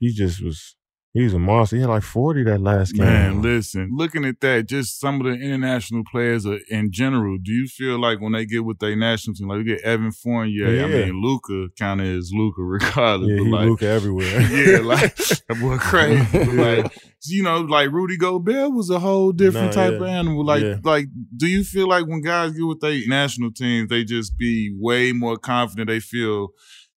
[0.00, 0.76] he just was
[1.14, 1.76] he was a monster.
[1.76, 3.04] He had like forty that last game.
[3.04, 7.52] Man, listen, looking at that, just some of the international players are, in general, do
[7.52, 10.84] you feel like when they get with their national team, like we get Evan Fournier,
[10.84, 14.40] I mean, Luka kind of is Luka regardless, yeah, he like, Luka everywhere.
[14.50, 16.44] yeah, like that boy crazy.
[16.44, 16.92] Like
[17.26, 19.96] you know, like Rudy Gobert was a whole different type yeah.
[19.98, 20.44] of animal.
[20.44, 20.76] Like, Yeah.
[20.82, 21.06] like,
[21.36, 25.12] do you feel like when guys get with their national teams, they just be way
[25.12, 25.88] more confident?
[25.88, 26.48] They feel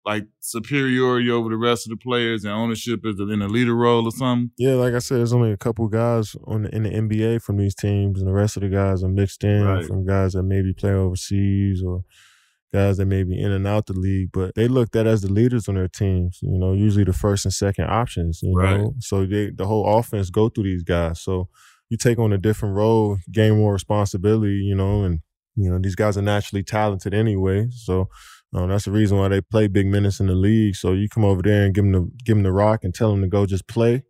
[0.06, 4.06] like superiority over the rest of the players and ownership is in a leader role
[4.06, 4.50] or something.
[4.58, 7.56] Yeah, like I said, there's only a couple guys on the, in the NBA from
[7.56, 9.86] these teams, and the rest of the guys are mixed in Right.
[9.86, 12.04] from guys that maybe play overseas or
[12.72, 14.30] guys that may be in and out the league.
[14.32, 16.38] But they looked at as the leaders on their teams.
[16.42, 18.40] You know, usually the first and second options.
[18.42, 18.76] You Right.
[18.80, 21.20] know, so they the whole offense go through these guys.
[21.22, 21.48] So
[21.88, 24.56] you take on a different role, gain more responsibility.
[24.56, 25.20] You know, and
[25.56, 27.68] you know these guys are naturally talented anyway.
[27.70, 28.08] So.
[28.54, 30.76] Um, that's the reason why they play big minutes in the league.
[30.76, 33.10] So you come over there and give them the give them the rock and tell
[33.10, 34.04] them to go just play.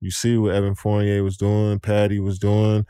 [0.00, 2.86] You see what Evan Fournier was doing, Patty was doing.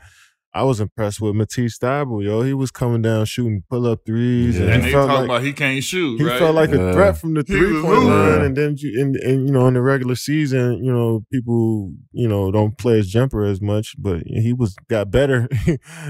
[0.53, 2.41] I was impressed with Matisse Thybulle, yo.
[2.41, 4.63] He was coming down shooting pull up threes, Yeah.
[4.65, 6.39] and And he they felt talk like about he can't shoot, he right?
[6.39, 9.53] felt like a threat from the three point line, and then you, and, and you
[9.53, 13.61] know in the regular season, you know people you know don't play his jumper as
[13.61, 15.47] much, but he was got better,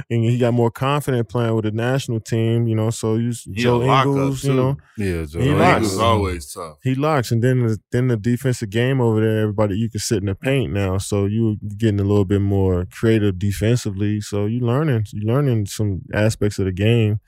[0.10, 2.68] and he got more confident playing with the national team.
[2.68, 5.40] You know, so you He Joe Ingles, you know, Yeah, Joe.
[5.40, 5.82] He He locks.
[5.82, 6.78] was always tough.
[6.84, 10.18] he locks, and then the, then the defensive game over there, everybody you can sit
[10.18, 14.20] in the paint now, so you're getting a little bit more creative defensively.
[14.22, 17.20] So you learning, you learning some aspects of the game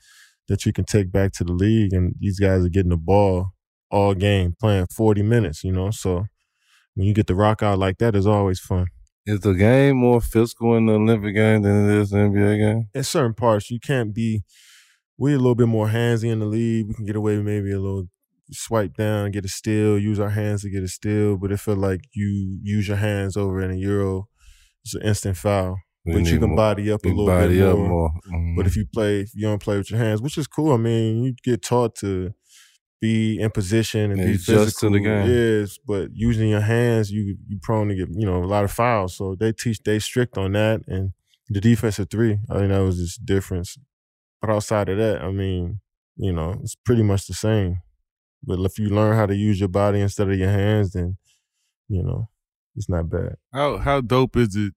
[0.48, 3.50] that you can take back to the league, and these guys are getting the ball
[3.90, 5.64] all game, playing forty minutes.
[5.64, 6.26] You know, so
[6.94, 8.86] when you get the rock out like that, it's always fun.
[9.26, 12.58] Is the game more physical in the Olympic game than it is in the NBA
[12.58, 12.88] game?
[12.94, 14.42] in certain parts, you can't be.
[15.16, 16.88] We're a little bit more handsy in the league.
[16.88, 18.08] We can get away with maybe a little
[18.50, 21.36] swipe down, get a steal, use our hands to get a steal.
[21.36, 24.28] But it feel like you use your hands over in a euro,
[24.84, 25.78] it's an instant foul.
[26.06, 27.88] But you can more- body up a little bit more.
[27.88, 28.10] more.
[28.30, 28.56] Mhm.
[28.56, 30.72] But if you play, if you don't play with your hands, which is cool.
[30.72, 32.34] I mean, you get taught to
[33.00, 34.48] be in position and Yeah, be you adjust
[34.80, 34.90] to physical.
[34.92, 35.28] the game.
[35.30, 38.70] Yes, but using your hands, you you prone to get you know a lot of
[38.70, 39.16] fouls.
[39.16, 41.12] So they teach they strict on that, and
[41.48, 42.38] the defense defensive three.
[42.50, 43.76] I think that was just difference.
[44.40, 45.80] But outside of that, I mean,
[46.16, 47.78] you know, it's pretty much the same.
[48.42, 51.16] But if you learn how to use your body instead of your hands, then
[51.88, 52.28] you know
[52.76, 53.36] it's not bad.
[53.52, 54.74] How how dope is it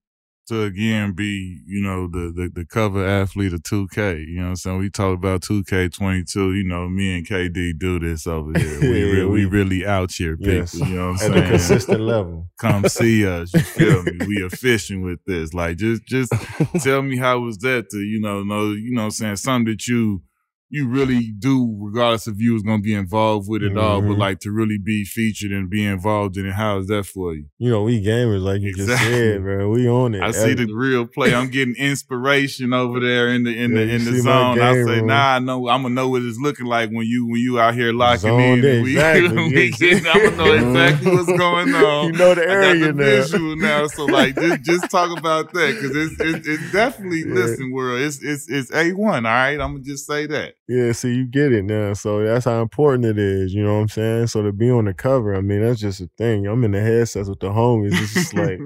[0.48, 4.26] to again be, you know, the the, the cover athlete of 2K?
[4.26, 4.78] You know what I'm saying?
[4.78, 8.80] We talk about 2K22, you know, me and KD do this over here.
[8.80, 10.52] We, Yeah, we we- really out here, people.
[10.54, 10.74] Yes.
[10.74, 11.48] You know what I'm a saying?
[11.50, 12.48] consistent level.
[12.58, 13.52] Come see us.
[13.54, 14.18] You feel me?
[14.26, 15.54] We efficient with this.
[15.54, 16.32] Like just just
[16.80, 19.72] tell me how was that to, you know, know, you know what I'm saying, something
[19.72, 20.22] that you
[20.70, 24.18] you really do, regardless if you was gonna be involved with it all, but Mhm.
[24.18, 26.52] like to really be featured and be involved in it.
[26.52, 27.46] How is that for you?
[27.58, 29.12] You know, we gamers, like you just Exactly.
[29.14, 29.70] said, bro.
[29.70, 30.22] We on it.
[30.22, 31.34] I see the real play.
[31.34, 34.60] I'm getting inspiration over there in the in Yeah, the in the zone.
[34.60, 35.06] I say, room.
[35.06, 35.68] nah, I know.
[35.68, 38.64] I'm gonna know what it's looking like when you when you out here locking Zoned
[38.64, 38.76] in.
[38.76, 39.28] in, we, exactly.
[39.36, 42.06] we I'm gonna know exactly what's going on.
[42.06, 43.04] you know the I got area the now.
[43.04, 47.34] visual now, so like just just talk about that because it's, it's it's definitely Yeah.
[47.34, 48.00] listen, world.
[48.00, 49.24] It's it's it's a one.
[49.26, 50.54] All right, I'm gonna just say that.
[50.68, 51.94] Yeah, see, you get it now.
[51.94, 53.54] So that's how important it is.
[53.54, 54.26] You know what I'm saying?
[54.26, 56.46] So to be on the cover, I mean, that's just a thing.
[56.46, 57.92] I'm in the headsets with the homies.
[57.92, 58.58] It's just like,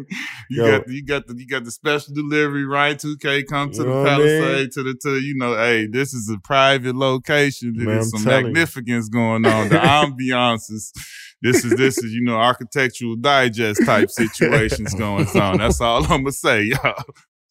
[0.51, 0.67] you yo.
[0.67, 2.99] got the, you got the you got the special delivery, right?
[2.99, 4.43] 2K come to the what I mean?
[4.43, 7.75] Palisade to the to you know, hey, this is a private location.
[7.77, 8.53] There's some telling you.
[8.53, 9.69] magnificence going on.
[9.69, 10.93] The ambiance is
[11.41, 15.59] this is this is you know architectural digest type situations going on.
[15.59, 17.05] That's all I'm gonna say, y'all.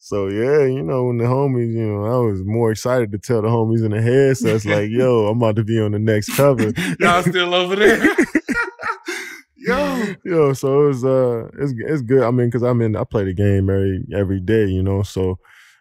[0.04, 3.40] So yeah, you know, when the homies, you know, I was more excited to tell
[3.40, 6.72] the homies in the headsets, like, yo, I'm about to be on the next cover.
[6.98, 8.02] Y'all still over there?
[9.56, 10.14] Yo.
[10.24, 12.24] Yo, so it was uh, it's it's good.
[12.24, 15.04] I mean, because I'm in, I play the game every every day, you know.
[15.04, 15.38] So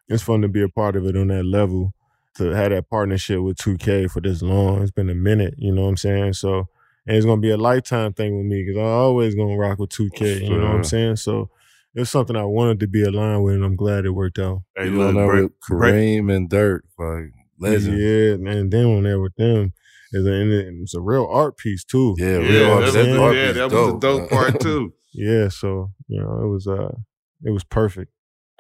[0.08, 1.92] it's fun to be a part of it on that level.
[2.36, 5.82] To have that partnership with 2K for this long, it's been a minute, you know
[5.82, 6.34] what I'm saying.
[6.34, 6.68] So
[7.08, 9.90] and it's gonna be a lifetime thing with me because I'm always gonna rock with
[9.90, 11.16] 2K, you know what I'm saying.
[11.16, 11.50] So
[11.94, 14.64] it's something I wanted to be aligned with, and I'm glad it worked out.
[14.76, 17.98] Hey, you look, know, break- with Kareem and Dirk, like legend.
[18.00, 18.70] Yeah, man.
[18.70, 19.74] Then on there with them,
[20.14, 22.16] is a, and it- it's a real art piece too.
[22.18, 24.30] Yeah, Yeah, real that was, art- that art yeah, is that was a dope, dope
[24.30, 24.94] part too.
[25.14, 26.96] Yeah, so you know, it was uh,
[27.44, 28.12] it was perfect.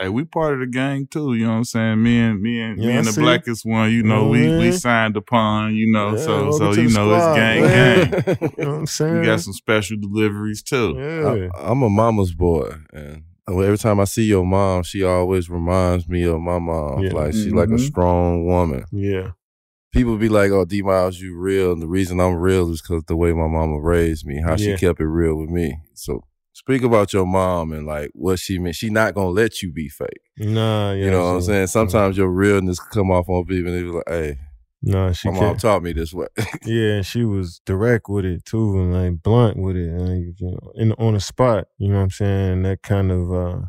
[0.02, 1.36] Hey, we part of the gang too.
[1.36, 2.02] You know what I'm saying?
[2.02, 3.22] Me and me and Yeah, me and the see.
[3.22, 3.92] blackest one.
[3.92, 4.80] You know, we we Mhm.
[4.80, 5.76] signed upon.
[5.76, 8.10] You know, Yeah, so so you know squad, it's gang man.
[8.10, 8.38] gang.
[8.58, 9.20] You know what I'm saying?
[9.20, 10.96] We got some special deliveries too.
[10.98, 11.50] yeah.
[11.56, 16.08] I, am a mama's boy, and every time I see your mom, she always reminds
[16.08, 17.04] me of my mom.
[17.04, 17.14] Yeah.
[17.14, 17.88] Like she's like a Mhm.
[17.88, 18.86] strong woman.
[18.92, 19.32] yeah.
[19.94, 23.04] People be like, "Oh, D Miles, you real," and the reason I'm real is because
[23.08, 25.76] the way my mama raised me, how she kept it real with me.
[25.94, 26.24] So.
[26.54, 28.76] Speak about your mom and like what she meant.
[28.76, 30.10] She not gonna let you be fake.
[30.38, 31.06] Nah, yeah.
[31.06, 31.68] you know what I'm saying?
[31.68, 34.38] Sometimes your realness come off on people and they be like, hey,
[34.84, 36.28] Nah, she my mom taught me this way.
[36.66, 40.52] Yeah, and she was direct with it too, and like blunt with it, and you
[40.52, 41.68] know, in on the spot.
[41.78, 42.52] You know what I'm saying?
[42.52, 43.62] And that kind of uh,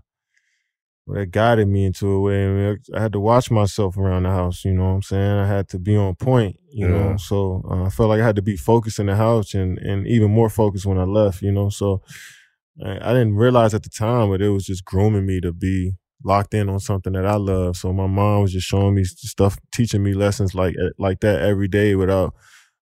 [1.06, 2.44] well, that guided me into a way.
[2.44, 4.64] I, mean, I had to watch myself around the house.
[4.64, 5.38] You know what I'm saying?
[5.38, 6.56] I had to be on point.
[6.70, 6.92] You Yeah.
[6.92, 9.78] know, so uh, I felt like I had to be focused in the house, and
[9.78, 11.42] and even more focused when I left.
[11.42, 12.02] You know, so
[12.84, 15.92] I, didn't realize at the time, but it was just grooming me to be
[16.24, 17.76] locked in on something that I love.
[17.76, 21.42] So my mom was just showing me stuff, teaching me lessons like eh, like that
[21.42, 22.34] every day without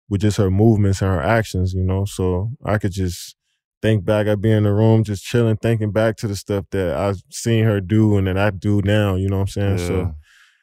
[0.09, 2.05] with just her movements and her actions, you know.
[2.05, 3.37] So I could just
[3.83, 4.27] think back.
[4.29, 7.65] I'd be in the room just chilling, thinking back to the stuff that I've seen
[7.65, 9.79] her do and that I do now, you know what I'm saying?
[9.79, 10.15] So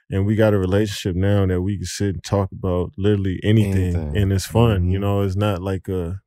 [0.09, 3.95] and we got a relationship now that we can sit and talk about literally anything,
[3.95, 4.17] Anything.
[4.17, 4.89] and it's fun.
[4.89, 5.01] You Mhm.
[5.01, 6.21] know, it's not like a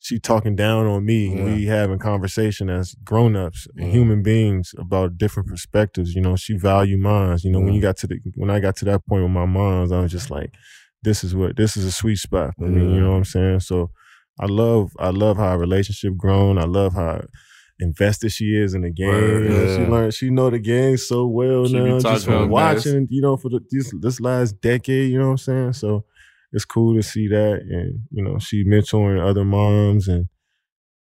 [0.00, 1.34] she talking down on me.
[1.34, 1.44] Yeah.
[1.44, 3.86] We having conversation as grown ups, Yeah.
[3.86, 6.14] human beings about different perspectives.
[6.14, 7.38] You know, she value mine.
[7.42, 9.46] You know, when you got to the when I got to that point with my
[9.46, 10.52] moms, I was just like,
[11.02, 12.82] this is what this is a sweet spot for me.
[12.82, 13.60] You know what I'm saying?
[13.60, 13.90] So
[14.40, 16.58] I love I love how our relationship grown.
[16.58, 17.22] I love how
[17.80, 19.44] invested she is in the game.
[19.44, 21.98] You She learned she know the game so well She now.
[21.98, 25.38] Just from watching, you know, for the, this this last decade, you know what I'm
[25.38, 25.72] saying?
[25.74, 26.04] So
[26.52, 30.28] it's cool to see that and you know, she mentoring other moms and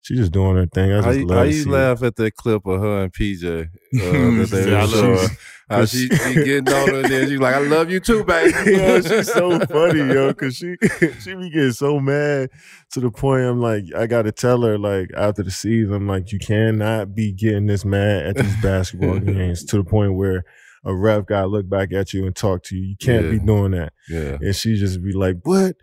[0.01, 0.93] she's just doing her thing.
[0.93, 1.73] I How just you, love how you see it.
[1.73, 3.45] laugh at that clip of her and PJ?
[3.45, 5.37] Uh, that they Yeah, I love her.
[5.71, 8.53] How she, she getting on her and then she's like, I love you too, baby.
[9.07, 10.77] she's so funny, yo, cause she
[11.21, 12.49] she be getting so mad
[12.93, 16.33] to the point I'm like, I gotta tell her like after the season, I'm like,
[16.33, 20.45] you cannot be getting this mad at these basketball games to the point where
[20.85, 22.83] a ref gotta look back at you and talk to you.
[22.83, 23.93] You can't be doing that.
[24.09, 24.39] Yeah.
[24.41, 25.77] And she just be like, What?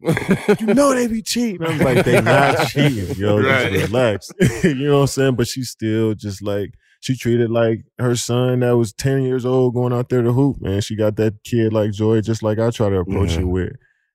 [0.60, 1.66] You know they be cheating.
[1.66, 3.40] I'm like, they not cheating, yo.
[3.40, 3.72] Right.
[3.72, 4.30] Just relax.
[4.64, 5.34] you know what I'm saying?
[5.34, 9.74] But she still just like she treated like her son that was 10 years old
[9.74, 10.80] going out there to hoop, man.
[10.82, 13.40] She got that kid like joy, just like I try to approach Yeah.
[13.40, 13.72] it with.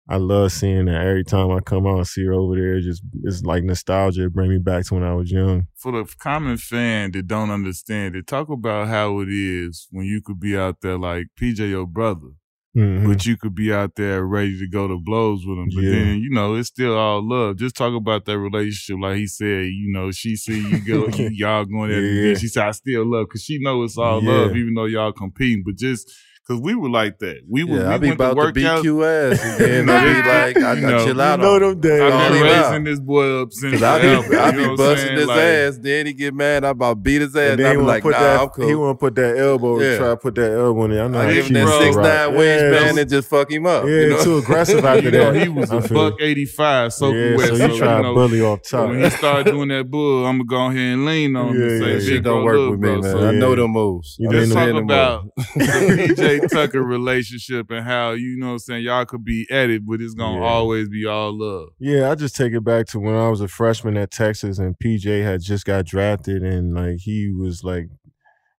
[0.09, 2.79] I love seeing that every time I come out and see her over there.
[2.81, 4.25] Just it's like nostalgia.
[4.25, 5.67] It bring me back to when I was young.
[5.77, 10.21] For the common fan that don't understand it, talk about how it is when you
[10.21, 12.31] could be out there like PJ, your brother,
[12.75, 13.05] Mhm.
[13.07, 15.69] but you could be out there ready to go to blows with him.
[15.73, 15.91] But Yeah.
[15.91, 17.57] then, you know, it's still all love.
[17.57, 19.01] Just talk about that relationship.
[19.01, 22.03] Like he said, you know, she see you go, you, y'all going there.
[22.03, 22.35] Yeah.
[22.35, 24.31] She said, I still love, cause she know it's all Yeah.
[24.31, 25.63] love, even though y'all competing.
[25.65, 26.11] But just,
[26.47, 27.41] cause we were like that.
[27.49, 28.83] We were, Yeah, we I be went to about to work beat out.
[28.83, 29.39] you ass.
[29.43, 31.05] And then I be like, I, You I know.
[31.05, 32.01] chill out You know them days.
[32.01, 32.69] I've been him out.
[32.69, 35.17] raising this boy up since Cause I forever, be, I you be know busting saying?
[35.19, 35.77] his Like, ass.
[35.81, 36.63] Then he get mad.
[36.65, 37.51] I about beat his ass.
[37.51, 38.39] And And then I he be want like, to put nah, that.
[38.41, 38.67] I'm cool.
[38.67, 39.79] He want to put that elbow.
[39.79, 39.97] Yeah.
[39.97, 41.03] Try to put that elbow in there.
[41.03, 41.19] I know.
[41.19, 41.79] I how give him that bro.
[41.79, 42.05] six rock.
[42.05, 43.83] nine Yeah, wingspan and just fuck him up.
[43.85, 44.23] Yeah, you know?
[44.23, 45.41] too aggressive after you know, that.
[45.41, 47.49] he was a buck eighty five, soaking wet.
[47.49, 48.89] so So, you try to bully off so top.
[48.89, 51.67] when he started doing that bull, I'm gonna go ahead and lean on him Yeah,
[51.69, 52.15] and say, yeah.
[52.15, 53.17] Shit don't work with me, man.
[53.23, 54.15] I know them moves.
[54.19, 55.23] You I Let's didn't talk understand about
[56.07, 56.19] moves.
[56.41, 59.86] PJ Tucker relationship and how you know what I'm saying y'all could be at it,
[59.86, 60.45] but it's gonna Yeah.
[60.45, 61.69] always be all love.
[61.79, 64.77] Yeah, I just take it back to when I was a freshman at Texas and
[64.77, 67.88] PJ had just got drafted and like he was like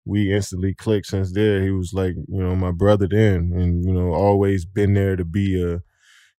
[0.06, 1.62] we instantly clicked since there.
[1.62, 5.24] He was like, you know, my brother then and, you know, always been there to
[5.24, 5.80] be a,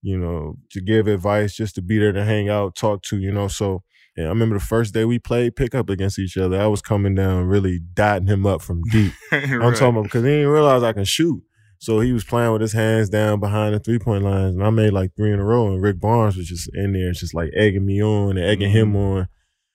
[0.03, 3.31] you know, to give advice, just to be there to hang out, talk to, you
[3.31, 3.47] know.
[3.47, 3.81] So
[4.15, 6.59] yeah, I remember the first day we played pickup against each other.
[6.59, 9.11] I was coming down really dotting him up from deep.
[9.31, 11.43] I'm talking about because he didn't realize I can shoot.
[11.79, 14.69] So he was playing with his hands down behind the three point lines, and I
[14.69, 15.67] made like three in a row.
[15.67, 18.95] And Rick Barnes was just in there, just like egging me on and egging him
[18.95, 19.27] on.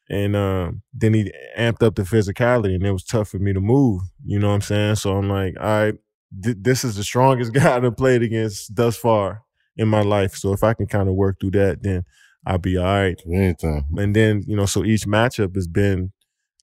[0.09, 3.61] And um, then he amped up the physicality, and it was tough for me to
[3.61, 4.03] move.
[4.24, 4.97] You know what I'm saying?
[4.97, 5.95] So I'm like, all right,
[6.43, 9.43] th- this is the strongest guy I've played against thus far
[9.76, 10.34] in my life.
[10.34, 12.05] So if I can kind of work through that, then
[12.47, 13.20] I'll be all right.
[13.30, 13.84] Anything.
[13.97, 16.12] And then, you know, so each matchup has been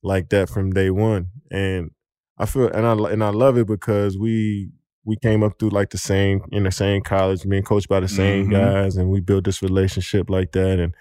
[0.03, 1.27] like that from day one.
[1.51, 1.91] And
[2.37, 4.69] I feel and I and I love it because we
[5.05, 8.07] we came up through like the same in the same college, being coached by the
[8.07, 8.51] same Mhm.
[8.51, 10.79] guys, and we built this relationship like that.
[10.79, 10.93] And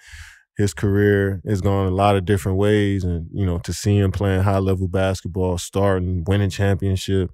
[0.56, 4.12] his career has gone a lot of different ways, and you know, to see him
[4.12, 7.30] playing high level basketball, starting, winning championship,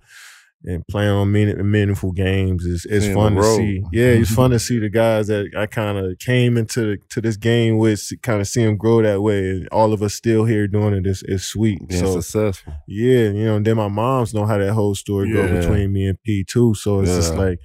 [0.64, 3.82] and playing on meaning, meaningful games is it's fun to see.
[3.92, 7.36] Yeah, it's fun to see the guys that I kind of came into to this
[7.36, 10.68] game with, kind of see them grow that way, and all of us still here
[10.68, 11.86] doing it is is sweet.
[11.88, 12.74] Being so successful.
[12.86, 15.60] yeah, you know, and then my mom's know how that whole story go Yeah.
[15.60, 16.74] between me and P too.
[16.74, 17.58] So it's just like,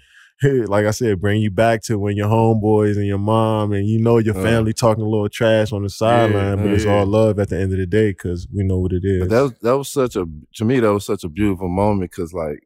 [0.43, 3.99] like I said, bring you back to when your homeboys and your mom and you
[4.01, 4.43] know your Uh.
[4.43, 6.95] family talking a little trash on the sideline, but it's yeah.
[6.95, 9.19] all love at the end of the day because we know what it is.
[9.21, 10.25] But that was that was such a
[10.55, 12.59] to me that was such a beautiful moment because like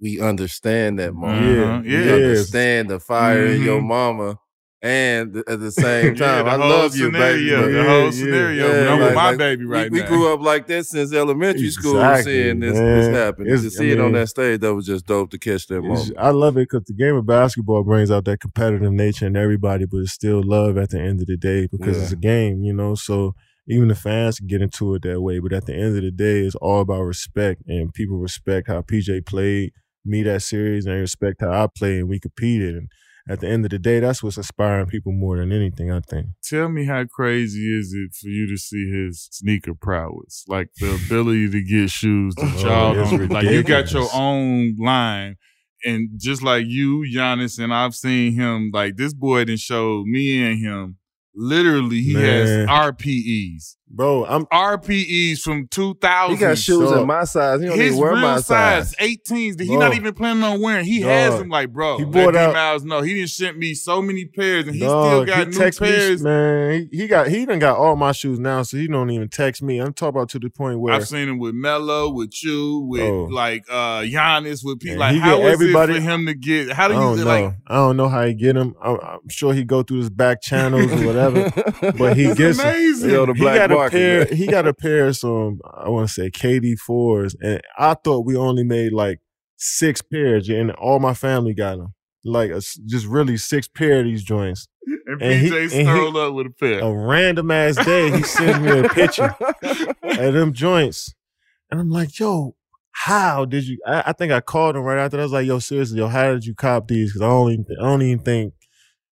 [0.00, 1.58] we understand that moment.
[1.64, 1.80] Uh-huh.
[1.84, 2.12] We Yeah.
[2.14, 3.86] understand the fire in your Mhm.
[3.88, 4.38] mama,
[4.82, 7.48] and at the same Yeah, time, the I whole love you, baby.
[7.48, 8.10] scenario, But- The Yeah, whole yeah.
[8.10, 8.66] scenario.
[8.66, 10.04] Yeah, I'm with like- my like, baby right we, now.
[10.04, 12.98] we grew up like that since elementary school, Exactly, seeing this, man.
[13.00, 13.46] this happen.
[13.46, 15.80] It's- to I see it on that stage, that was just dope to catch that
[15.82, 16.12] moment.
[16.18, 19.86] I love it because the game of basketball brings out that competitive nature in everybody,
[19.86, 22.02] but it's still love at the end of the day because Yeah.
[22.02, 22.94] it's a game, you know.
[22.96, 23.34] So
[23.68, 26.12] even the fans can get into it that way, but at the end of the
[26.12, 29.72] day, it's all about respect, and people respect how PJ played
[30.06, 32.74] me that series, and they respect how I played, and we competed.
[32.76, 32.88] And
[33.28, 35.90] at the end of the day, that's what's inspiring people more than anything.
[35.90, 36.28] I think.
[36.44, 40.44] Tell me how crazy is it for you to see his sneaker prowess?
[40.46, 44.76] Like the ability to get shoes that Oh, y'all don't like you got your own
[44.78, 45.36] line.
[45.84, 50.42] And just like you, Giannis, and I've seen him, like this boy didn't show me
[50.42, 50.96] and him.
[51.34, 52.66] Literally, he has Man.
[52.66, 53.76] RPEs.
[53.88, 56.34] Bro, I'm RPEs from 2000.
[56.34, 57.60] He got shoes so- in my size.
[57.60, 58.94] He don't His even wear real my size, size.
[59.00, 59.78] 18s that he Bro.
[59.78, 60.84] not even planning on wearing.
[60.84, 61.96] He has them like, bro.
[61.98, 63.00] He bought D out- Miles know.
[63.02, 65.78] He didn't sent me so many pairs and he Dog, still got he new text
[65.80, 66.20] pairs.
[66.20, 69.08] Me, man, he, he got he done got all my shoes now, so he don't
[69.10, 69.78] even text me.
[69.78, 73.02] I'm talking about to the point where I've seen him with Mello, with you, with
[73.02, 73.24] Oh.
[73.30, 74.98] like uh Giannis, with people.
[74.98, 76.72] Like, he how everybody- it for him to get?
[76.72, 77.30] How I do don't you know.
[77.30, 77.54] like?
[77.68, 78.74] I don't know how he get them.
[78.82, 81.52] I'm, I'm sure he go through his back channels or whatever.
[81.96, 82.66] But he It's gets 'em.
[82.68, 83.10] amazing.
[83.10, 84.24] Yo, the he black got a pair.
[84.24, 84.34] man.
[84.36, 85.60] He got a pair of some.
[85.76, 89.20] I want to say KD fours, and I thought we only made like
[89.56, 91.94] six pairs, and all my family got them.
[92.24, 94.66] Like a s just really six pair of these joints.
[95.06, 96.80] and and he- PJ and he- strolled up with a pair.
[96.80, 99.34] A random ass day, he sends me a picture
[100.02, 101.14] of them joints,
[101.70, 102.54] and I'm like, yo.
[102.98, 103.76] How did you?
[103.86, 105.18] I, I think I called him right after.
[105.18, 105.22] that.
[105.22, 107.10] I was like, "Yo, seriously, yo, how did you cop these?
[107.12, 108.54] Because I don't, even, I don't even think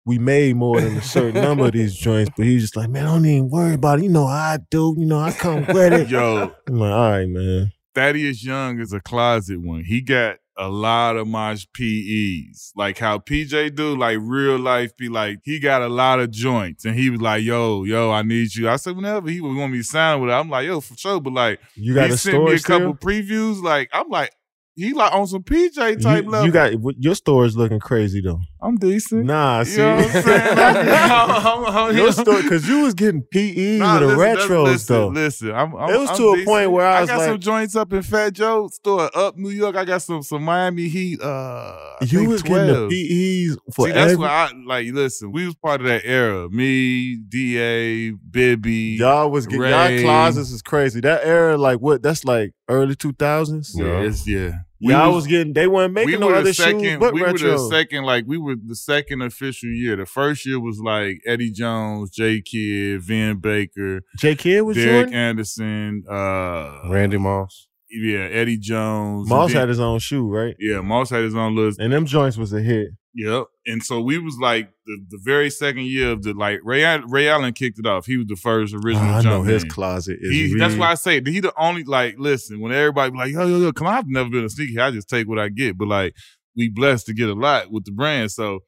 [0.05, 3.05] we made more than a certain number of these joints." But he's just like, "Man,
[3.05, 4.03] I don't even worry about it.
[4.03, 4.95] You know how I do.
[4.97, 8.93] You know, I come with it." Yo, I'm like, "All right, man." Thaddeus Young is
[8.93, 9.83] a closet one.
[9.83, 12.71] He got a lot of my PEs.
[12.75, 16.85] Like how PJ do, like real life be like, he got a lot of joints.
[16.85, 18.69] And he was like, yo, yo, I need you.
[18.69, 20.95] I said, whenever he would want me to sign with it, I'm like, yo, for
[20.95, 21.19] sure.
[21.19, 23.61] But like, You got he sent me a couple previews.
[23.61, 24.31] Like, I'm like,
[24.75, 26.45] he like on some PJ type You, level.
[26.45, 28.39] you got your store is looking crazy though.
[28.63, 29.25] I'm decent.
[29.25, 30.57] Nah, you see, know what I'm saying?
[30.59, 34.47] I'm- I'm- I'm- your store because you was getting PEs Nah, with the listen, that's-
[34.47, 35.07] retros listen, though.
[35.07, 37.75] Listen, I'm, I'm, It was to a point where I was got like- some joints
[37.75, 39.75] up in Fat Joe store up New York.
[39.75, 41.19] I got some some Miami Heat.
[41.21, 42.67] Uh, I you was 12.
[42.67, 44.23] getting the PEs for See, that's every.
[44.23, 44.93] why I like.
[44.93, 46.47] Listen, we was part of that era.
[46.49, 48.97] Me, Da, Bibby.
[48.99, 50.01] Y'all was getting Ray.
[50.03, 50.99] y'all closets is crazy.
[51.01, 52.03] That era, like what?
[52.03, 53.73] That's like early two thousands.
[53.75, 54.51] Yeah, yeah.
[54.83, 55.53] We Y'all was, getting.
[55.53, 56.81] They weren't making we no were other second.
[56.81, 58.03] shoes but we were the second.
[58.03, 59.95] Like we were the second official year.
[59.95, 65.07] The first year was like Eddie Jones, J Kidd, Vin Baker, J Kidd was Derek
[65.07, 65.13] Jordan.
[65.13, 66.03] Anderson.
[66.09, 67.67] Uh, Randy Moss.
[67.91, 69.29] Yeah, Eddie Jones.
[69.29, 70.55] Moss had his own shoe, right?
[70.59, 71.79] Yeah, Moss had his own list.
[71.79, 72.89] And them joints was a hit.
[73.13, 73.45] Yep.
[73.65, 77.27] And so we was like the, the very second year of the like Ray Ray
[77.27, 78.05] Allen kicked it off.
[78.05, 79.05] He was the first original.
[79.05, 80.31] Ah, I know his closet is.
[80.31, 83.45] He, that's why I say he the only like listen when everybody be like yo
[83.45, 85.77] yo yo come on I've never been a sneaker I just take what I get
[85.77, 86.15] but like
[86.55, 88.59] we blessed to get a lot with the brand so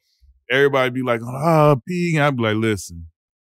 [0.51, 3.07] everybody be like oh P and I'd be like listen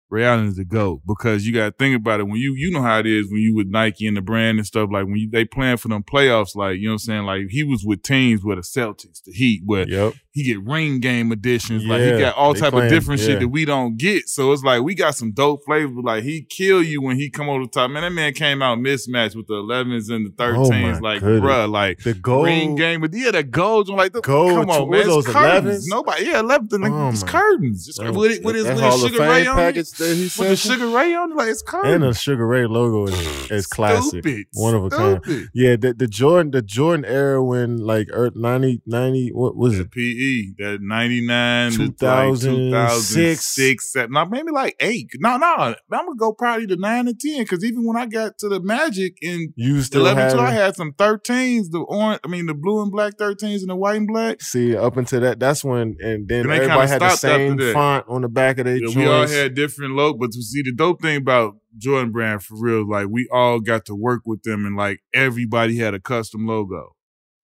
[0.09, 2.71] Ray Allen is the goat because you got to think about it when you you
[2.71, 5.15] know how it is when you with Nike and the brand and stuff like when
[5.17, 7.83] you they playing for them playoffs like you know what I'm saying like he was
[7.83, 10.13] with teams where the Celtics the Heat where Yep.
[10.31, 11.83] he get ring game editions.
[11.85, 13.27] like he got all type playing- of different yeah.
[13.27, 14.27] shit that we don't get.
[14.29, 15.91] So it's like we got some dope flavors.
[15.95, 17.89] But like he kill you when he come over the top.
[17.91, 20.97] Man, that man came out mismatched with the 11s and the 13s.
[20.97, 21.41] Oh like, goodness.
[21.49, 22.45] bruh, like The gold.
[22.45, 23.01] ring game.
[23.01, 23.89] But yeah, the golds.
[23.89, 24.99] I'm like, the, Gold, come on, man.
[25.01, 25.87] It's those, curtains.
[25.87, 25.89] 11s?
[25.89, 26.81] Nobody, yeah, 11.
[26.81, 27.85] Like, Oh it's curtains.
[27.85, 30.37] Just Oh, with it, with his, with his sugar ray on package that he With
[30.49, 30.55] the?
[30.55, 31.93] Sugar Ray on like it's crazy.
[31.93, 34.09] and the Sugar Ray logo is, is classic.
[34.23, 34.45] Stupid.
[34.53, 35.21] One of a kind.
[35.53, 39.87] Yeah, the, the Jordan the Jordan era when like er, 90, 90 what was That
[39.87, 39.91] it?
[39.91, 42.69] PE, that 99 to like 2006.
[43.09, 45.09] 2006, seven, no, maybe like eight.
[45.19, 48.37] No, no, I'm gonna go probably to nine and 10 because even when I got
[48.39, 52.19] to the Magic in You still 11 have two, I had some 13s, the orange,
[52.23, 54.41] I mean, the blue and black 13s and the white and black.
[54.41, 55.39] see up until that.
[55.39, 58.65] That's when and then Then they everybody had the same font on the back of
[58.65, 58.95] their Yeah, joints.
[58.95, 62.55] we all had different look, but to see the dope thing about Jordan Brand for
[62.57, 66.47] real, like we all got to work with them and like everybody had a custom
[66.47, 66.95] logo.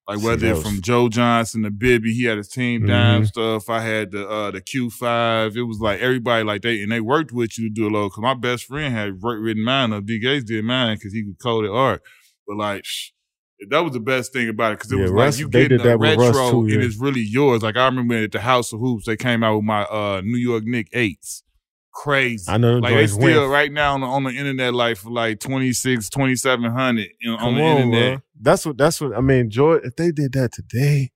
[0.07, 3.27] Like whether it's from Joe Johnson to Bibby, he had his team dime Mhm.
[3.27, 3.69] stuff.
[3.69, 5.55] I had the uh the Q five.
[5.55, 8.09] It was like everybody like they and they worked with you to do a logo.
[8.09, 10.05] Cause my best friend had writ- written mine up.
[10.05, 12.01] D Gates did mine because he could code it art.
[12.47, 13.11] But like shh,
[13.69, 15.79] that was the best thing about it because it Yeah, was Russ- like you getting
[15.79, 17.61] a that retro too, and it's really yours.
[17.61, 20.39] Like I remember at the House of Hoops, they came out with my uh New
[20.39, 21.43] York Knick eights.
[21.93, 22.45] Crazy.
[22.51, 23.51] I know Like they still went.
[23.51, 27.39] right now on the, on the internet, like for like 26, 2700 you know, on
[27.39, 28.13] Come the on, internet.
[28.19, 28.21] bro.
[28.41, 28.77] That's what.
[28.77, 29.15] That's what.
[29.15, 29.87] I mean, Jordan.
[29.89, 31.11] If they did that today,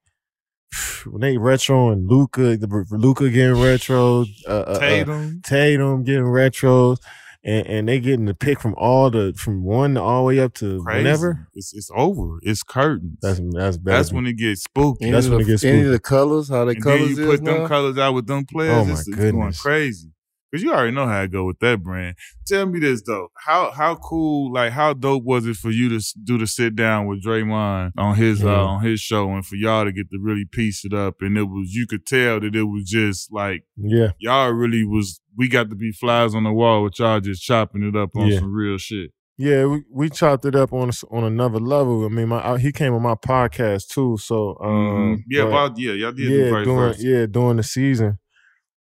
[1.06, 5.42] when they retro and Luka, the Luka getting retro, uh, uh, uh, Tatum.
[5.44, 6.98] Tatum getting retros,
[7.44, 10.54] and, and they getting the pick from all the from one all the way up
[10.56, 10.98] to Crazy.
[11.04, 11.48] whenever.
[11.54, 12.40] It's it's over.
[12.44, 13.18] It's curtains.
[13.22, 15.06] That's That's, that's when it gets spooky.
[15.06, 17.18] Any That's when the, it gets any of the colors, how they and colors then
[17.18, 17.68] you put is them now?
[17.68, 18.74] colors out with them players.
[18.74, 19.62] Oh, my it's, it's going goodness.
[19.62, 20.12] crazy.
[20.54, 22.16] Cause you already know how I go with that brand.
[22.48, 26.02] Tell me this though, how how cool, like how dope was it for you to
[26.24, 29.84] do the sit down with Draymond on his uh, on his show, and for y'all
[29.84, 32.64] to get to really piece it up, and it was you could tell that it
[32.64, 35.20] was just like yeah, y'all really was.
[35.38, 38.28] We got to be flies on the wall with y'all just chopping it up on
[38.28, 38.40] Yeah.
[38.40, 39.12] some real shit.
[39.38, 39.66] yeah.
[39.66, 42.06] We, we chopped it up on on another level.
[42.06, 44.16] I mean, my I, he came on my podcast too.
[44.22, 44.70] So um,
[45.18, 45.24] Mhm.
[45.28, 48.20] yeah, but- about yeah, y'all did yeah, during yeah during the season,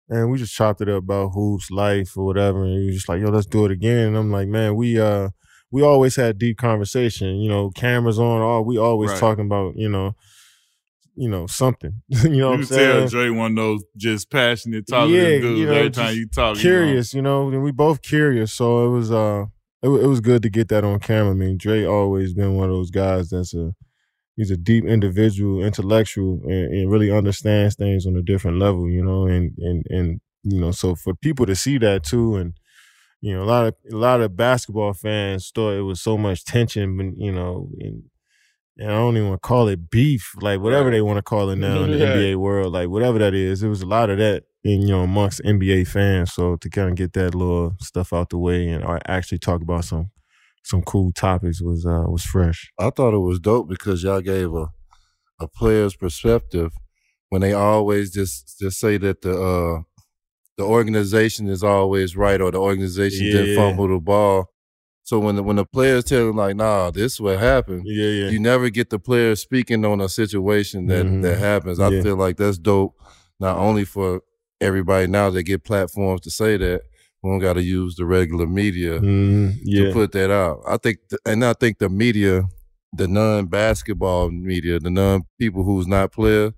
[0.09, 2.64] and we just chopped it up about hoops, life, or whatever.
[2.64, 4.98] And he was just like, "Yo, let's do it again." And I'm like, "Man, we
[5.00, 5.30] uh
[5.70, 7.36] we always had deep conversation.
[7.38, 8.42] You know, cameras on.
[8.42, 9.20] All we always Right.
[9.20, 9.74] talking about.
[9.76, 10.14] You know,
[11.16, 12.02] you know something.
[12.09, 13.09] you know You what I'm can tell saying?
[13.09, 16.57] Dre one of those just passionate talking Yeah, dudes you know, every time you talk.
[16.57, 16.68] you know.
[16.76, 18.52] Curious, you know, and we both curious.
[18.52, 19.44] So it was uh
[19.82, 21.30] it, it was good to get that on camera.
[21.32, 23.72] I mean, Dre always been one of those guys that's a
[24.37, 29.05] he's a deep individual, intellectual, and, and really understands things on a different level, you
[29.05, 32.55] know, and and and you know, so for people to see that too, and
[33.20, 36.45] you know, a lot of a lot of basketball fans thought it was so much
[36.45, 38.03] tension, but you know, and
[38.76, 41.49] and I don't even want to call it beef, like whatever they want to call
[41.51, 42.07] it now in the Yeah.
[42.16, 43.62] NBA world, like whatever that is.
[43.62, 46.32] It was a lot of that in you know amongst NBA fans.
[46.32, 49.62] So to kind of get that little stuff out the way and or actually talk
[49.62, 50.11] about some
[50.64, 52.70] some cool topics was uh was fresh.
[52.78, 54.66] I thought it was dope because y'all gave a
[55.40, 56.72] a player's perspective
[57.28, 59.82] when they always just just say that the uh
[60.56, 63.56] the organization is always right or the organization didn't Yeah.
[63.56, 64.46] fumble the ball.
[65.02, 68.06] So when the when the players tell them like, nah, this is what happened, Yeah,
[68.06, 68.28] yeah.
[68.30, 71.22] you never get the players speaking on a situation that Mhm.
[71.22, 71.78] that happens.
[71.80, 72.02] I Yeah.
[72.02, 72.94] feel like that's dope,
[73.38, 74.22] not only for
[74.60, 76.82] everybody now they get platforms to say that.
[77.25, 79.87] We don't got to use the regular media Mhm, yeah.
[79.87, 80.61] to put that out.
[80.68, 82.45] I think, th- and I think the media,
[82.93, 86.53] the non-basketball media, the non people who's not player,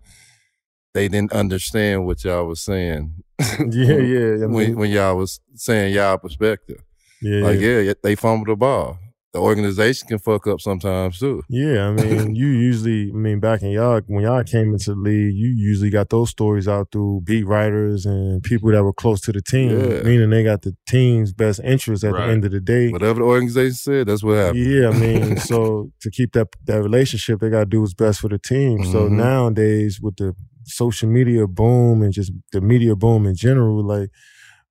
[0.92, 3.14] they didn't understand what y'all was saying.
[3.70, 4.42] yeah, yeah.
[4.42, 6.82] I when when y'all was saying y'all perspective,
[7.22, 7.78] yeah, like yeah.
[7.80, 8.98] yeah, they fumbled the ball.
[9.36, 11.42] The organization can fuck up sometimes too.
[11.50, 14.98] Yeah, I mean, you usually, I mean, back in y'all, when y'all came into the
[14.98, 19.20] league, you usually got those stories out through beat writers and people that were close
[19.22, 20.02] to the team, Yeah.
[20.04, 22.28] meaning they got the team's best interest at Right.
[22.28, 22.88] the end of the day.
[22.90, 24.64] Whatever the organization said, that's what happened.
[24.64, 28.28] Yeah, I mean, so to keep that that relationship, they gotta do what's best for
[28.30, 28.84] the team.
[28.84, 29.16] So Mhm.
[29.18, 30.32] nowadays, with the
[30.64, 34.08] social media boom and just the media boom in general, like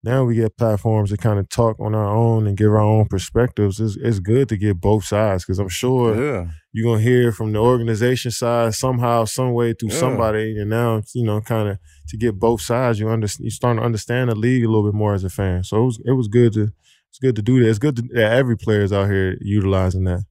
[0.06, 3.06] now we get platforms to kind of talk on our own and give our own
[3.08, 3.80] perspectives.
[3.80, 7.51] It's, it's good to get both sides because I'm sure Yeah, you're gonna hear from
[7.51, 9.99] the organization side somehow, some way through Yeah.
[9.99, 11.80] somebody, and now you know, kind of
[12.10, 14.93] to get both sides, you under you starting to understand the league a little bit
[14.95, 15.64] more as a fan.
[15.64, 16.72] So it was it was good to
[17.10, 17.70] it's good to do that.
[17.70, 20.24] It's good to, that every player's out here utilizing that.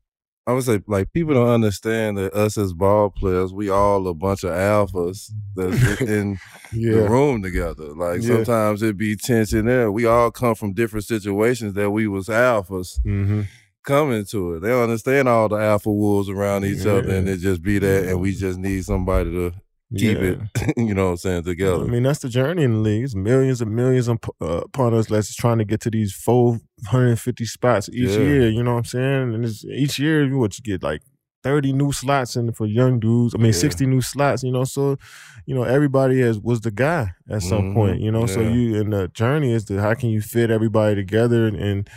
[0.47, 4.15] I would say like people don't understand that us as ball players, we all a
[4.15, 6.39] bunch of alphas that's in
[6.73, 7.95] the room together.
[7.95, 8.37] Like Yeah.
[8.37, 9.91] sometimes it be tension there.
[9.91, 13.43] We all come from different situations that we was alphas mm-hmm.
[13.85, 14.61] coming to it.
[14.61, 17.35] They don't understand all the alpha wolves around each other and Yeah.
[17.35, 19.53] it just be that and we just need somebody to
[19.97, 20.39] keep it,
[20.77, 21.85] you know what I'm saying, together.
[21.85, 23.05] I mean, that's the journey in the league.
[23.05, 26.13] It's millions and millions of, uh, upon us that's trying to get to these
[26.83, 28.19] 450 spots each Yeah.
[28.19, 28.49] year.
[28.51, 29.35] You know what I'm saying?
[29.35, 31.03] And it's, each year, you what you get like
[31.43, 33.35] 30 new slots and for young dudes.
[33.35, 33.53] I mean, Yeah.
[33.53, 34.65] 60 new slots, you know.
[34.65, 34.97] So,
[35.45, 37.75] you know, everybody has was the guy at some Mhm.
[37.75, 38.25] point, you know.
[38.25, 41.89] So you and the journey is to how can you fit everybody together and, and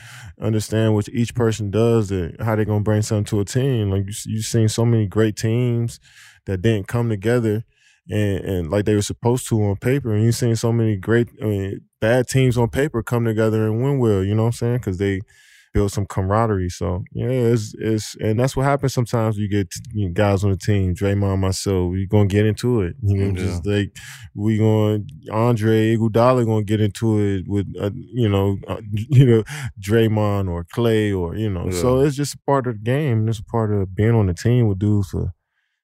[0.42, 3.90] understand what each person does and how they're gonna bring something to a team.
[3.90, 6.00] Like you you've seen so many great teams
[6.46, 7.64] that didn't come together
[8.10, 10.14] and, and like they were supposed to on paper.
[10.14, 13.82] And you've seen so many great, I mean, bad teams on paper come together and
[13.84, 14.24] win well.
[14.24, 14.78] You know what I'm saying?
[14.78, 15.22] Because they
[15.74, 16.70] build some camaraderie.
[16.70, 19.38] So yeah, it's it's and that's what happens sometimes.
[19.38, 21.92] You get you know, guys on the team, Draymond, myself.
[21.92, 22.96] We gonna get into it.
[23.04, 23.46] You know, Yeah.
[23.46, 23.92] just like
[24.34, 29.44] we going Andre Iguodala gonna get into it with uh, you know uh, you know
[29.80, 31.70] Draymond or Clay or you know.
[31.72, 33.28] So it's just a part of the game.
[33.28, 35.34] It's a part of being on the team with dudes for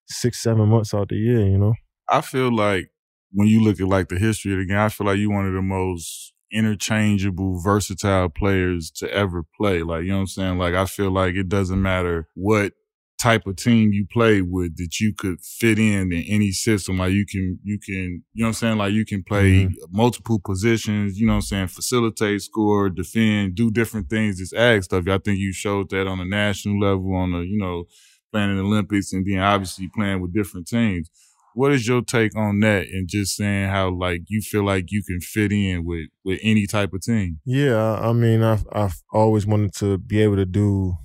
[0.08, 1.46] six seven months out the year.
[1.46, 1.74] You know.
[2.10, 2.90] I feel like
[3.32, 5.48] when you look at like the history of the game, I feel like you're one
[5.48, 9.82] of the most interchangeable, versatile players to ever play.
[9.82, 10.58] Like, you know what I'm saying?
[10.60, 12.74] Like, I feel like it doesn't matter what
[13.20, 16.98] type of team you play with that you could fit in in any system.
[16.98, 18.78] Like you can, you can, you know what I'm saying?
[18.78, 19.74] Like you can play mm-hmm.
[19.92, 21.68] multiple positions, you know what I'm saying?
[21.68, 24.40] Facilitate, score, defend, do different things.
[24.40, 25.08] Just ag stuff.
[25.08, 27.86] I think you showed that on the national level, on the, you know,
[28.34, 31.10] playing in the Olympics and then obviously playing with different teams.
[31.56, 35.04] What is your take on that and just saying how like you feel like you
[35.04, 37.40] can fit in with with any type of team?
[37.46, 40.96] Yeah, I mean, I've I've always wanted to be able to do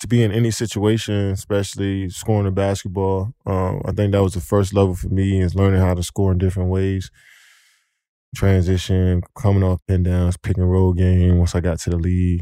[0.00, 3.32] to be in any situation, especially scoring the basketball.
[3.46, 6.32] Um, I think that was the first level for me is learning how to score
[6.32, 7.10] in different ways.
[8.34, 11.36] Transition, coming off pin downs, pick and roll game.
[11.36, 12.40] Once I got to the league,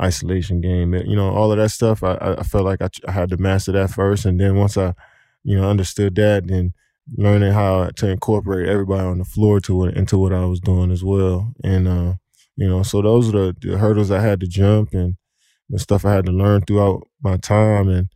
[0.00, 2.02] isolation game, you know, all of that stuff.
[2.02, 4.76] I I- I felt like I, I had to master that first, and then once
[4.76, 4.94] I,
[5.44, 6.72] you know, understood that, then
[7.16, 10.90] learning how to incorporate everybody on the floor to it into what I was doing
[10.90, 11.88] as well, and.
[11.88, 12.14] uh
[12.56, 15.16] you know, so those are the, the hurdles I had to jump and
[15.70, 17.88] the stuff I had to learn throughout my time.
[17.88, 18.08] And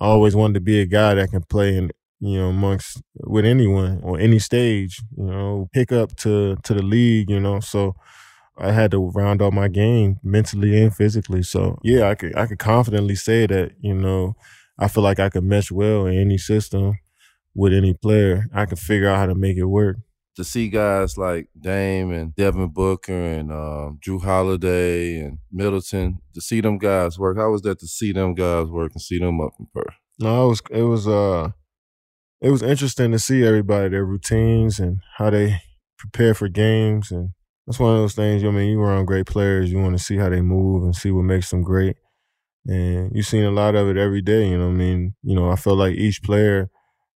[0.00, 3.44] I always wanted to be a guy that can play in, you know, amongst with
[3.44, 7.60] anyone or any stage, you know, pick up to to the league, you know.
[7.60, 7.94] So
[8.58, 11.42] I had to round out my game mentally and physically.
[11.42, 14.34] So yeah, I could I could confidently say that, you know,
[14.82, 16.98] I feel like I could mesh well in any system
[17.54, 18.46] with any player.
[18.52, 19.96] I could figure out how to make it work.
[20.36, 26.40] to see guys like Dame and Devin Booker and um, Jrue Holiday and Middleton, to
[26.40, 27.36] see them guys work.
[27.36, 29.94] How was that to see them guys work and see them up in Perth?
[30.18, 31.50] No, it was it was uh
[32.40, 35.60] it was interesting to see everybody their routines and how they
[35.98, 37.30] prepare for games and
[37.66, 38.42] that's one of those things.
[38.42, 40.82] You know, I mean, you around great players, you want to see how they move
[40.82, 41.96] and see what makes them great.
[42.66, 44.48] And you've seen a lot of it every day.
[44.48, 46.70] You know, I mean, you know, I feel like each player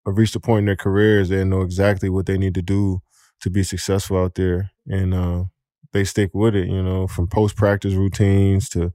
[0.05, 3.01] have reached a point in their careers they know exactly what they need to do
[3.41, 5.43] to be successful out there, and uh,
[5.93, 6.67] they stick with it.
[6.69, 8.93] You know, from post practice routines to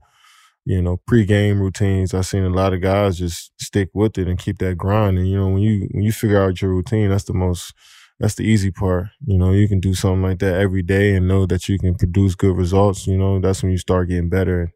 [0.65, 2.13] you know pre-game routines.
[2.13, 5.17] I've seen a lot of guys just stick with it and keep that grind.
[5.17, 7.73] And you know, when you when you figure out your routine, that's the most
[8.19, 9.07] that's the easy part.
[9.25, 11.95] You know, you can do something like that every day and know that you can
[11.95, 13.07] produce good results.
[13.07, 14.71] You know, that's when you start getting better.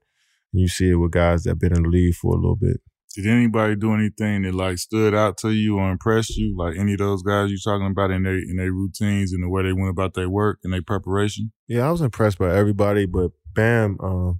[0.56, 2.78] And you see it with guys that been in the league for a little bit.
[3.14, 6.56] Did anybody do anything that like stood out to you or impressed you?
[6.58, 9.50] Like any of those guys you talking about in their in their routines and the
[9.50, 11.52] way they went about their work and their preparation?
[11.68, 14.40] Yeah, I was impressed by everybody, but Bam um,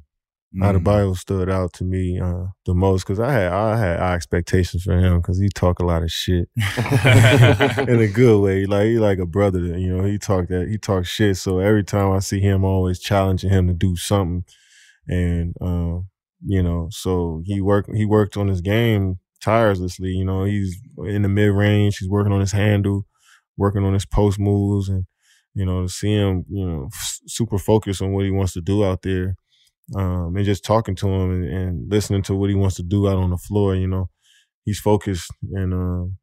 [0.56, 0.82] Mm.
[0.82, 4.84] Adebayo stood out to me uh, the most because I had I had high expectations
[4.84, 8.66] for him because he talk a lot of shit in a good way.
[8.66, 10.06] Like he like a brother, you know.
[10.06, 11.36] He talk that he talk shit.
[11.36, 14.46] So every time I see him, I'm always challenging him to do something,
[15.08, 16.08] and um,
[16.46, 20.10] you know, so he worked he worked on his game tirelessly.
[20.10, 21.98] You know, he's in the mid range.
[21.98, 23.06] He's working on his handle,
[23.58, 25.06] working on his post moves, and
[25.54, 28.62] you know, to see him, you know, f- super focused on what he wants to
[28.62, 29.36] do out there
[29.96, 33.08] um, and just talking to him and, and listening to what he wants to do
[33.08, 33.76] out on the floor.
[33.76, 34.10] You know,
[34.66, 36.18] he's focused and um,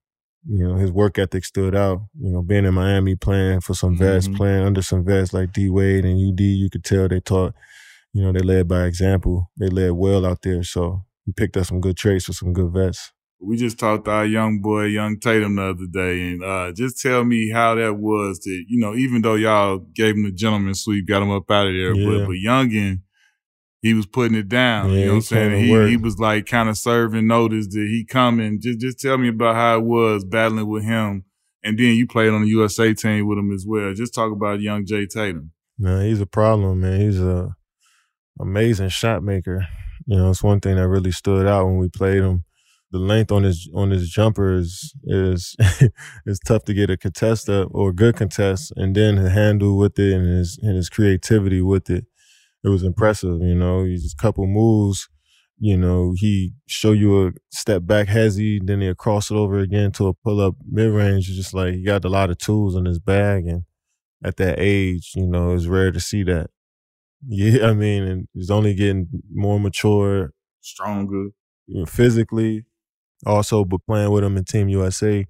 [0.48, 2.00] you know his work ethic stood out.
[2.20, 4.36] You know, being in Miami playing for some vets, Mhm.
[4.36, 7.54] playing under some vets like D Wade and UD, you could tell they taught.
[8.12, 9.50] You know, they led by example.
[9.58, 10.62] They led well out there.
[10.62, 13.12] So he picked up some good traits with some good vets.
[13.44, 17.00] We just talked to our young boy, young Tatum, the other day, and uh, just
[17.00, 18.38] tell me how that was.
[18.40, 21.66] That you know, even though y'all gave him the gentleman sweep, got him up out
[21.66, 22.18] of there, Yeah.
[22.18, 23.00] but but Youngin,
[23.80, 24.90] he was putting it down.
[24.90, 25.64] Yeah, you know what I'm saying?
[25.64, 28.60] He he was like kind of serving notice that he coming.
[28.60, 31.24] Just just tell me about how it was battling with him,
[31.64, 33.92] and then you played on the USA team with him as well.
[33.92, 35.50] Just talk about young Jay Tatum.
[35.78, 37.00] No, he's a problem, man.
[37.00, 37.56] He's a
[38.40, 39.66] amazing shot maker.
[40.06, 42.44] You know, it's one thing that really stood out when we played him.
[42.90, 45.56] The length on his on his jumper is is
[46.26, 49.78] is tough to get a contest up or a good contest, and then the handle
[49.78, 52.04] with it and his and his creativity with it.
[52.64, 53.40] It was impressive.
[53.42, 55.08] You know, he's a couple moves
[55.58, 59.92] You know, he show you a step back hezzy, then he'll cross it over again
[59.92, 61.26] to a pull up mid range.
[61.26, 63.64] Just like he got a lot of tools in his bag, and
[64.24, 66.50] at that age, you know, it's rare to see that.
[67.26, 71.28] Yeah, I mean, and he's only getting more mature, Stronger.
[71.66, 72.64] you know, physically.
[73.24, 75.24] Also, but playing with him in Team USA,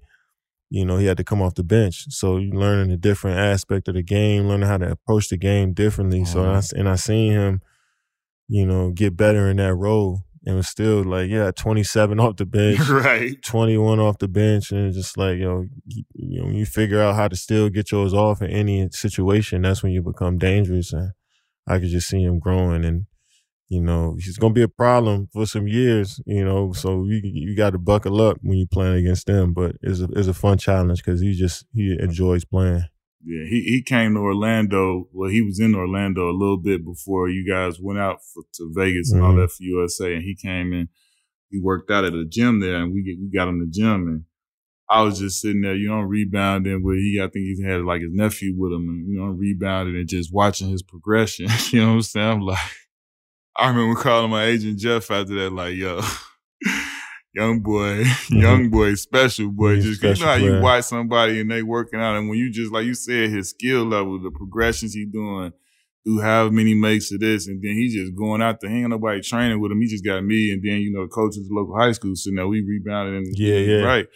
[0.69, 2.05] you know, he had to come off the bench.
[2.09, 5.73] So you're learning a different aspect of the game, learning how to approach the game
[5.73, 6.25] differently.
[6.25, 6.79] So and I, mm-hmm.
[6.79, 7.61] and I seen him,
[8.47, 12.37] you know, get better in that role, and was still like, yeah, twenty seven off
[12.37, 12.79] the bench.
[12.89, 13.39] right.
[13.43, 17.15] 21 off the bench and just like, you know, you, you know, you figure out
[17.15, 20.91] how to still get yours off in any situation, that's when you become dangerous.
[20.91, 21.11] And
[21.67, 23.05] I could just see him growing and,
[23.69, 27.21] you know, he's going to be a problem for some years, you know, so you,
[27.23, 30.33] you got to buckle up when you're playing against them, but it's a, it's a
[30.33, 32.83] fun challenge because he just, he enjoys playing.
[33.25, 35.07] Yeah, he, he came to Orlando.
[35.13, 38.71] Well, he was in Orlando a little bit before you guys went out for, to
[38.75, 39.41] Vegas and all Mhm.
[39.43, 40.13] that for USA.
[40.15, 40.89] And he came in,
[41.49, 44.07] he worked out at a gym there, and we get, we got him the gym.
[44.07, 44.23] And
[44.89, 46.83] I was just sitting there, you know, rebounding.
[46.83, 49.95] But he, I think he had like his nephew with him, and you know, rebounding
[49.95, 51.47] and just watching his progression.
[51.71, 52.29] you know what I'm saying?
[52.29, 52.59] I'm like,
[53.55, 56.01] I remember calling my agent Jeff after that, like, yo.
[57.35, 58.37] Young boy, mm-hmm.
[58.37, 59.77] young boy, special boy.
[59.77, 62.29] He's Just 'cause you know how special you watch somebody and they working out, and
[62.29, 65.51] when you just like you said, his skill level, the progressions he doing,
[66.03, 68.69] through how many makes of this, and then he just going out there.
[68.69, 69.81] He ain't nobody training with him.
[69.81, 72.15] He just got me, and then you know, the coach at the local high school,
[72.15, 73.81] so now we rebounded and Yeah, yeah.
[73.81, 74.07] right.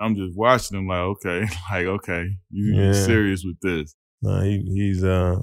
[0.00, 2.92] I'm just watching him like, okay, like okay, you Yeah.
[2.92, 3.94] serious with this?
[4.22, 5.38] Nah, he, he's, uh,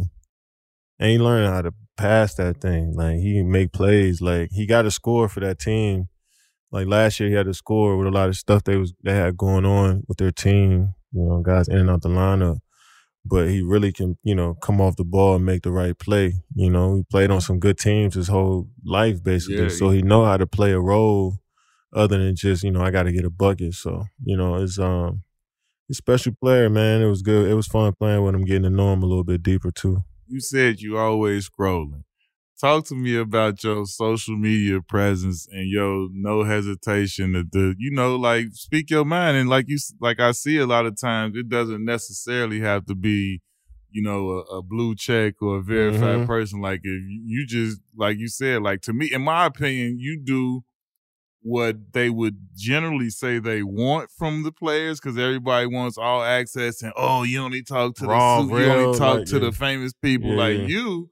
[1.00, 2.94] and he learning how to pass that thing.
[2.96, 4.22] Like he can make plays.
[4.22, 6.08] Like he got a score for that team.
[6.72, 9.14] Like last year, he had a score with a lot of stuff they was they
[9.14, 10.94] had going on with their team.
[11.12, 12.60] You know, guys in and out the lineup.
[13.24, 16.34] But he really can, you know, come off the ball and make the right play.
[16.56, 20.02] You know, he played on some good teams his whole life basically, Yeah, so he
[20.02, 21.38] know how to play a role
[21.94, 23.74] other than just you know I got to get a bucket.
[23.74, 25.24] So you know, it's um,
[25.92, 27.02] special player, man.
[27.02, 27.50] It was good.
[27.50, 30.00] It was fun playing with him, getting to know him a little bit deeper too.
[30.28, 32.04] You said you always scrolling.
[32.60, 37.92] Talk to me about your social media presence and your no hesitation to do, you
[37.92, 39.36] know, like speak your mind.
[39.36, 42.94] And like you, like I see a lot of times, it doesn't necessarily have to
[42.96, 43.42] be,
[43.90, 46.28] you know, a, a blue check or a verified Mhm.
[46.28, 46.62] person.
[46.62, 50.62] Like if you just, like you said, like to me, in my opinion, you do
[51.42, 56.82] what they would generally say they want from the players because everybody wants all access
[56.84, 59.46] and oh you only talk to the suit, you only talk like, to yeah.
[59.46, 60.66] the famous people Yeah, like yeah.
[60.66, 61.10] you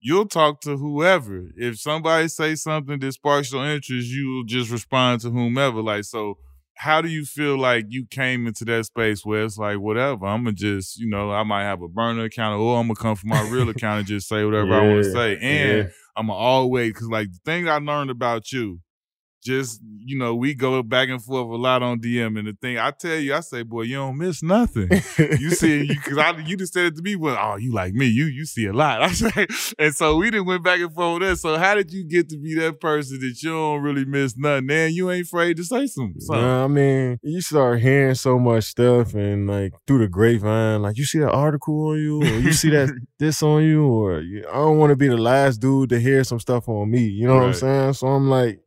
[0.00, 5.20] you'll talk to whoever if somebody say something that sparks your interest you'll just respond
[5.22, 6.36] to whomever like so
[6.76, 10.44] how do you feel like you came into that space where it's like whatever i'm
[10.44, 13.30] gonna just you know i might have a burner account or i'm gonna come from
[13.30, 15.90] my real account and just say whatever i want to say and.
[16.16, 18.80] I'm to always because like the thing I learned about you,
[19.42, 22.78] just you know, we go back and forth a lot on DM, and the thing
[22.78, 24.88] I tell you, I say, boy, you don't miss nothing.
[25.18, 27.94] you see, you because I you just said it to me, well, oh, you like
[27.94, 29.02] me, you you see a lot.
[29.02, 29.46] I say,
[29.78, 31.36] and so we didn't went back and forth with that.
[31.36, 34.70] So how did you get to be that person that you don't really miss nothing,
[34.70, 36.42] and you ain't afraid to say some something?
[36.42, 40.98] Nah, I mean, you start hearing so much stuff and like through the grapevine, like
[40.98, 42.88] you see that article on you, or you see that
[43.18, 46.40] this on you, or I don't want to be the last dude to hear some
[46.40, 47.02] stuff on me.
[47.02, 47.94] You know what I'm saying?
[47.94, 48.60] So I'm like,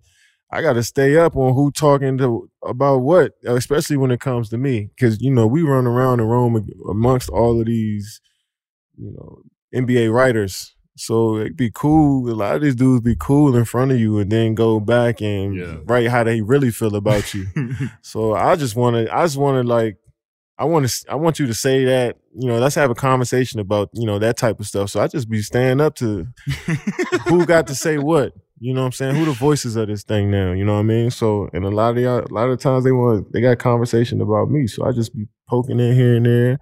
[0.51, 4.49] I got to stay up on who talking to about what, especially when it comes
[4.49, 8.22] to me, because you know we run around and roam amongst all of these,
[8.97, 9.39] you know,
[9.73, 10.76] NBA writers.
[10.97, 12.30] So it'd be cool.
[12.30, 15.22] A lot of these dudes be cool in front of you, and then go back
[15.22, 15.77] and Yeah.
[15.85, 17.47] write how they really feel about you.
[18.01, 19.97] So I just want to, I just want to like,
[20.57, 23.59] I want to, I want you to say that, you know, let's have a conversation
[23.59, 24.89] about, you know, that type of stuff.
[24.91, 26.27] So I just be standing up to
[27.27, 29.15] who got to say what, you know what I'm saying?
[29.15, 31.11] Who the voices of this thing now, you know what I mean?
[31.11, 34.22] So, and a lot of y'all, a lot of times they want, they got conversation
[34.22, 34.68] about me.
[34.68, 36.60] So I just be poking in here and there,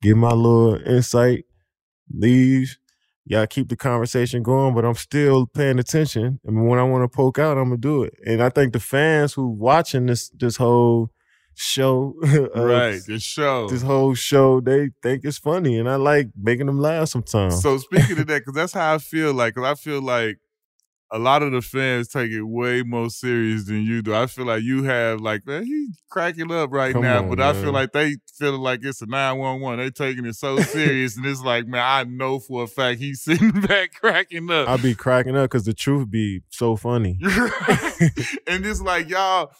[0.00, 1.44] give my little insight,
[2.12, 2.76] leave.
[3.28, 6.38] Y'all keep the conversation going, but I'm still paying attention.
[6.44, 8.14] And when I want to poke out, I'm gonna do it.
[8.24, 11.10] And I think the fans who watching this this whole
[11.56, 13.68] show, uh, right, the show.
[13.68, 17.60] this whole show, they think it's funny, and I like making them laugh sometimes.
[17.60, 20.38] So speaking of that, because that's how I feel like, because I feel like
[21.12, 24.12] a lot of the fans take it way more serious than you do.
[24.14, 27.40] I feel like you have like, man, he cracking up right Come now, on, but
[27.40, 29.78] I feel like they feel like it's a nine one one.
[29.78, 33.20] They taking it so serious, and it's like, man, I know for a fact he's
[33.24, 34.68] sitting back cracking up.
[34.68, 37.18] I be cracking up because the truth be so funny.
[38.46, 39.50] and it's like y'all.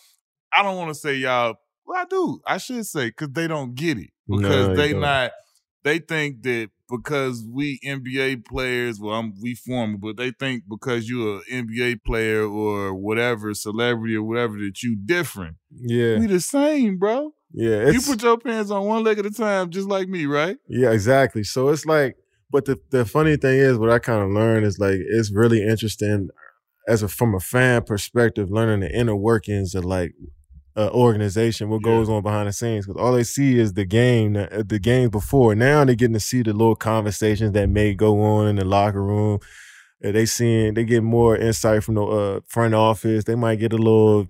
[0.52, 1.56] I don't want to say y'all.
[1.86, 2.40] Well, I do.
[2.46, 5.02] I should say because they don't get it because No, they don't.
[5.02, 5.32] not.
[5.84, 11.08] They think that because we NBA players, well, I'm, we former, but they think because
[11.08, 15.56] you're an NBA player or whatever, celebrity or whatever, that you different.
[15.74, 17.32] Yeah, We the same, bro.
[17.52, 17.90] yeah.
[17.90, 20.56] You put your pants on one leg at a time, just like me, right?
[20.68, 21.44] Yeah, exactly.
[21.44, 22.16] So it's like,
[22.50, 25.66] but the the funny thing is, what I kind of learned is like it's really
[25.66, 26.28] interesting
[26.86, 30.14] as a from a fan perspective, learning the inner workings of like
[30.76, 31.92] uh, organization, what Yeah.
[31.92, 35.08] goes on behind the scenes, because all they see is the game, uh, the game
[35.10, 35.54] before.
[35.54, 39.02] Now they're getting to see the little conversations that may go on in the locker
[39.02, 39.38] room.
[40.04, 43.24] Uh, They seeing they get more insight from the uh, front office.
[43.24, 44.26] They might get a little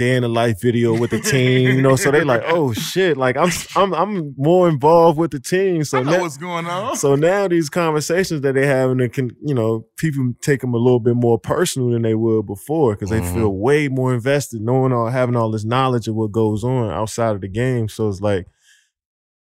[0.00, 1.94] day in the life video with the team, you know.
[1.94, 5.84] So they like, oh shit, like I'm I'm I'm more involved with the team.
[5.84, 6.96] So I know now, what's going on.
[6.96, 10.72] so now these conversations that they have, and they can, you know, people take them
[10.74, 13.34] a little bit more personal than they would before because they Mhm.
[13.34, 17.34] feel way more invested, knowing all, having all this knowledge of what goes on outside
[17.34, 17.88] of the game.
[17.88, 18.46] So it's like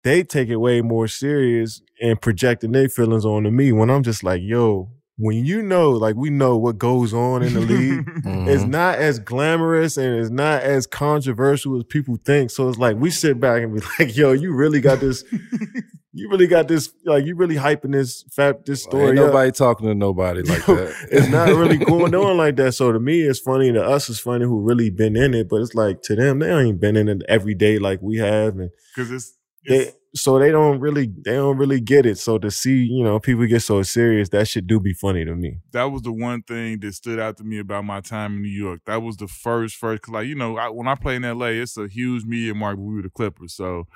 [0.04, 4.24] they take it way more serious and projecting their feelings onto me when I'm just
[4.24, 4.88] like, yo,
[5.18, 8.08] when you know, like we know what goes on in the league.
[8.48, 8.68] It's Mhm.
[8.70, 12.50] not as glamorous and it's not as controversial as people think.
[12.50, 15.24] So it's like we sit back and be like, "Yo, you really got this.
[16.12, 16.90] you really got this.
[17.04, 19.26] Like you really hyping this fat this story Ain't up.
[19.26, 20.94] nobody talking to nobody like that.
[21.10, 22.72] it's not really going on like that.
[22.72, 23.72] So to me, it's funny.
[23.72, 25.48] To us, it's funny who really been in it.
[25.48, 28.58] But it's like to them, they ain't been in it every day like we have,
[28.58, 29.36] and Because it's,
[29.68, 32.18] they it's so they don't really they don't really get it.
[32.18, 35.34] So to see you know people get so serious, that shit do be funny to
[35.34, 35.58] me.
[35.72, 38.48] that was the one thing that stood out to me about my time in New
[38.48, 38.80] York.
[38.86, 41.46] That was the first, first, cause like you know, I, when I play in LA,
[41.46, 42.80] it's a huge media market.
[42.80, 43.86] We were the Clippers, so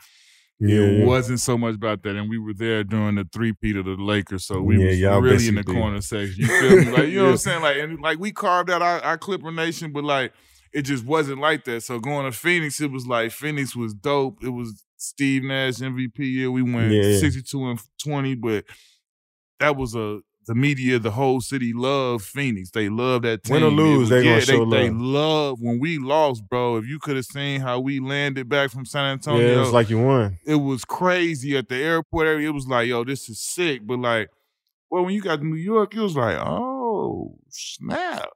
[0.61, 2.15] it wasn't so much about that.
[2.15, 5.25] And we were there during the three peat of the Lakers, so we Yeah, was
[5.25, 6.35] really in the corner section.
[6.39, 6.91] You feel me?
[6.91, 7.63] Like you know what I'm saying?
[7.63, 10.33] Like and like we carved out our, our Clipper Nation, but like
[10.73, 11.83] it just wasn't like that.
[11.83, 14.43] So going to Phoenix, it was like Phoenix was dope.
[14.43, 16.51] It was Steve Nash MVP year.
[16.51, 17.19] We went Yeah.
[17.19, 18.65] 62 and 20, but
[19.61, 22.71] that was a the media, the whole city loved Phoenix.
[22.73, 23.55] They loved that team.
[23.55, 25.01] Win or lose, was- they gonna yeah, show they, they love.
[25.01, 26.79] love when we lost, bro.
[26.79, 29.89] If you could have seen how we landed back from San Antonio, yeah, it's like
[29.89, 30.39] you won.
[30.45, 32.49] it was crazy at the airport area.
[32.49, 33.87] It was like, yo, this is sick.
[33.87, 34.31] But like,
[34.91, 38.29] well, when you got to New York, it was like, oh snap.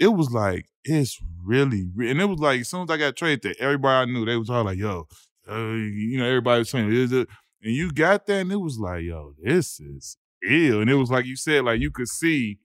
[0.00, 3.14] It was like it's really, re- and it was like as soon as I got
[3.14, 5.06] traded everybody I knew they was all like, yo,
[5.50, 7.28] uh, you know, everybody was saying, is it?
[7.62, 10.16] And you got that, and it was like, yo, this is
[10.48, 10.80] ill.
[10.80, 12.58] And it was like you said, like you could see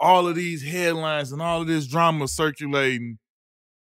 [0.00, 3.18] all of these headlines and all of this drama circulating.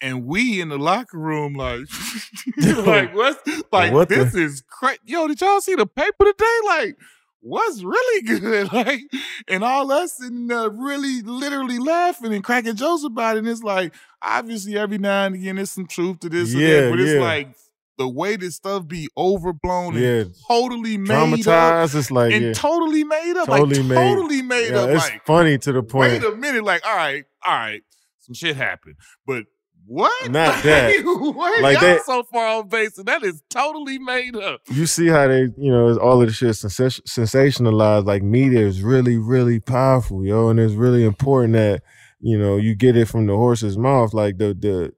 [0.04, 1.82] And we in the locker room, like,
[2.58, 3.40] like what's
[3.72, 5.00] like What the- this is crazy.
[5.06, 6.58] Yo, did y'all see the paper today?
[6.66, 6.96] Like,
[7.42, 8.74] what's really good?
[8.74, 9.02] Like,
[9.48, 13.40] and all us sitting there really literally laughing and cracking jokes about it.
[13.40, 13.94] And it's like,
[14.24, 17.14] obviously, every now and again, there's some truth to this and Yeah, that, but it's
[17.14, 17.20] yeah.
[17.20, 17.56] like
[17.98, 20.22] the way this stuff be overblown Yeah.
[20.22, 23.48] and totally made up It's like and yeah, totally made up.
[23.48, 24.90] Totally like made- totally made yeah, up.
[24.90, 26.12] it's Like, funny to the point.
[26.14, 27.82] wait a minute, like, all right, all right,
[28.22, 28.96] some shit happened.
[29.28, 29.44] But
[29.86, 30.32] what?
[30.32, 31.04] Not that.
[31.06, 34.62] Wait, Like y'all that- so far on base, and that is totally made up.
[34.70, 38.06] you see how they, you know, all of the shit sensationalized.
[38.06, 41.84] Like media is really, really powerful, yo, and it's really important that
[42.20, 44.14] you know you get it from the horse's mouth.
[44.14, 44.94] Like the the,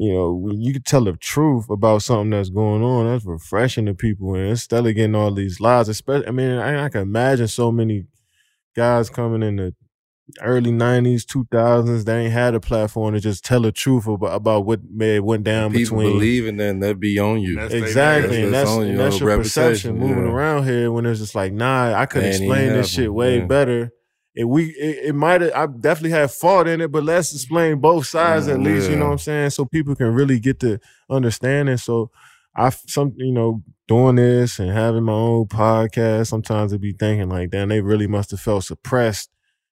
[0.00, 3.06] you know, when you can tell the truth about something that's going on.
[3.06, 6.86] That's refreshing to people, and instead of getting all these lies, especially, I mean, I,
[6.86, 8.06] I can imagine so many
[8.74, 9.74] guys coming in the
[10.40, 14.64] early 90s 2000s they ain't had a platform to just tell the truth about, about
[14.64, 17.56] what may went down People between believing that and that be on you.
[17.56, 20.32] That's- they- Exactly, and that's that's, and your that's your perception reputation, moving yeah.
[20.32, 20.90] around here.
[20.90, 23.44] When it's just like, nah, I could explain this shit way yeah.
[23.44, 23.92] better.
[24.34, 27.80] It we it, it might have I definitely have fault in it, but let's explain
[27.80, 28.88] both sides at Mm, least.
[28.88, 29.50] You know what I'm saying?
[29.50, 30.78] So people can really get to
[31.10, 31.76] understanding.
[31.76, 32.10] So
[32.56, 36.28] I some you know doing this and having my own podcast.
[36.28, 39.30] Sometimes I'd be thinking like, damn, they really must have felt suppressed,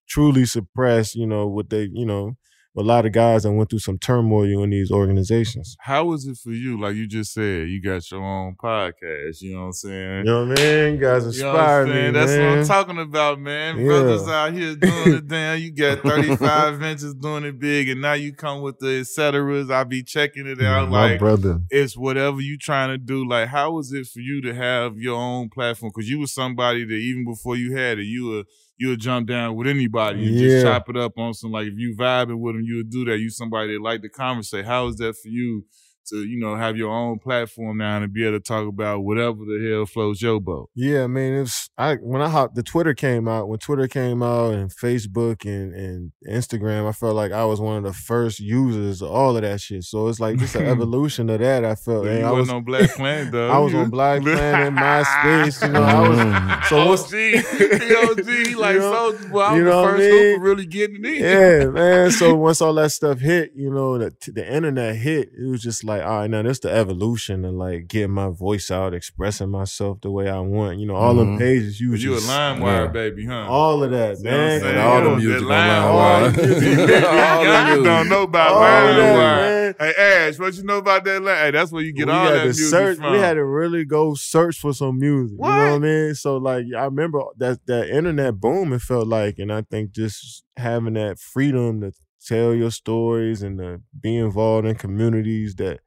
[0.08, 1.14] truly suppressed.
[1.14, 2.36] You know, what they you know.
[2.78, 5.76] A lot of guys that went through some turmoil in these organizations.
[5.80, 6.80] How was it for you?
[6.80, 9.40] Like you just said, you got your own podcast.
[9.40, 10.18] You know what I'm saying?
[10.18, 10.94] You know what I mean?
[10.94, 12.10] You guys You know me.
[12.12, 12.50] That's man.
[12.50, 13.78] what I'm talking about, man.
[13.78, 13.86] Yeah.
[13.86, 15.58] Brothers out here doing it damn.
[15.58, 19.70] You got 35 inches doing it big, and now you come with the et ceteras.
[19.70, 20.88] I be checking it out.
[20.88, 21.60] My like brother.
[21.70, 23.26] it's whatever you trying to do.
[23.28, 25.90] Like, how was it for you to have your own platform?
[25.94, 28.44] Because you were somebody that even before you had it, you were
[28.78, 30.40] you would jump down with anybody and Yeah.
[30.48, 33.04] just chop it up on some like if you vibing with them, you would do
[33.06, 33.18] that.
[33.18, 34.64] You somebody that like to conversate.
[34.64, 35.64] How is that for you
[36.10, 39.38] to you know have your own platform now and be able to talk about whatever
[39.44, 40.70] the hell floats your boat.
[40.74, 44.22] Yeah, I mean, it's I when I hopped the Twitter came out when Twitter came
[44.22, 48.40] out and Facebook and and Instagram, I felt like I was one of the first
[48.40, 49.84] users of all of that shit.
[49.84, 51.64] So it's like just an evolution of that.
[51.64, 52.04] I felt.
[52.06, 53.50] You I wasn't was on Black Planet though.
[53.52, 55.66] I was on Black Planet, MySpace.
[55.66, 56.68] You know, I was.
[56.68, 59.40] So what's OG, OG, like You know- Boy.
[59.40, 60.32] I was you know the what I first mean?
[60.32, 61.22] hooper really getting it in.
[61.22, 62.10] yeah, man.
[62.10, 65.84] So once all that stuff hit, you know, the, the internet hit, it was just
[65.84, 70.00] like, all right, now this the evolution of like getting my voice out, expressing myself
[70.00, 70.78] the way I want.
[70.78, 71.38] You know, all the Mhm.
[71.38, 72.86] pages you was you a just LimeWire yeah.
[72.88, 73.46] baby, huh?
[73.48, 74.60] all of that, See man.
[74.60, 74.72] saying?
[74.76, 76.24] And all the music on line- LimeWire.
[76.24, 77.02] all the music.
[77.02, 79.36] Y'all don't know about All that, LimeWire.
[79.36, 79.74] man.
[79.78, 79.92] Hey
[80.28, 81.36] Ash, what you know about that line?
[81.36, 82.96] Hey, that's where you get we all had that to music search.
[82.98, 83.12] from.
[83.12, 85.36] We had to really go search for some music.
[85.38, 86.14] You know what I mean?
[86.14, 88.72] So like, I remember that that internet boom.
[88.72, 91.92] It felt like, and I think just having that freedom to
[92.26, 95.80] tell your stories and to be involved in communities that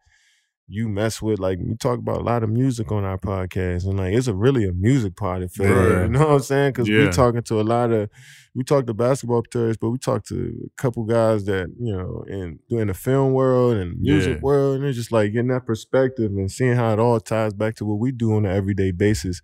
[0.72, 1.40] you mess with.
[1.40, 4.34] Like we talk about a lot of music on our podcast, and like it's a
[4.34, 6.04] really a music party for Yeah.
[6.04, 6.72] you know what I'm saying?
[6.72, 7.06] Because Yeah.
[7.06, 8.10] we talking to a lot of.
[8.54, 10.36] We talk to basketball players, but we talk to
[10.66, 14.42] a couple guys that you know in in the film world and music Yeah.
[14.42, 17.76] world, and it's just like getting that perspective and seeing how it all ties back
[17.76, 19.42] to what we do on an everyday basis.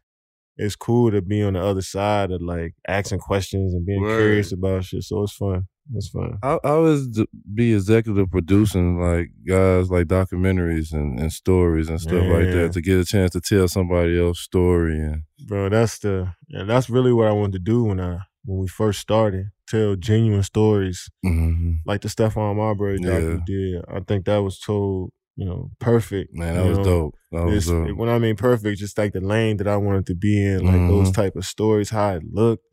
[0.57, 4.51] It's cool to be on the other side of like asking questions and being curious
[4.51, 5.03] about shit.
[5.03, 5.67] So it's fun.
[5.95, 6.37] It's fine.
[6.43, 7.07] I, I always
[7.53, 12.81] be executive producing like guys like documentaries and, and stories and stuff like that to
[12.81, 15.69] get a chance to tell somebody else's story and bro.
[15.69, 18.99] That's the and that's really what I wanted to do when I when we first
[18.99, 19.47] started.
[19.69, 21.79] Tell genuine stories Mhm.
[21.85, 23.33] like the Stephon Marbury doc Yeah.
[23.35, 23.83] we did.
[23.89, 26.33] I think that was told you know perfect.
[26.33, 26.83] man, that was know?
[26.83, 27.15] dope.
[27.31, 27.95] That was dope.
[27.97, 30.87] when I mean perfect, just like the lane that I wanted to be in, like
[30.89, 31.15] those Mhm.
[31.15, 32.63] type of stories, how it looked,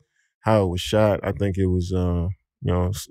[0.41, 1.19] how it was shot.
[1.23, 2.27] I think it was, uh,
[2.65, 3.07] you know, s-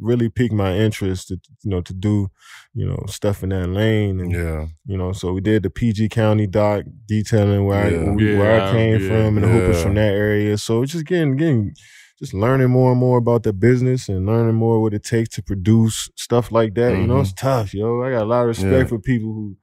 [0.00, 2.28] really piqued my interest to, you know, to do,
[2.72, 6.08] you know, stuff in that lane, and Yeah, you know, so we did the PG
[6.10, 8.00] County doc detailing where Yeah.
[8.10, 10.56] I where Yeah, I came yeah, from and the hoopers from that area.
[10.58, 11.72] So it's just getting getting
[12.20, 15.42] just learning more and more about the business and learning more what it takes to
[15.42, 16.96] produce stuff like that.
[16.96, 18.02] You know, it's tough, yo.
[18.02, 18.82] I got a lot of respect Mm-hmm.
[18.82, 18.88] Yeah.
[18.88, 19.56] for people who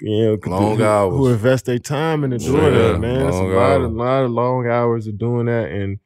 [0.00, 1.14] you know Long who, hours.
[1.16, 3.00] who invest their time into doing Straight that, up.
[3.00, 3.26] man.
[3.26, 3.92] It's a lot of hours.
[3.92, 5.98] lot of long hours of doing that and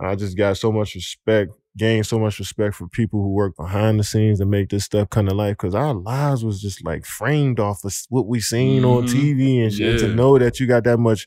[0.00, 3.98] I just got so much respect, gained so much respect for people who work behind
[3.98, 5.56] the scenes to make this stuff come to life.
[5.56, 9.12] Cause our lives was just like framed off of what we seen on Mhm.
[9.12, 9.88] TV and shit.
[9.88, 10.08] And Yeah.
[10.08, 11.26] to know that you got that much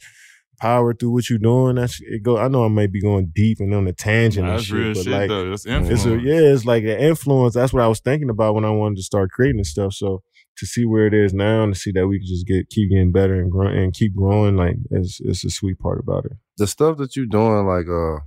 [0.59, 3.59] power through what you're doing, that's it go I know I may be going deep
[3.59, 5.49] and on a tangent and That's shit, real but shit like though.
[5.49, 6.05] That's it's influence.
[6.05, 7.53] a, yeah, it's like an influence.
[7.55, 9.93] That's what I was thinking about when I wanted to start creating this stuff.
[9.93, 10.21] So
[10.57, 12.91] to see where it is now and to see that we can just get keep
[12.91, 16.33] getting better and grow and keep growing, like it's it's a sweet part about it.
[16.57, 18.19] the stuff that you're doing like uh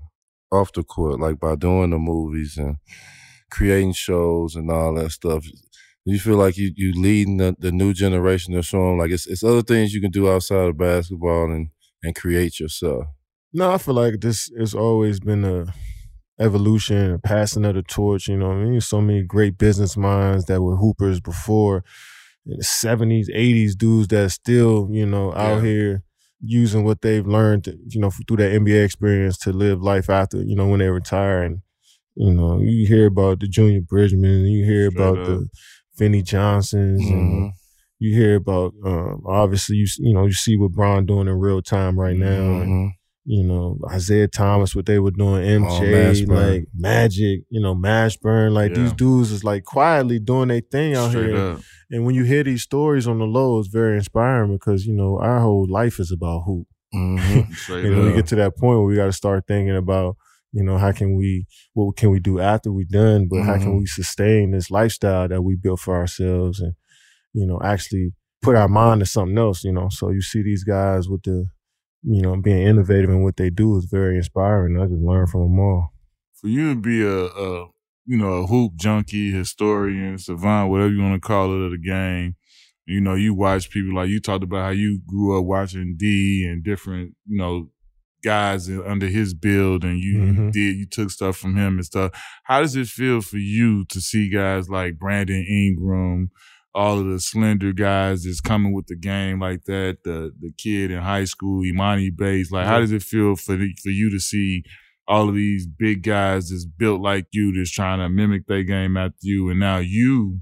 [0.55, 2.77] off the court, like by doing the movies and
[3.51, 5.45] creating shows and all that stuff.
[6.07, 9.27] You feel like you you leading the, the new generation to show them like it's
[9.27, 11.69] it's other things you can do outside of basketball and
[12.03, 13.07] and create yourself.
[13.53, 15.73] No, I feel like this has always been a
[16.41, 18.29] evolution, a passing of the torch.
[18.29, 21.85] You know, I mean, so many great business minds that were hoopers before
[22.47, 25.63] in the seventies, eighties, dudes that are still you know out Yeah.
[25.63, 26.03] here
[26.45, 30.39] using what they've learned, to, you know, through that NBA experience to live life after
[30.43, 31.43] you know when they retire.
[31.43, 31.61] And
[32.17, 35.27] you know, you hear about the Junior Bridgeman, you hear Straight about up.
[35.27, 35.49] the
[35.97, 37.53] Vinnie Johnsons, and Mhm.
[37.99, 41.63] you hear about um, obviously you you know you see what Bron doing in real
[41.63, 42.61] time right now.
[42.61, 42.91] and, Mhm.
[43.27, 45.93] you know, Isaiah Thomas, what they were doing, MJ,
[46.27, 46.29] Mashburn.
[46.29, 48.83] like Magic, you know, Mashburn, like Yeah.
[48.83, 51.37] these dudes is like quietly doing their thing out Straight here.
[51.37, 51.61] up.
[51.95, 55.19] And when you hear these stories on the low, it's very inspiring because, you know,
[55.21, 56.67] our whole life is about hoop.
[56.95, 57.53] Mhm.
[57.57, 60.17] Straight And when we get to that point where we got to start thinking about,
[60.53, 63.73] you know, how can we, what can we do after we're done, but how can
[63.73, 63.79] Mhm.
[63.81, 66.75] we sustain this lifestyle that we built for ourselves and,
[67.33, 68.13] you know, actually
[68.43, 69.89] put our mind to something else, you know?
[69.89, 71.47] So you see these guys with the,
[72.03, 74.79] you know, being innovative in what they do is very inspiring.
[74.81, 75.93] I just learn from them all.
[76.35, 77.69] for you to be a, a
[78.07, 81.79] you know a hoop junkie, historian, savant, whatever you want to call it of the
[81.79, 82.37] game.
[82.87, 86.47] You know, you watch people like you talked about how you grew up watching D
[86.49, 87.71] and different you know
[88.23, 90.53] guys under his build, and you Mhm.
[90.53, 92.13] did you took stuff from him and stuff.
[92.45, 96.31] How does it feel for you to see guys like Brandon Ingram?
[96.75, 100.91] All of the slender guys that's coming with the game like that, the the kid
[100.91, 102.51] in high school, Emoni Bates.
[102.51, 104.63] Like, how does it feel for the, for you to see
[105.07, 108.97] all of these big guys that's built like you that's trying to mimic their game
[108.97, 110.41] after you and now you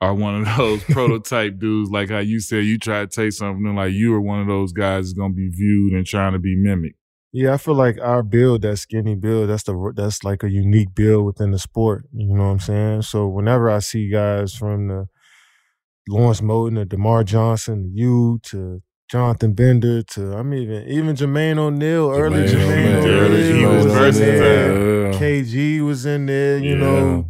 [0.00, 3.74] are one of those prototype dudes like how you said you try to take something
[3.74, 6.56] like you are one of those guys that's to be viewed and trying to be
[6.56, 6.98] mimicked
[7.32, 10.94] Yeah, I feel like our build, that skinny build, that's the that's like a unique
[10.94, 12.06] build within the sport.
[12.14, 13.02] You know what I'm saying?
[13.02, 15.08] So whenever I see guys from the
[16.08, 21.58] Lawrence Moten to DerMarr Johnson, you to Jonathan Bender to I mean even even Jermaine
[21.58, 25.18] O'Neal, early Jermaine, O'Neal, he was versatile.
[25.18, 26.76] KG was in there, you yeah.
[26.76, 27.28] know.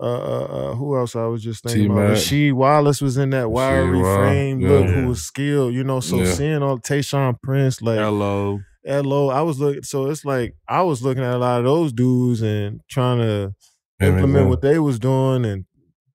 [0.00, 1.96] Uh, uh, uh, who else I was just thinking T-Mac.
[1.96, 2.16] about?
[2.16, 4.92] Rasheed Wallace was in that wiry frame look, yeah.
[4.92, 6.00] who was skilled, you know.
[6.00, 6.32] So yeah.
[6.32, 9.82] seeing all Tayshaun Prince, like hello, hello, I was looking.
[9.82, 13.54] So it's like I was looking at a lot of those dudes and trying to
[14.00, 15.66] implement what they was doing and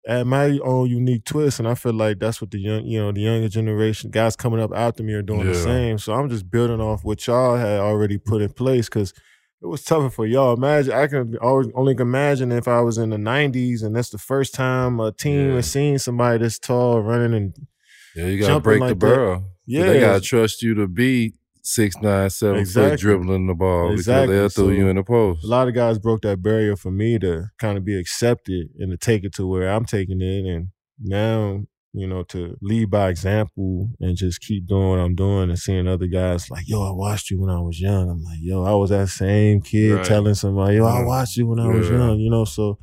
[0.07, 1.59] add my own unique twist.
[1.59, 4.59] And I feel like that's what the young, you know, the younger generation guys coming
[4.59, 5.53] up after me are doing yeah.
[5.53, 5.97] the same.
[5.97, 9.13] So I'm just building off what y'all had already put in place because
[9.61, 10.53] it was tougher for y'all.
[10.53, 14.17] Imagine I can always only imagine if I was in the '90s and that's the
[14.17, 15.55] first time a team yeah.
[15.55, 17.67] has seen somebody this tall running and
[18.15, 19.43] yeah, you gotta break like the barrel.
[19.65, 21.33] Yeah, they gotta trust you to be
[21.65, 22.91] six nine seven exactly.
[22.91, 24.27] foot dribbling the ball exactly.
[24.35, 25.43] because they'll throw so you in the post.
[25.43, 28.91] A lot of guys broke that barrier for me to kind of be accepted and
[28.91, 30.67] to take it to where I'm taking it, and
[30.99, 31.63] now
[31.93, 35.87] you know to lead by example and just keep doing what I'm doing and seeing
[35.87, 38.09] other guys like, yo, I watched you when I was young.
[38.09, 40.05] I'm like, yo, I was that same kid right.
[40.05, 42.19] telling somebody, yo, I watched you when I was young.
[42.19, 42.77] You know, so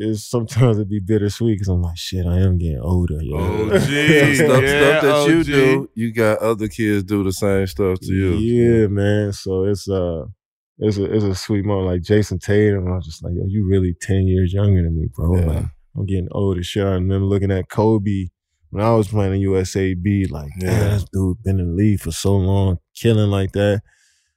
[0.00, 3.18] it's sometimes it'd be bittersweet because I'm like, shit, I am getting older.
[3.20, 3.36] Yo.
[3.36, 4.34] Oh, gee.
[4.34, 5.28] stuff, yeah, stuff that OG.
[5.28, 8.30] you do, you got other kids do the same stuff to you.
[8.32, 9.32] Yeah, man.
[9.32, 10.24] So it's uh,
[10.78, 11.88] it's a it's a sweet moment.
[11.88, 15.08] Like Jayson Tatum, I was just like, yo, you really ten years younger than me,
[15.14, 15.36] bro.
[15.36, 15.46] Yeah.
[15.46, 15.64] Like,
[15.96, 16.62] I'm getting older.
[16.62, 18.28] Shit, I remember looking at Kobe
[18.70, 20.30] when I was playing in USAB.
[20.30, 23.82] Like, yeah, man, this dude been in the league for so long, killing like that.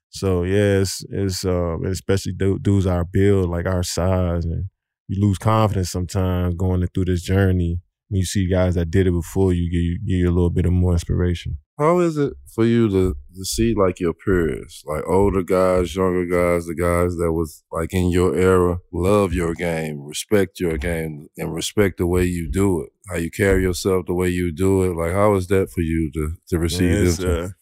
[0.09, 4.65] So yeah, it's, it's uh, especially dudes our build, like our size, and
[5.13, 7.81] you lose confidence sometimes going through this journey.
[8.09, 10.49] When you see guys that did it before you, give you, give you a little
[10.49, 11.57] bit of more inspiration.
[11.79, 16.25] How is it for you to, to see like your peers, like older guys, younger
[16.25, 21.29] guys, the guys that was like in your era, love your game, respect your game,
[21.37, 24.83] and respect the way you do it, how you carry yourself, the way you do
[24.83, 24.95] it.
[24.95, 27.53] Like, how is that for you to to receive this?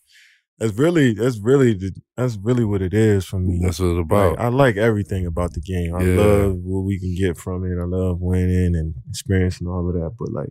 [0.61, 3.59] That's really that's really the, that's really what it is for me.
[3.63, 4.37] That's what it's about.
[4.37, 5.95] Like, I like everything about the game.
[5.95, 6.21] I yeah.
[6.21, 7.81] love what we can get from it.
[7.81, 10.11] I love winning and experiencing all of that.
[10.19, 10.49] But like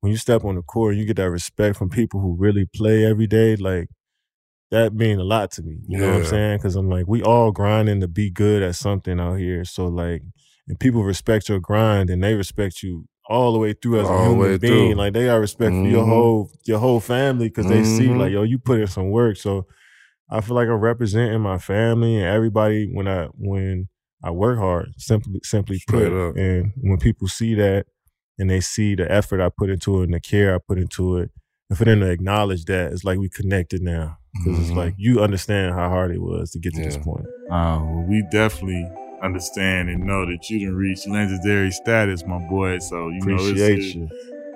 [0.00, 3.04] when you step on the court, you get that respect from people who really play
[3.04, 3.54] every day.
[3.54, 3.88] Like
[4.70, 5.76] that mean a lot to me.
[5.86, 6.06] You yeah.
[6.06, 6.56] know what I'm saying?
[6.56, 9.66] Because I'm like, we all grinding to be good at something out here.
[9.66, 10.22] So like,
[10.68, 14.18] and people respect your grind and they respect you all the way through as all
[14.18, 14.90] a human being.
[14.90, 14.94] Through.
[14.96, 15.84] Like they got respect mm-hmm.
[15.84, 16.10] for your mm-hmm.
[16.10, 17.96] whole your whole family because they mm-hmm.
[17.96, 19.36] see like yo, you put in some work.
[19.36, 19.66] So
[20.28, 23.88] I feel like I'm representing my family and everybody when I when
[24.22, 24.92] I work hard.
[24.98, 26.36] Simply simply Straight put, up.
[26.36, 27.86] and when people see that
[28.38, 31.18] and they see the effort I put into it and the care I put into
[31.18, 31.30] it,
[31.68, 34.62] and for them to acknowledge that, it's like we connected now because mm-hmm.
[34.62, 36.86] it's like you understand how hard it was to get to yeah.
[36.86, 37.26] this point.
[37.50, 38.90] Uh, we definitely
[39.22, 42.78] understand and know that you didn't reach legendary status, my boy.
[42.78, 44.10] So you Appreciate know, it's, you.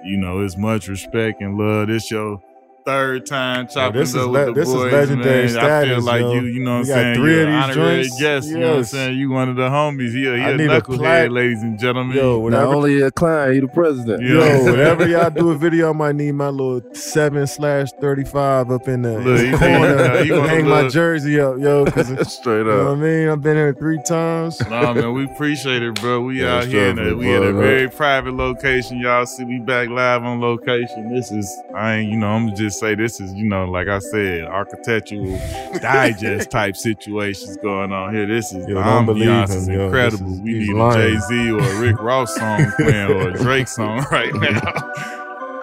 [0.04, 1.88] you know, it's much respect and love.
[1.88, 2.42] This your
[2.84, 5.48] third time chopping yo, up with the this boys, is legendary man.
[5.48, 6.32] Status, I feel like yo.
[6.34, 7.14] you, you know what I'm saying?
[7.14, 8.20] Three You're of these honorary joints.
[8.20, 8.46] guest, yes.
[8.46, 9.18] you know what I'm saying?
[9.18, 10.12] You one of the homies.
[10.12, 12.16] He a, he a knucklehead, ladies and gentlemen.
[12.16, 14.22] Yo, whenever, Not only a client, he the president.
[14.22, 18.70] Yo, whenever y'all do a video, I might need my little seven slash thirty five
[18.70, 20.24] up in the, Look, in the corner.
[20.24, 21.84] You hang my jersey up, yo.
[21.86, 22.24] Straight up.
[22.24, 23.28] You know what I mean?
[23.28, 24.58] I've been here three times.
[24.68, 26.22] Nah, man, we appreciate it, bro.
[26.22, 26.88] We yeah, out here.
[26.88, 28.98] In a, we at a very private location.
[29.00, 31.14] Y'all see, we back live on location.
[31.14, 33.88] This is, I ain't, you know, I'm gonna just say this is, you know, like
[33.88, 35.24] I said architectural
[35.80, 38.26] digest type situations going on here.
[38.26, 40.32] This is yo, ambiance is incredible.
[40.34, 41.00] Is, we need lying.
[41.00, 44.60] a Jay Z or a Rick Ross song playing or a Drake song right now.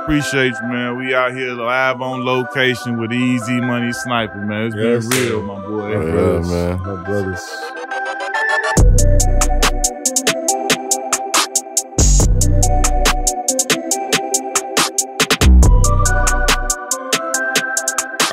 [0.02, 0.98] Appreciate you, man.
[0.98, 4.68] We out here live on location with Easy Money Sniper, man.
[4.68, 5.92] It's yes, been real, my boy.
[5.92, 6.78] Yeah, man.
[6.80, 7.48] My brothers.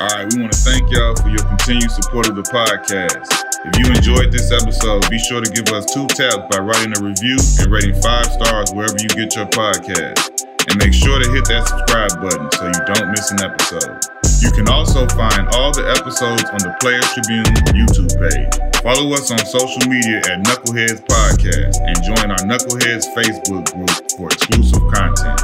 [0.09, 3.29] We want to thank y'all for your continued support of the podcast.
[3.61, 7.01] If you enjoyed this episode, be sure to give us two taps by writing a
[7.03, 10.49] review and rating five stars wherever you get your podcast.
[10.69, 14.01] And make sure to hit that subscribe button so you don't miss an episode.
[14.41, 18.53] You can also find all the episodes on the Players Tribune YouTube page.
[18.81, 24.27] Follow us on social media at Knuckleheads Podcast and join our Knuckleheads Facebook group for
[24.33, 25.37] exclusive content.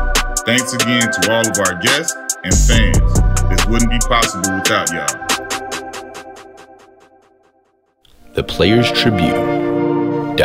[0.48, 3.35] Thanks again to all of our guests and fans.
[3.50, 5.08] This wouldn't be possible without y'all.
[8.34, 10.36] The Players Tribune.com.